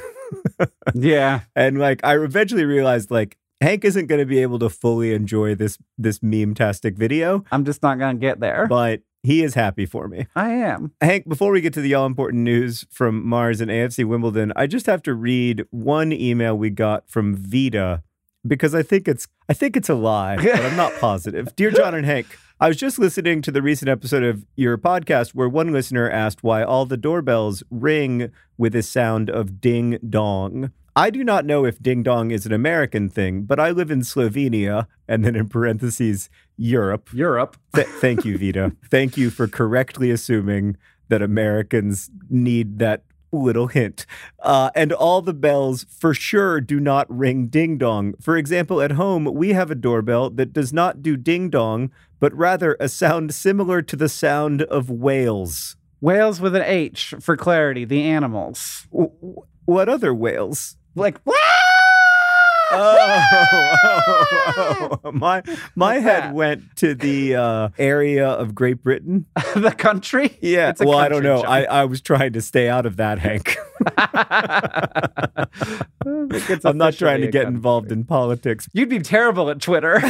Yeah. 0.94 1.42
and 1.54 1.78
like 1.78 2.00
I 2.02 2.16
eventually 2.16 2.64
realized 2.64 3.12
like 3.12 3.36
Hank 3.60 3.84
isn't 3.84 4.06
going 4.06 4.18
to 4.18 4.26
be 4.26 4.38
able 4.40 4.58
to 4.58 4.68
fully 4.68 5.14
enjoy 5.14 5.54
this 5.54 5.78
this 5.96 6.22
meme 6.22 6.54
tastic 6.54 6.96
video, 6.96 7.44
I'm 7.50 7.64
just 7.64 7.82
not 7.82 7.98
going 7.98 8.16
to 8.16 8.20
get 8.20 8.40
there. 8.40 8.66
but 8.68 9.00
he 9.22 9.42
is 9.42 9.54
happy 9.54 9.86
for 9.86 10.06
me. 10.08 10.26
I 10.36 10.50
am. 10.50 10.92
Hank, 11.00 11.28
before 11.28 11.50
we 11.50 11.60
get 11.60 11.72
to 11.74 11.80
the 11.80 11.94
all 11.94 12.06
important 12.06 12.44
news 12.44 12.86
from 12.90 13.26
Mars 13.26 13.60
and 13.60 13.70
AFC 13.70 14.04
Wimbledon, 14.04 14.52
I 14.54 14.66
just 14.68 14.86
have 14.86 15.02
to 15.02 15.14
read 15.14 15.64
one 15.70 16.12
email 16.12 16.56
we 16.56 16.70
got 16.70 17.08
from 17.10 17.34
Vita 17.36 18.02
because 18.46 18.74
I 18.74 18.82
think 18.82 19.08
it's 19.08 19.26
I 19.48 19.52
think 19.52 19.76
it's 19.76 19.88
a 19.88 19.94
lie, 19.94 20.36
but 20.36 20.60
I'm 20.60 20.76
not 20.76 20.92
positive. 21.00 21.56
Dear 21.56 21.70
John 21.70 21.94
and 21.94 22.06
Hank, 22.06 22.38
I 22.60 22.68
was 22.68 22.76
just 22.76 22.98
listening 22.98 23.42
to 23.42 23.50
the 23.50 23.62
recent 23.62 23.88
episode 23.88 24.22
of 24.22 24.44
your 24.54 24.78
podcast 24.78 25.30
where 25.30 25.48
one 25.48 25.72
listener 25.72 26.08
asked 26.10 26.44
why 26.44 26.62
all 26.62 26.86
the 26.86 26.96
doorbells 26.96 27.62
ring 27.70 28.30
with 28.58 28.76
a 28.76 28.82
sound 28.82 29.28
of 29.30 29.60
ding 29.60 29.98
dong. 30.08 30.70
I 30.98 31.10
do 31.10 31.22
not 31.22 31.44
know 31.44 31.66
if 31.66 31.78
ding 31.82 32.02
dong 32.02 32.30
is 32.30 32.46
an 32.46 32.54
American 32.54 33.10
thing, 33.10 33.42
but 33.42 33.60
I 33.60 33.70
live 33.70 33.90
in 33.90 34.00
Slovenia 34.00 34.86
and 35.06 35.22
then 35.22 35.36
in 35.36 35.46
parentheses 35.46 36.30
Europe. 36.56 37.10
Europe. 37.12 37.58
Th- 37.74 37.86
thank 37.86 38.24
you, 38.24 38.38
Vita. 38.38 38.74
thank 38.90 39.18
you 39.18 39.28
for 39.28 39.46
correctly 39.46 40.10
assuming 40.10 40.78
that 41.08 41.20
Americans 41.20 42.10
need 42.30 42.78
that 42.78 43.02
little 43.30 43.66
hint. 43.66 44.06
Uh, 44.40 44.70
and 44.74 44.90
all 44.90 45.20
the 45.20 45.34
bells 45.34 45.84
for 45.90 46.14
sure 46.14 46.62
do 46.62 46.80
not 46.80 47.06
ring 47.14 47.48
ding 47.48 47.76
dong. 47.76 48.14
For 48.18 48.38
example, 48.38 48.80
at 48.80 48.92
home, 48.92 49.26
we 49.26 49.52
have 49.52 49.70
a 49.70 49.74
doorbell 49.74 50.30
that 50.30 50.54
does 50.54 50.72
not 50.72 51.02
do 51.02 51.18
ding 51.18 51.50
dong, 51.50 51.90
but 52.20 52.34
rather 52.34 52.74
a 52.80 52.88
sound 52.88 53.34
similar 53.34 53.82
to 53.82 53.96
the 53.96 54.08
sound 54.08 54.62
of 54.62 54.88
whales. 54.88 55.76
Whales 56.00 56.40
with 56.40 56.56
an 56.56 56.62
H 56.62 57.12
for 57.20 57.36
clarity, 57.36 57.84
the 57.84 58.02
animals. 58.02 58.86
W- 58.90 59.42
what 59.66 59.90
other 59.90 60.14
whales? 60.14 60.78
Like, 60.96 61.18
Oh, 62.72 63.20
oh, 63.78 64.98
oh, 65.04 65.12
my 65.14 65.40
my 65.76 65.94
What's 65.94 66.02
head 66.04 66.22
that? 66.24 66.34
went 66.34 66.76
to 66.76 66.94
the 66.96 67.36
uh, 67.36 67.68
area 67.78 68.28
of 68.28 68.56
Great 68.56 68.82
Britain. 68.82 69.26
the 69.54 69.70
country? 69.70 70.36
Yeah. 70.40 70.70
It's 70.70 70.80
a 70.80 70.86
well, 70.86 70.98
I 70.98 71.08
don't 71.08 71.22
know. 71.22 71.42
joke. 71.42 71.48
I, 71.48 71.64
I 71.64 71.84
was 71.84 72.00
trying 72.00 72.32
to 72.32 72.40
stay 72.42 72.68
out 72.68 72.84
of 72.84 72.96
that, 72.96 73.20
Hank. 73.20 73.56
I'm 76.64 76.76
not 76.76 76.94
trying 76.94 77.20
to 77.20 77.28
get 77.28 77.44
country. 77.44 77.54
involved 77.54 77.92
in 77.92 78.02
politics. 78.04 78.68
You'd 78.72 78.88
be 78.88 78.98
terrible 78.98 79.48
at 79.48 79.60
Twitter. 79.60 80.00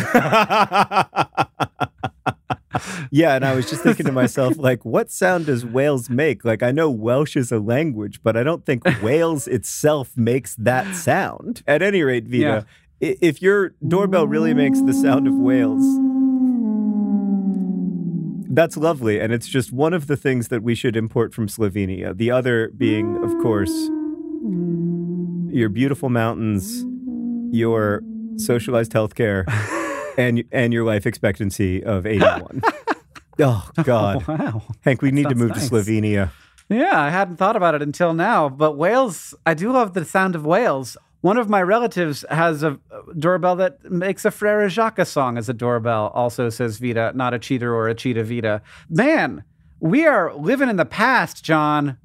Yeah, 3.10 3.34
and 3.34 3.44
I 3.44 3.54
was 3.54 3.68
just 3.68 3.82
thinking 3.82 4.06
to 4.06 4.12
myself, 4.12 4.56
like, 4.58 4.84
what 4.84 5.10
sound 5.10 5.46
does 5.46 5.64
Wales 5.64 6.08
make? 6.10 6.44
Like, 6.44 6.62
I 6.62 6.70
know 6.70 6.90
Welsh 6.90 7.36
is 7.36 7.52
a 7.52 7.58
language, 7.58 8.20
but 8.22 8.36
I 8.36 8.42
don't 8.42 8.64
think 8.64 8.84
Wales 9.02 9.46
itself 9.46 10.16
makes 10.16 10.54
that 10.56 10.94
sound. 10.94 11.62
At 11.66 11.82
any 11.82 12.02
rate, 12.02 12.26
Vita, 12.26 12.66
i 13.02 13.16
if 13.20 13.42
your 13.42 13.74
doorbell 13.86 14.26
really 14.26 14.54
makes 14.54 14.80
the 14.80 14.94
sound 14.94 15.26
of 15.28 15.34
whales, 15.34 15.84
that's 18.54 18.76
lovely. 18.78 19.20
And 19.20 19.34
it's 19.34 19.48
just 19.48 19.70
one 19.70 19.92
of 19.92 20.06
the 20.06 20.16
things 20.16 20.48
that 20.48 20.62
we 20.62 20.74
should 20.74 20.96
import 20.96 21.34
from 21.34 21.46
Slovenia. 21.46 22.16
The 22.16 22.30
other 22.30 22.70
being, 22.76 23.22
of 23.22 23.30
course, 23.42 23.90
your 25.54 25.68
beautiful 25.68 26.08
mountains, 26.08 26.84
your 27.54 28.02
socialized 28.38 28.92
healthcare, 28.92 29.44
and 30.18 30.44
and 30.52 30.72
your 30.72 30.84
life 30.84 31.06
expectancy 31.06 31.82
of 31.82 32.06
81. 32.06 32.62
oh 33.40 33.70
God. 33.82 34.26
wow. 34.26 34.62
Hank, 34.82 35.02
we 35.02 35.10
need 35.10 35.28
to 35.28 35.34
move 35.34 35.50
nice. 35.50 35.68
to 35.68 35.74
Slovenia. 35.74 36.30
Yeah, 36.68 37.00
I 37.00 37.10
hadn't 37.10 37.36
thought 37.36 37.54
about 37.54 37.76
it 37.76 37.82
until 37.82 38.12
now, 38.12 38.48
but 38.48 38.76
whales, 38.76 39.34
I 39.44 39.54
do 39.54 39.70
love 39.70 39.94
the 39.94 40.04
sound 40.04 40.34
of 40.34 40.44
whales. 40.44 40.96
One 41.20 41.38
of 41.38 41.48
my 41.48 41.62
relatives 41.62 42.24
has 42.28 42.62
a 42.62 42.78
doorbell 43.18 43.56
that 43.56 43.90
makes 43.90 44.24
a 44.24 44.30
Frere 44.30 44.68
Jacques 44.68 45.06
song 45.06 45.38
as 45.38 45.48
a 45.48 45.54
doorbell, 45.54 46.10
also 46.14 46.50
says 46.50 46.78
Vita, 46.78 47.12
not 47.14 47.34
a 47.34 47.38
cheater 47.38 47.74
or 47.74 47.88
a 47.88 47.94
cheetah 47.94 48.24
Vita. 48.24 48.62
Man, 48.88 49.44
we 49.80 50.06
are 50.06 50.34
living 50.34 50.68
in 50.68 50.76
the 50.76 50.84
past, 50.84 51.44
John. 51.44 51.98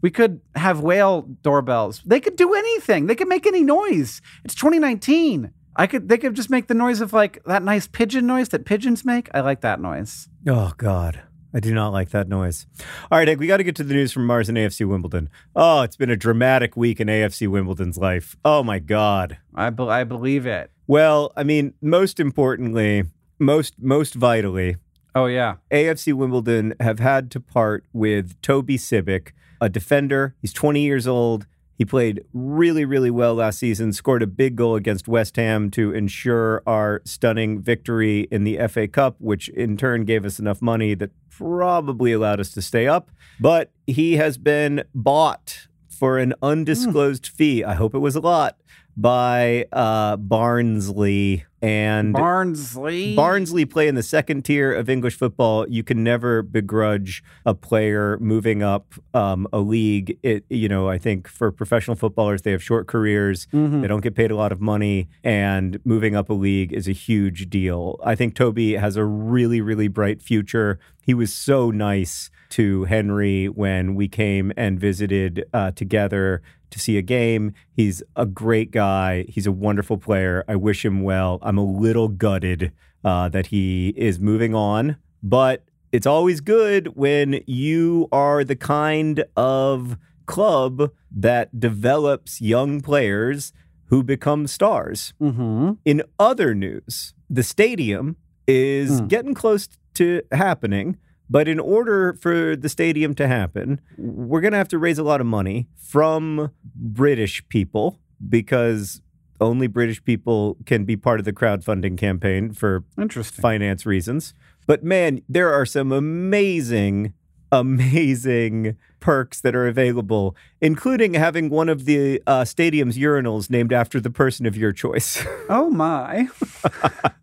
We 0.00 0.10
could 0.10 0.40
have 0.54 0.80
whale 0.80 1.22
doorbells. 1.42 2.02
They 2.04 2.20
could 2.20 2.36
do 2.36 2.54
anything. 2.54 3.06
They 3.06 3.14
could 3.14 3.28
make 3.28 3.46
any 3.46 3.62
noise. 3.62 4.20
It's 4.44 4.54
2019. 4.54 5.52
I 5.78 5.86
could 5.86 6.08
they 6.08 6.18
could 6.18 6.34
just 6.34 6.50
make 6.50 6.66
the 6.66 6.74
noise 6.74 7.00
of 7.00 7.12
like 7.12 7.42
that 7.46 7.62
nice 7.62 7.86
pigeon 7.86 8.26
noise 8.26 8.48
that 8.50 8.64
pigeons 8.66 9.04
make. 9.04 9.28
I 9.32 9.40
like 9.40 9.60
that 9.62 9.80
noise. 9.80 10.28
Oh 10.46 10.72
God. 10.76 11.22
I 11.54 11.60
do 11.60 11.72
not 11.72 11.94
like 11.94 12.10
that 12.10 12.28
noise. 12.28 12.66
All 13.10 13.18
right, 13.18 13.26
Egg, 13.26 13.38
we 13.38 13.46
got 13.46 13.56
to 13.56 13.64
get 13.64 13.74
to 13.76 13.84
the 13.84 13.94
news 13.94 14.12
from 14.12 14.26
Mars 14.26 14.50
and 14.50 14.58
AFC 14.58 14.86
Wimbledon. 14.86 15.30
Oh, 15.56 15.80
it's 15.80 15.96
been 15.96 16.10
a 16.10 16.16
dramatic 16.16 16.76
week 16.76 17.00
in 17.00 17.08
AFC 17.08 17.48
Wimbledon's 17.48 17.96
life. 17.96 18.36
Oh 18.44 18.62
my 18.62 18.78
God. 18.78 19.38
I, 19.54 19.70
be- 19.70 19.84
I 19.84 20.04
believe 20.04 20.44
it. 20.44 20.70
Well, 20.86 21.32
I 21.38 21.44
mean, 21.44 21.72
most 21.80 22.20
importantly, 22.20 23.04
most 23.38 23.74
most 23.80 24.14
vitally, 24.14 24.76
Oh 25.14 25.26
yeah. 25.26 25.56
AFC 25.70 26.12
Wimbledon 26.12 26.74
have 26.80 26.98
had 26.98 27.30
to 27.32 27.40
part 27.40 27.84
with 27.92 28.40
Toby 28.42 28.76
Sibbick, 28.76 29.30
a 29.60 29.68
defender. 29.68 30.34
He's 30.40 30.52
20 30.52 30.80
years 30.82 31.06
old. 31.06 31.46
He 31.78 31.84
played 31.84 32.24
really, 32.34 32.84
really 32.84 33.10
well 33.10 33.34
last 33.36 33.60
season, 33.60 33.92
scored 33.92 34.20
a 34.20 34.26
big 34.26 34.56
goal 34.56 34.74
against 34.74 35.06
West 35.06 35.36
Ham 35.36 35.70
to 35.70 35.92
ensure 35.92 36.60
our 36.66 37.00
stunning 37.04 37.62
victory 37.62 38.26
in 38.32 38.42
the 38.42 38.58
FA 38.66 38.88
Cup, 38.88 39.14
which 39.20 39.48
in 39.50 39.76
turn 39.76 40.04
gave 40.04 40.24
us 40.24 40.40
enough 40.40 40.60
money 40.60 40.94
that 40.94 41.12
probably 41.30 42.12
allowed 42.12 42.40
us 42.40 42.50
to 42.50 42.62
stay 42.62 42.88
up. 42.88 43.12
But 43.38 43.70
he 43.86 44.16
has 44.16 44.38
been 44.38 44.82
bought 44.92 45.68
for 45.98 46.18
an 46.18 46.34
undisclosed 46.42 47.26
fee. 47.26 47.64
I 47.64 47.74
hope 47.74 47.94
it 47.94 47.98
was 47.98 48.14
a 48.14 48.20
lot 48.20 48.56
by 48.96 49.64
uh, 49.72 50.16
Barnsley 50.16 51.44
and 51.60 52.12
Barnsley. 52.12 53.14
Barnsley 53.16 53.64
play 53.64 53.88
in 53.88 53.94
the 53.96 54.02
second 54.02 54.44
tier 54.44 54.72
of 54.72 54.88
English 54.88 55.16
football. 55.16 55.68
You 55.68 55.82
can 55.82 56.02
never 56.04 56.42
begrudge 56.42 57.22
a 57.44 57.54
player 57.54 58.16
moving 58.20 58.62
up 58.62 58.94
um, 59.14 59.46
a 59.52 59.58
league. 59.58 60.18
It, 60.22 60.44
you 60.48 60.68
know, 60.68 60.88
I 60.88 60.98
think 60.98 61.26
for 61.28 61.50
professional 61.50 61.96
footballers, 61.96 62.42
they 62.42 62.52
have 62.52 62.62
short 62.62 62.86
careers. 62.86 63.46
Mhm. 63.52 63.82
They 63.82 63.88
don't 63.88 64.02
get 64.02 64.14
paid 64.14 64.30
a 64.30 64.36
lot 64.36 64.52
of 64.52 64.60
money, 64.60 65.08
and 65.24 65.78
moving 65.84 66.14
up 66.16 66.28
a 66.30 66.34
league 66.34 66.72
is 66.72 66.86
a 66.88 66.92
huge 66.92 67.50
deal. 67.50 67.98
I 68.04 68.14
think 68.14 68.34
Toby 68.34 68.74
has 68.74 68.96
a 68.96 69.04
really, 69.04 69.60
really 69.60 69.88
bright 69.88 70.22
future. 70.22 70.78
He 71.02 71.14
was 71.14 71.32
so 71.32 71.70
nice 71.70 72.30
to 72.50 72.84
Henry 72.84 73.46
when 73.46 73.94
we 73.94 74.08
came 74.08 74.52
and 74.56 74.78
visited 74.80 75.44
uh, 75.52 75.70
together 75.72 76.42
to 76.70 76.78
see 76.78 76.96
a 76.98 77.02
game. 77.02 77.52
He's 77.72 78.02
a 78.16 78.26
great 78.26 78.70
guy. 78.70 79.24
He's 79.28 79.46
a 79.46 79.52
wonderful 79.52 79.98
player. 79.98 80.44
I 80.48 80.56
wish 80.56 80.84
him 80.84 81.02
well. 81.02 81.38
I'm 81.42 81.58
a 81.58 81.64
little 81.64 82.08
gutted 82.08 82.72
uh, 83.04 83.28
that 83.30 83.46
he 83.46 83.94
is 83.96 84.18
moving 84.20 84.54
on, 84.54 84.96
but 85.22 85.64
it's 85.92 86.06
always 86.06 86.40
good 86.40 86.88
when 86.96 87.42
you 87.46 88.08
are 88.12 88.44
the 88.44 88.56
kind 88.56 89.24
of 89.36 89.96
club 90.26 90.90
that 91.10 91.58
develops 91.58 92.40
young 92.40 92.80
players 92.82 93.52
who 93.86 94.02
become 94.02 94.46
stars. 94.46 95.14
Mm-hmm. 95.20 95.72
In 95.86 96.02
other 96.18 96.54
news, 96.54 97.14
the 97.30 97.42
stadium 97.42 98.16
is 98.46 99.00
Hmm. 99.00 99.06
getting 99.06 99.34
close 99.34 99.68
to 99.94 100.20
happening. 100.32 100.98
But 101.30 101.48
in 101.48 101.60
order 101.60 102.14
for 102.14 102.56
the 102.56 102.68
stadium 102.68 103.14
to 103.16 103.26
happen, 103.28 103.80
we're 103.96 104.40
going 104.40 104.52
to 104.52 104.58
have 104.58 104.68
to 104.68 104.78
raise 104.78 104.98
a 104.98 105.02
lot 105.02 105.20
of 105.20 105.26
money 105.26 105.68
from 105.76 106.52
British 106.74 107.46
people 107.48 107.98
because 108.28 109.02
only 109.40 109.66
British 109.66 110.02
people 110.04 110.56
can 110.66 110.84
be 110.84 110.96
part 110.96 111.20
of 111.20 111.24
the 111.24 111.32
crowdfunding 111.32 111.96
campaign 111.96 112.52
for 112.52 112.84
finance 113.22 113.86
reasons. 113.86 114.34
But 114.66 114.82
man, 114.82 115.22
there 115.28 115.52
are 115.52 115.64
some 115.64 115.92
amazing, 115.92 117.14
amazing 117.52 118.76
perks 119.00 119.40
that 119.40 119.54
are 119.54 119.66
available, 119.66 120.34
including 120.60 121.14
having 121.14 121.50
one 121.50 121.68
of 121.68 121.84
the 121.84 122.22
uh, 122.26 122.44
stadium's 122.44 122.98
urinals 122.98 123.48
named 123.48 123.72
after 123.72 124.00
the 124.00 124.10
person 124.10 124.44
of 124.44 124.56
your 124.56 124.72
choice. 124.72 125.24
Oh 125.48 125.70
my. 125.70 126.28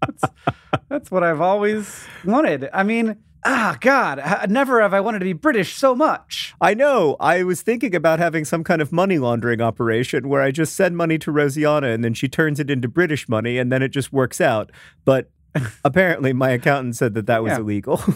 that's, 0.02 0.24
that's 0.90 1.12
what 1.12 1.24
I've 1.24 1.42
always 1.42 2.06
wanted. 2.24 2.70
I 2.74 2.84
mean, 2.84 3.18
ah, 3.46 3.78
God, 3.80 4.20
h- 4.26 4.50
never 4.50 4.82
have 4.82 4.94
I 4.94 5.00
wanted 5.00 5.20
to 5.20 5.26
be 5.26 5.34
British 5.34 5.76
so 5.76 5.96
much. 5.96 6.54
I 6.60 6.74
know. 6.74 7.16
I 7.20 7.44
was 7.44 7.62
thinking 7.62 7.96
about 7.96 8.20
having 8.20 8.44
some 8.44 8.64
kind 8.64 8.82
of 8.82 8.92
money 8.92 9.18
laundering 9.20 9.62
operation 9.62 10.28
where 10.28 10.42
I 10.42 10.52
just 10.52 10.76
send 10.76 10.98
money 10.98 11.18
to 11.20 11.32
Rosianna 11.32 11.94
and 11.94 12.04
then 12.04 12.14
she 12.14 12.28
turns 12.28 12.60
it 12.60 12.70
into 12.70 12.88
British 12.88 13.30
money 13.30 13.58
and 13.58 13.72
then 13.72 13.82
it 13.82 13.90
just 13.90 14.12
works 14.12 14.42
out. 14.42 14.72
But 15.06 15.30
apparently, 15.86 16.34
my 16.34 16.50
accountant 16.50 16.96
said 16.98 17.14
that 17.14 17.28
that 17.28 17.44
was 17.44 17.52
Yeah. 17.52 17.60
illegal. 17.60 18.02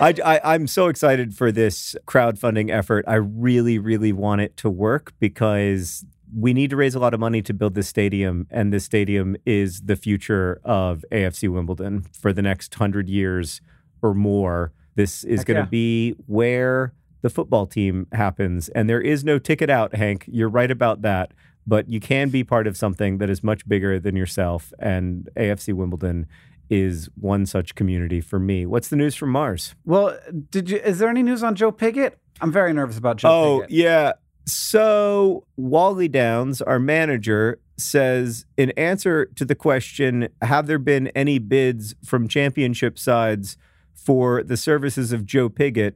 I, 0.00 0.12
I, 0.24 0.40
I'm 0.54 0.66
so 0.66 0.88
excited 0.88 1.34
for 1.36 1.52
this 1.52 1.94
crowdfunding 2.06 2.68
effort. 2.70 3.04
I 3.06 3.14
really, 3.14 3.78
really 3.78 4.12
want 4.12 4.40
it 4.40 4.56
to 4.58 4.68
work 4.70 5.12
because 5.20 6.04
we 6.36 6.52
need 6.52 6.70
to 6.70 6.76
raise 6.76 6.96
a 6.96 6.98
lot 6.98 7.14
of 7.14 7.20
money 7.20 7.42
to 7.42 7.54
build 7.54 7.74
this 7.76 7.86
stadium, 7.86 8.48
and 8.50 8.72
this 8.72 8.84
stadium 8.84 9.36
is 9.46 9.82
the 9.82 9.94
future 9.94 10.60
of 10.64 11.04
AFC 11.12 11.48
Wimbledon 11.48 12.06
for 12.20 12.32
the 12.32 12.42
next 12.42 12.74
hundred 12.74 13.08
years 13.08 13.60
or 14.04 14.14
more. 14.14 14.72
This 14.94 15.24
is 15.24 15.42
going 15.42 15.56
to 15.56 15.62
yeah. 15.62 15.68
be 15.70 16.14
where 16.26 16.92
the 17.22 17.30
football 17.30 17.66
team 17.66 18.06
happens, 18.12 18.68
and 18.68 18.88
there 18.88 19.00
is 19.00 19.24
no 19.24 19.38
ticket 19.38 19.70
out, 19.70 19.94
Hank. 19.94 20.24
You're 20.28 20.48
right 20.48 20.70
about 20.70 21.02
that. 21.02 21.32
But 21.66 21.88
you 21.88 21.98
can 21.98 22.28
be 22.28 22.44
part 22.44 22.66
of 22.66 22.76
something 22.76 23.16
that 23.18 23.30
is 23.30 23.42
much 23.42 23.66
bigger 23.66 23.98
than 23.98 24.14
yourself, 24.14 24.72
and 24.78 25.30
AFC 25.34 25.72
Wimbledon 25.72 26.26
is 26.68 27.08
one 27.18 27.46
such 27.46 27.74
community 27.74 28.20
for 28.20 28.38
me. 28.38 28.66
What's 28.66 28.88
the 28.88 28.96
news 28.96 29.14
from 29.14 29.30
Mars? 29.30 29.74
Well, 29.86 30.18
did 30.50 30.68
you? 30.68 30.76
Is 30.76 30.98
there 30.98 31.08
any 31.08 31.22
news 31.22 31.42
on 31.42 31.54
Joe 31.54 31.72
Pigott? 31.72 32.12
I'm 32.42 32.52
very 32.52 32.74
nervous 32.74 32.98
about 32.98 33.16
Joe 33.16 33.28
oh, 33.30 33.66
yeah. 33.68 34.12
So 34.46 35.46
Wally 35.56 36.08
Downes, 36.08 36.60
our 36.60 36.78
manager, 36.78 37.58
says 37.78 38.44
in 38.56 38.70
answer 38.72 39.26
to 39.26 39.44
the 39.44 39.54
question, 39.54 40.28
have 40.42 40.66
there 40.66 40.78
been 40.78 41.08
any 41.08 41.38
bids 41.38 41.94
from 42.04 42.28
championship 42.28 42.98
sides 42.98 43.56
for 44.04 44.42
the 44.42 44.56
services 44.56 45.12
of 45.12 45.24
Joe 45.24 45.48
Pigott? 45.48 45.94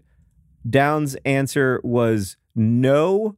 Downes' 0.69 1.17
answer 1.25 1.81
was 1.85 2.37
no, 2.55 3.37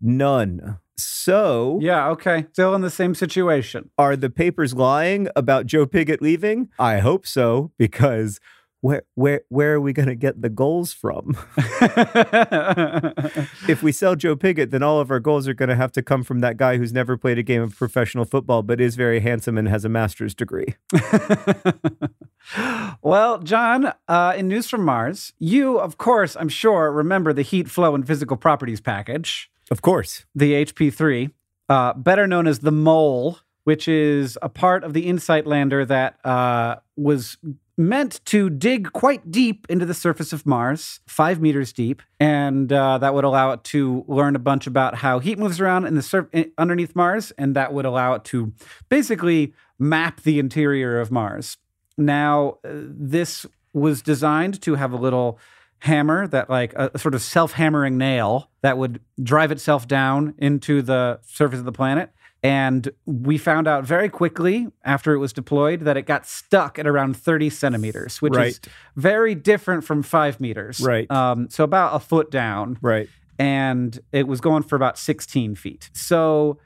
none. 0.00 0.78
So 0.96 1.78
Yeah. 1.80 2.08
Okay. 2.10 2.46
Still 2.52 2.74
in 2.74 2.80
the 2.80 2.90
same 2.90 3.14
situation. 3.14 3.90
are 3.96 4.16
the 4.16 4.30
papers 4.30 4.74
lying 4.74 5.28
about 5.36 5.66
Joe 5.66 5.86
Pigott 5.86 6.20
leaving? 6.20 6.68
I 6.78 6.98
hope 6.98 7.26
so, 7.26 7.70
because 7.78 8.40
where 8.80 9.02
where 9.14 9.42
where 9.48 9.74
are 9.74 9.80
we 9.80 9.92
going 9.92 10.08
to 10.08 10.14
get 10.14 10.40
the 10.42 10.48
goals 10.48 10.92
from? 10.92 11.36
if 13.68 13.82
we 13.82 13.92
sell 13.92 14.14
Joe 14.16 14.36
Pigott, 14.36 14.70
then 14.70 14.82
all 14.82 15.00
of 15.00 15.10
our 15.10 15.20
goals 15.20 15.48
are 15.48 15.54
going 15.54 15.68
to 15.68 15.76
have 15.76 15.92
to 15.92 16.02
come 16.02 16.22
from 16.22 16.40
that 16.40 16.56
guy 16.56 16.76
who's 16.76 16.92
never 16.92 17.16
played 17.16 17.38
a 17.38 17.42
game 17.42 17.62
of 17.62 17.76
professional 17.76 18.24
football, 18.24 18.62
but 18.62 18.80
is 18.80 18.96
very 18.96 19.20
handsome 19.20 19.58
and 19.58 19.68
has 19.68 19.84
a 19.84 19.88
master's 19.88 20.34
degree. 20.34 20.74
well, 23.02 23.38
John, 23.38 23.92
uh, 24.08 24.34
in 24.36 24.48
News 24.48 24.68
from 24.68 24.84
Mars, 24.84 25.32
you, 25.38 25.78
of 25.78 25.98
course, 25.98 26.36
I'm 26.38 26.48
sure, 26.48 26.90
remember 26.92 27.32
the 27.32 27.42
heat 27.42 27.68
flow 27.68 27.94
and 27.94 28.06
physical 28.06 28.36
properties 28.36 28.80
package, 28.80 29.50
Of 29.70 29.82
course. 29.82 30.24
the 30.34 30.52
HP3, 30.64 31.30
uh, 31.68 31.94
better 31.94 32.26
known 32.26 32.46
as 32.46 32.60
the 32.60 32.72
Mole, 32.72 33.38
which 33.64 33.86
is 33.86 34.38
a 34.40 34.48
part 34.48 34.82
of 34.84 34.94
the 34.94 35.06
InSight 35.06 35.46
lander 35.46 35.84
that 35.84 36.18
uh, 36.24 36.76
was 36.96 37.36
meant 37.76 38.20
to 38.24 38.50
dig 38.50 38.92
quite 38.92 39.30
deep 39.30 39.64
into 39.68 39.84
the 39.86 39.94
surface 39.94 40.32
of 40.32 40.44
Mars, 40.46 41.00
five 41.06 41.40
meters 41.40 41.72
deep, 41.72 42.02
and 42.18 42.72
uh, 42.72 42.98
that 42.98 43.14
would 43.14 43.22
allow 43.24 43.52
it 43.52 43.62
to 43.64 44.04
learn 44.08 44.34
a 44.34 44.38
bunch 44.40 44.66
about 44.66 44.96
how 44.96 45.20
heat 45.20 45.38
moves 45.38 45.60
around 45.60 45.84
in 45.86 45.94
the 45.94 46.02
sur- 46.02 46.28
underneath 46.56 46.96
Mars, 46.96 47.30
and 47.38 47.54
that 47.54 47.72
would 47.72 47.84
allow 47.84 48.14
it 48.14 48.24
to 48.24 48.52
basically 48.88 49.52
map 49.78 50.22
the 50.22 50.38
interior 50.40 50.98
of 50.98 51.12
Mars. 51.12 51.56
Now, 51.98 52.58
uh, 52.64 52.70
this 52.72 53.44
was 53.74 54.00
designed 54.00 54.62
to 54.62 54.76
have 54.76 54.92
a 54.92 54.96
little 54.96 55.38
hammer 55.80 56.26
that, 56.28 56.48
like 56.48 56.72
a, 56.74 56.96
sort 56.98 57.14
of 57.14 57.20
self 57.22 57.52
hammering 57.52 57.98
nail 57.98 58.50
that 58.62 58.78
would 58.78 59.00
drive 59.22 59.52
itself 59.52 59.86
down 59.86 60.34
into 60.38 60.80
the 60.82 61.20
surface 61.26 61.58
of 61.58 61.64
the 61.64 61.72
planet. 61.72 62.10
And 62.42 62.90
we 63.04 63.36
found 63.36 63.66
out 63.66 63.84
very 63.84 64.08
quickly 64.08 64.68
after 64.84 65.12
it 65.12 65.18
was 65.18 65.32
deployed 65.32 65.80
that 65.80 65.96
it 65.96 66.02
got 66.02 66.24
stuck 66.24 66.78
at 66.78 66.86
around 66.86 67.16
30 67.16 67.50
centimeters, 67.50 68.22
which 68.22 68.36
is 68.36 68.60
very 68.94 69.34
different 69.34 69.82
from 69.82 70.04
five 70.04 70.40
meters. 70.40 70.80
Right. 70.80 71.10
Um, 71.10 71.50
so 71.50 71.64
about 71.64 71.96
a 71.96 71.98
foot 71.98 72.30
down 72.30 72.78
Right. 72.80 73.08
and 73.40 73.98
it 74.12 74.28
was 74.28 74.40
going 74.40 74.62
for 74.62 74.76
about 74.76 74.98
16 74.98 75.56
feet. 75.56 75.90
So 75.94 76.58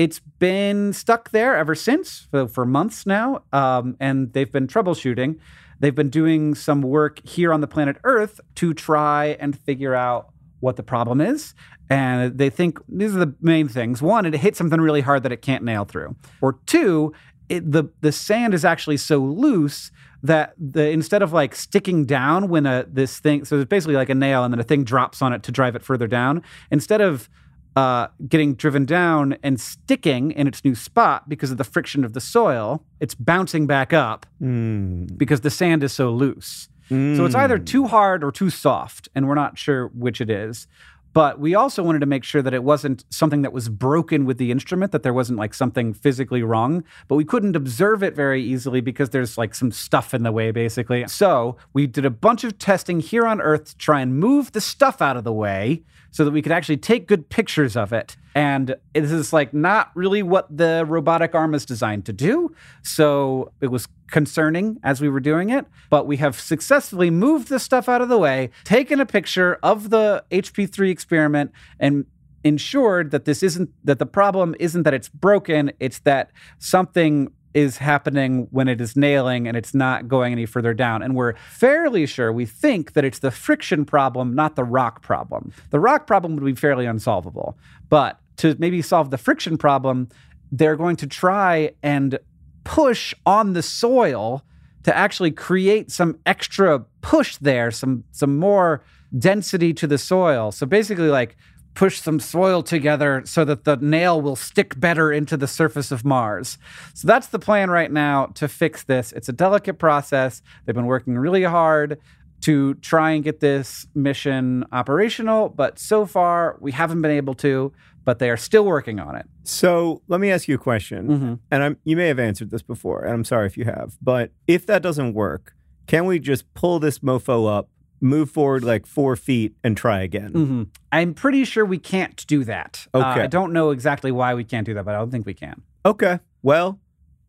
it's 0.00 0.18
been 0.38 0.94
stuck 0.94 1.28
there 1.28 1.54
ever 1.54 1.74
since 1.74 2.26
for, 2.30 2.48
for 2.48 2.64
months 2.64 3.04
now, 3.04 3.42
um, 3.52 3.98
and 4.00 4.32
they've 4.32 4.50
been 4.50 4.66
troubleshooting. 4.66 5.38
They've 5.78 5.94
been 5.94 6.08
doing 6.08 6.54
some 6.54 6.80
work 6.80 7.20
here 7.28 7.52
on 7.52 7.60
the 7.60 7.66
planet 7.66 7.98
Earth 8.02 8.40
to 8.54 8.72
try 8.72 9.36
and 9.38 9.58
figure 9.58 9.94
out 9.94 10.32
what 10.60 10.76
the 10.76 10.82
problem 10.82 11.20
is. 11.20 11.54
And 11.90 12.38
they 12.38 12.48
think 12.48 12.78
these 12.88 13.14
are 13.14 13.18
the 13.18 13.34
main 13.42 13.68
things. 13.68 14.00
One, 14.00 14.24
it 14.24 14.32
hit 14.32 14.56
something 14.56 14.80
really 14.80 15.02
hard 15.02 15.22
that 15.24 15.32
it 15.32 15.42
can't 15.42 15.64
nail 15.64 15.84
through. 15.84 16.16
Or 16.40 16.54
two, 16.64 17.12
it, 17.50 17.70
the 17.70 17.90
the 18.00 18.12
sand 18.12 18.54
is 18.54 18.64
actually 18.64 18.96
so 18.96 19.18
loose 19.18 19.90
that 20.22 20.54
the 20.58 20.88
instead 20.88 21.20
of 21.20 21.34
like 21.34 21.54
sticking 21.54 22.06
down 22.06 22.48
when 22.48 22.64
a 22.64 22.86
this 22.88 23.18
thing 23.18 23.44
so 23.44 23.58
it's 23.58 23.68
basically 23.68 23.96
like 23.96 24.08
a 24.08 24.14
nail 24.14 24.44
and 24.44 24.54
then 24.54 24.60
a 24.60 24.64
thing 24.64 24.84
drops 24.84 25.20
on 25.20 25.32
it 25.32 25.42
to 25.42 25.52
drive 25.52 25.74
it 25.74 25.82
further 25.82 26.06
down 26.06 26.42
instead 26.70 27.00
of 27.00 27.28
uh, 27.76 28.08
getting 28.28 28.54
driven 28.54 28.84
down 28.84 29.36
and 29.42 29.60
sticking 29.60 30.32
in 30.32 30.46
its 30.46 30.64
new 30.64 30.74
spot 30.74 31.28
because 31.28 31.50
of 31.50 31.56
the 31.56 31.64
friction 31.64 32.04
of 32.04 32.12
the 32.12 32.20
soil 32.20 32.82
it's 33.00 33.14
bouncing 33.14 33.66
back 33.66 33.92
up 33.92 34.26
Mm. 34.42 35.16
because 35.16 35.42
the 35.42 35.50
sand 35.50 35.82
is 35.84 35.92
so 35.92 36.10
loose 36.10 36.68
so 36.88 37.24
it's 37.24 37.36
either 37.36 37.56
too 37.56 37.86
hard 37.86 38.24
or 38.24 38.32
too 38.32 38.50
soft 38.50 39.08
and 39.14 39.28
we're 39.28 39.36
not 39.36 39.56
sure 39.56 39.86
which 39.88 40.20
it 40.20 40.28
is 40.28 40.66
but 41.12 41.38
we 41.38 41.54
also 41.54 41.82
wanted 41.82 42.00
to 42.00 42.06
make 42.06 42.22
sure 42.24 42.42
that 42.42 42.54
it 42.54 42.62
wasn't 42.64 43.04
something 43.10 43.42
that 43.42 43.52
was 43.52 43.68
broken 43.68 44.26
with 44.26 44.38
the 44.38 44.52
instrument, 44.52 44.92
that 44.92 45.02
there 45.02 45.12
wasn't 45.12 45.40
like 45.40 45.54
something 45.54 45.92
physically 45.92 46.44
wrong, 46.44 46.84
but 47.08 47.16
we 47.16 47.24
couldn't 47.24 47.56
observe 47.56 48.04
it 48.04 48.14
very 48.14 48.40
easily 48.40 48.80
because 48.80 49.10
there's 49.10 49.36
like 49.36 49.52
some 49.56 49.72
stuff 49.72 50.14
in 50.14 50.22
the 50.22 50.30
way, 50.30 50.52
basically. 50.52 51.04
So 51.08 51.56
we 51.72 51.88
did 51.88 52.04
a 52.04 52.10
bunch 52.10 52.44
of 52.44 52.58
testing 52.58 53.00
here 53.00 53.26
on 53.26 53.40
Earth 53.40 53.64
to 53.70 53.76
try 53.76 54.00
and 54.00 54.20
move 54.20 54.52
the 54.52 54.60
stuff 54.60 55.02
out 55.02 55.16
of 55.16 55.24
the 55.24 55.32
way 55.32 55.82
so 56.10 56.24
that 56.24 56.30
we 56.30 56.42
could 56.42 56.52
actually 56.52 56.76
take 56.76 57.06
good 57.06 57.28
pictures 57.28 57.76
of 57.76 57.92
it. 57.92 58.16
And 58.34 58.76
this 58.94 59.10
is 59.10 59.32
like 59.32 59.52
not 59.52 59.90
really 59.94 60.22
what 60.22 60.54
the 60.56 60.84
robotic 60.86 61.34
arm 61.34 61.54
is 61.54 61.64
designed 61.64 62.06
to 62.06 62.12
do. 62.12 62.54
So 62.82 63.52
it 63.60 63.68
was 63.68 63.88
concerning 64.08 64.78
as 64.82 65.00
we 65.00 65.08
were 65.08 65.20
doing 65.20 65.50
it, 65.50 65.66
but 65.88 66.06
we 66.06 66.16
have 66.18 66.38
successfully 66.38 67.10
moved 67.10 67.48
the 67.48 67.58
stuff 67.58 67.88
out 67.88 68.02
of 68.02 68.08
the 68.08 68.18
way, 68.18 68.50
taken 68.64 69.00
a 69.00 69.06
picture 69.06 69.58
of 69.62 69.90
the 69.90 70.24
HP3 70.30 70.90
experiment, 70.90 71.52
and 71.78 72.06
ensured 72.42 73.10
that 73.10 73.24
this 73.24 73.42
isn't 73.42 73.70
that 73.84 73.98
the 73.98 74.06
problem 74.06 74.54
isn't 74.58 74.84
that 74.84 74.94
it's 74.94 75.08
broken, 75.08 75.70
it's 75.78 75.98
that 76.00 76.30
something 76.58 77.30
is 77.52 77.78
happening 77.78 78.46
when 78.50 78.68
it 78.68 78.80
is 78.80 78.96
nailing 78.96 79.48
and 79.48 79.56
it's 79.56 79.74
not 79.74 80.08
going 80.08 80.32
any 80.32 80.46
further 80.46 80.72
down. 80.72 81.02
And 81.02 81.14
we're 81.16 81.34
fairly 81.34 82.06
sure, 82.06 82.32
we 82.32 82.46
think 82.46 82.92
that 82.92 83.04
it's 83.04 83.18
the 83.18 83.30
friction 83.30 83.84
problem, 83.84 84.34
not 84.34 84.56
the 84.56 84.64
rock 84.64 85.02
problem. 85.02 85.52
The 85.70 85.80
rock 85.80 86.06
problem 86.06 86.36
would 86.36 86.44
be 86.44 86.54
fairly 86.54 86.86
unsolvable. 86.86 87.58
But 87.88 88.20
to 88.36 88.54
maybe 88.58 88.82
solve 88.82 89.10
the 89.10 89.18
friction 89.18 89.58
problem, 89.58 90.08
they're 90.52 90.76
going 90.76 90.96
to 90.96 91.06
try 91.06 91.72
and 91.82 92.18
push 92.64 93.14
on 93.26 93.52
the 93.52 93.62
soil 93.62 94.44
to 94.82 94.96
actually 94.96 95.30
create 95.30 95.90
some 95.90 96.18
extra 96.26 96.80
push 97.02 97.36
there, 97.38 97.70
some 97.70 98.04
some 98.12 98.38
more 98.38 98.82
density 99.18 99.74
to 99.74 99.86
the 99.86 99.98
soil. 99.98 100.52
So 100.52 100.66
basically 100.66 101.08
like 101.08 101.36
push 101.74 102.00
some 102.00 102.18
soil 102.20 102.62
together 102.62 103.22
so 103.24 103.44
that 103.44 103.64
the 103.64 103.76
nail 103.76 104.20
will 104.20 104.36
stick 104.36 104.78
better 104.78 105.12
into 105.12 105.36
the 105.36 105.46
surface 105.46 105.90
of 105.90 106.04
Mars. 106.04 106.58
So 106.94 107.06
that's 107.06 107.28
the 107.28 107.38
plan 107.38 107.70
right 107.70 107.90
now 107.90 108.26
to 108.34 108.48
fix 108.48 108.82
this. 108.82 109.12
It's 109.12 109.28
a 109.28 109.32
delicate 109.32 109.78
process. 109.78 110.42
They've 110.64 110.74
been 110.74 110.86
working 110.86 111.16
really 111.16 111.44
hard 111.44 111.98
to 112.42 112.74
try 112.74 113.10
and 113.10 113.22
get 113.22 113.40
this 113.40 113.86
mission 113.94 114.64
operational, 114.72 115.48
but 115.50 115.78
so 115.78 116.06
far 116.06 116.56
we 116.60 116.72
haven't 116.72 117.02
been 117.02 117.10
able 117.10 117.34
to, 117.34 117.72
but 118.04 118.18
they 118.18 118.30
are 118.30 118.36
still 118.36 118.64
working 118.64 118.98
on 118.98 119.14
it. 119.14 119.26
So 119.44 120.00
let 120.08 120.20
me 120.20 120.30
ask 120.30 120.48
you 120.48 120.54
a 120.54 120.58
question, 120.58 121.08
Mhm. 121.08 121.38
and 121.50 121.62
I'm 121.62 121.76
you 121.84 121.96
may 121.96 122.08
have 122.08 122.18
answered 122.18 122.50
this 122.50 122.62
before, 122.62 123.04
and 123.04 123.12
I'm 123.12 123.24
sorry 123.24 123.46
if 123.46 123.56
you 123.58 123.64
have. 123.66 123.96
But 124.02 124.32
if 124.46 124.64
that 124.66 124.82
doesn't 124.82 125.12
work, 125.12 125.52
can 125.86 126.06
we 126.06 126.18
just 126.18 126.52
pull 126.54 126.78
this 126.78 127.00
mofo 127.00 127.46
up, 127.48 127.68
move 128.00 128.30
forward 128.30 128.64
like 128.64 128.86
four 128.86 129.16
feet, 129.16 129.54
and 129.62 129.76
try 129.76 130.00
again? 130.02 130.30
hmm 130.32 130.62
I'm 130.92 131.14
pretty 131.14 131.44
sure 131.44 131.64
we 131.64 131.78
can't 131.78 132.26
do 132.26 132.44
that. 132.44 132.86
Uh, 132.94 132.98
Okay. 132.98 133.22
I 133.22 133.26
don't 133.26 133.52
know 133.52 133.70
exactly 133.70 134.10
why 134.12 134.34
we 134.34 134.44
can't 134.44 134.66
do 134.66 134.74
that, 134.74 134.84
but 134.84 134.94
I 134.94 134.98
don't 134.98 135.10
think 135.10 135.26
we 135.26 135.34
can. 135.34 135.62
Okay, 135.84 136.18
well 136.42 136.78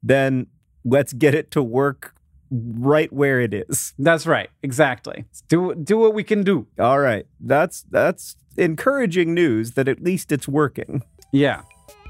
then 0.03 0.47
let's 0.83 1.13
get 1.13 1.35
it 1.35 1.51
to 1.51 1.61
work 1.61 2.15
right 2.51 3.11
where 3.13 3.39
it 3.39 3.53
is. 3.53 3.93
That's 3.99 4.25
right. 4.27 4.49
Exactly. 4.63 5.25
Do 5.47 5.73
do 5.75 5.97
what 5.97 6.13
we 6.13 6.23
can 6.23 6.43
do. 6.43 6.67
All 6.79 6.99
right, 6.99 7.25
that's 7.39 7.83
that's 7.89 8.35
encouraging 8.57 9.33
news 9.33 9.71
that 9.73 9.87
at 9.87 10.01
least 10.03 10.31
it's 10.31 10.47
working. 10.47 11.03
Yeah. 11.31 11.61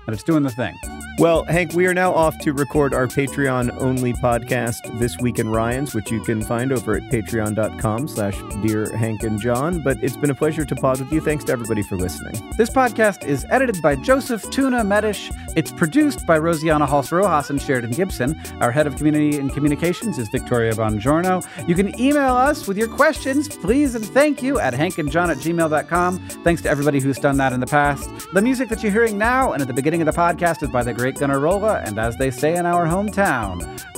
But 0.05 0.15
it's 0.15 0.23
doing 0.23 0.41
the 0.43 0.49
thing. 0.49 0.73
Well, 1.17 1.43
Hank, 1.45 1.73
we 1.73 1.85
are 1.85 1.93
now 1.93 2.13
off 2.13 2.39
to 2.39 2.51
record 2.53 2.95
our 2.95 3.05
Patreon 3.05 3.79
only 3.79 4.13
podcast, 4.13 4.97
This 4.97 5.19
Week 5.19 5.37
in 5.37 5.51
Ryan's, 5.51 5.93
which 5.93 6.09
you 6.09 6.19
can 6.23 6.41
find 6.41 6.71
over 6.71 6.95
at 6.95 7.03
patreon.com 7.03 8.07
slash 8.07 8.35
Dear 8.65 8.95
Hank 8.97 9.21
and 9.21 9.39
John. 9.39 9.81
But 9.83 9.97
it's 10.01 10.17
been 10.17 10.31
a 10.31 10.35
pleasure 10.35 10.65
to 10.65 10.75
pod 10.75 10.99
with 10.99 11.11
you. 11.11 11.21
Thanks 11.21 11.43
to 11.43 11.51
everybody 11.51 11.83
for 11.83 11.95
listening. 11.95 12.51
This 12.57 12.71
podcast 12.71 13.23
is 13.27 13.45
edited 13.51 13.83
by 13.83 13.97
Joseph 13.97 14.49
Tuna 14.49 14.83
Mecija. 14.83 15.31
It's 15.55 15.71
produced 15.71 16.25
by 16.25 16.39
Rosianna 16.39 16.87
Halse 16.87 17.11
Rojas 17.11 17.51
and 17.51 17.61
Sheridan 17.61 17.91
Gibson. 17.91 18.41
Our 18.59 18.71
head 18.71 18.87
of 18.87 18.95
community 18.95 19.37
and 19.37 19.53
communications 19.53 20.17
is 20.17 20.27
Victoria 20.29 20.73
Bongiorno. 20.73 21.45
You 21.67 21.75
can 21.75 21.99
email 21.99 22.33
us 22.35 22.67
with 22.67 22.77
your 22.77 22.87
questions, 22.87 23.47
please 23.47 23.93
and 23.93 24.05
thank 24.05 24.41
you, 24.41 24.59
at 24.59 24.73
hankandjohn 24.73 25.29
at 25.29 25.37
gmail.com. 25.37 26.19
Thanks 26.43 26.63
to 26.63 26.69
everybody 26.69 26.99
who's 26.99 27.19
done 27.19 27.37
that 27.37 27.53
in 27.53 27.59
the 27.59 27.67
past. 27.67 28.09
The 28.33 28.41
music 28.41 28.69
that 28.69 28.81
you're 28.81 28.91
hearing 28.93 29.19
now 29.19 29.51
and 29.51 29.61
at 29.61 29.67
the 29.67 29.73
beginning 29.73 30.01
of 30.01 30.05
the 30.07 30.19
podcast 30.19 30.63
is 30.63 30.69
by 30.69 30.81
the 30.83 30.93
great 31.01 31.15
Gunnarolla, 31.15 31.83
and 31.87 31.97
as 31.97 32.15
they 32.17 32.29
say 32.29 32.55
in 32.55 32.67
our 32.67 32.85
hometown, 32.85 33.57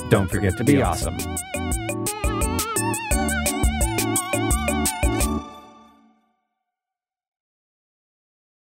Don't 0.09 0.31
forget 0.31 0.55
to 0.55 0.63
be 0.63 0.81
awesome. 0.81 1.17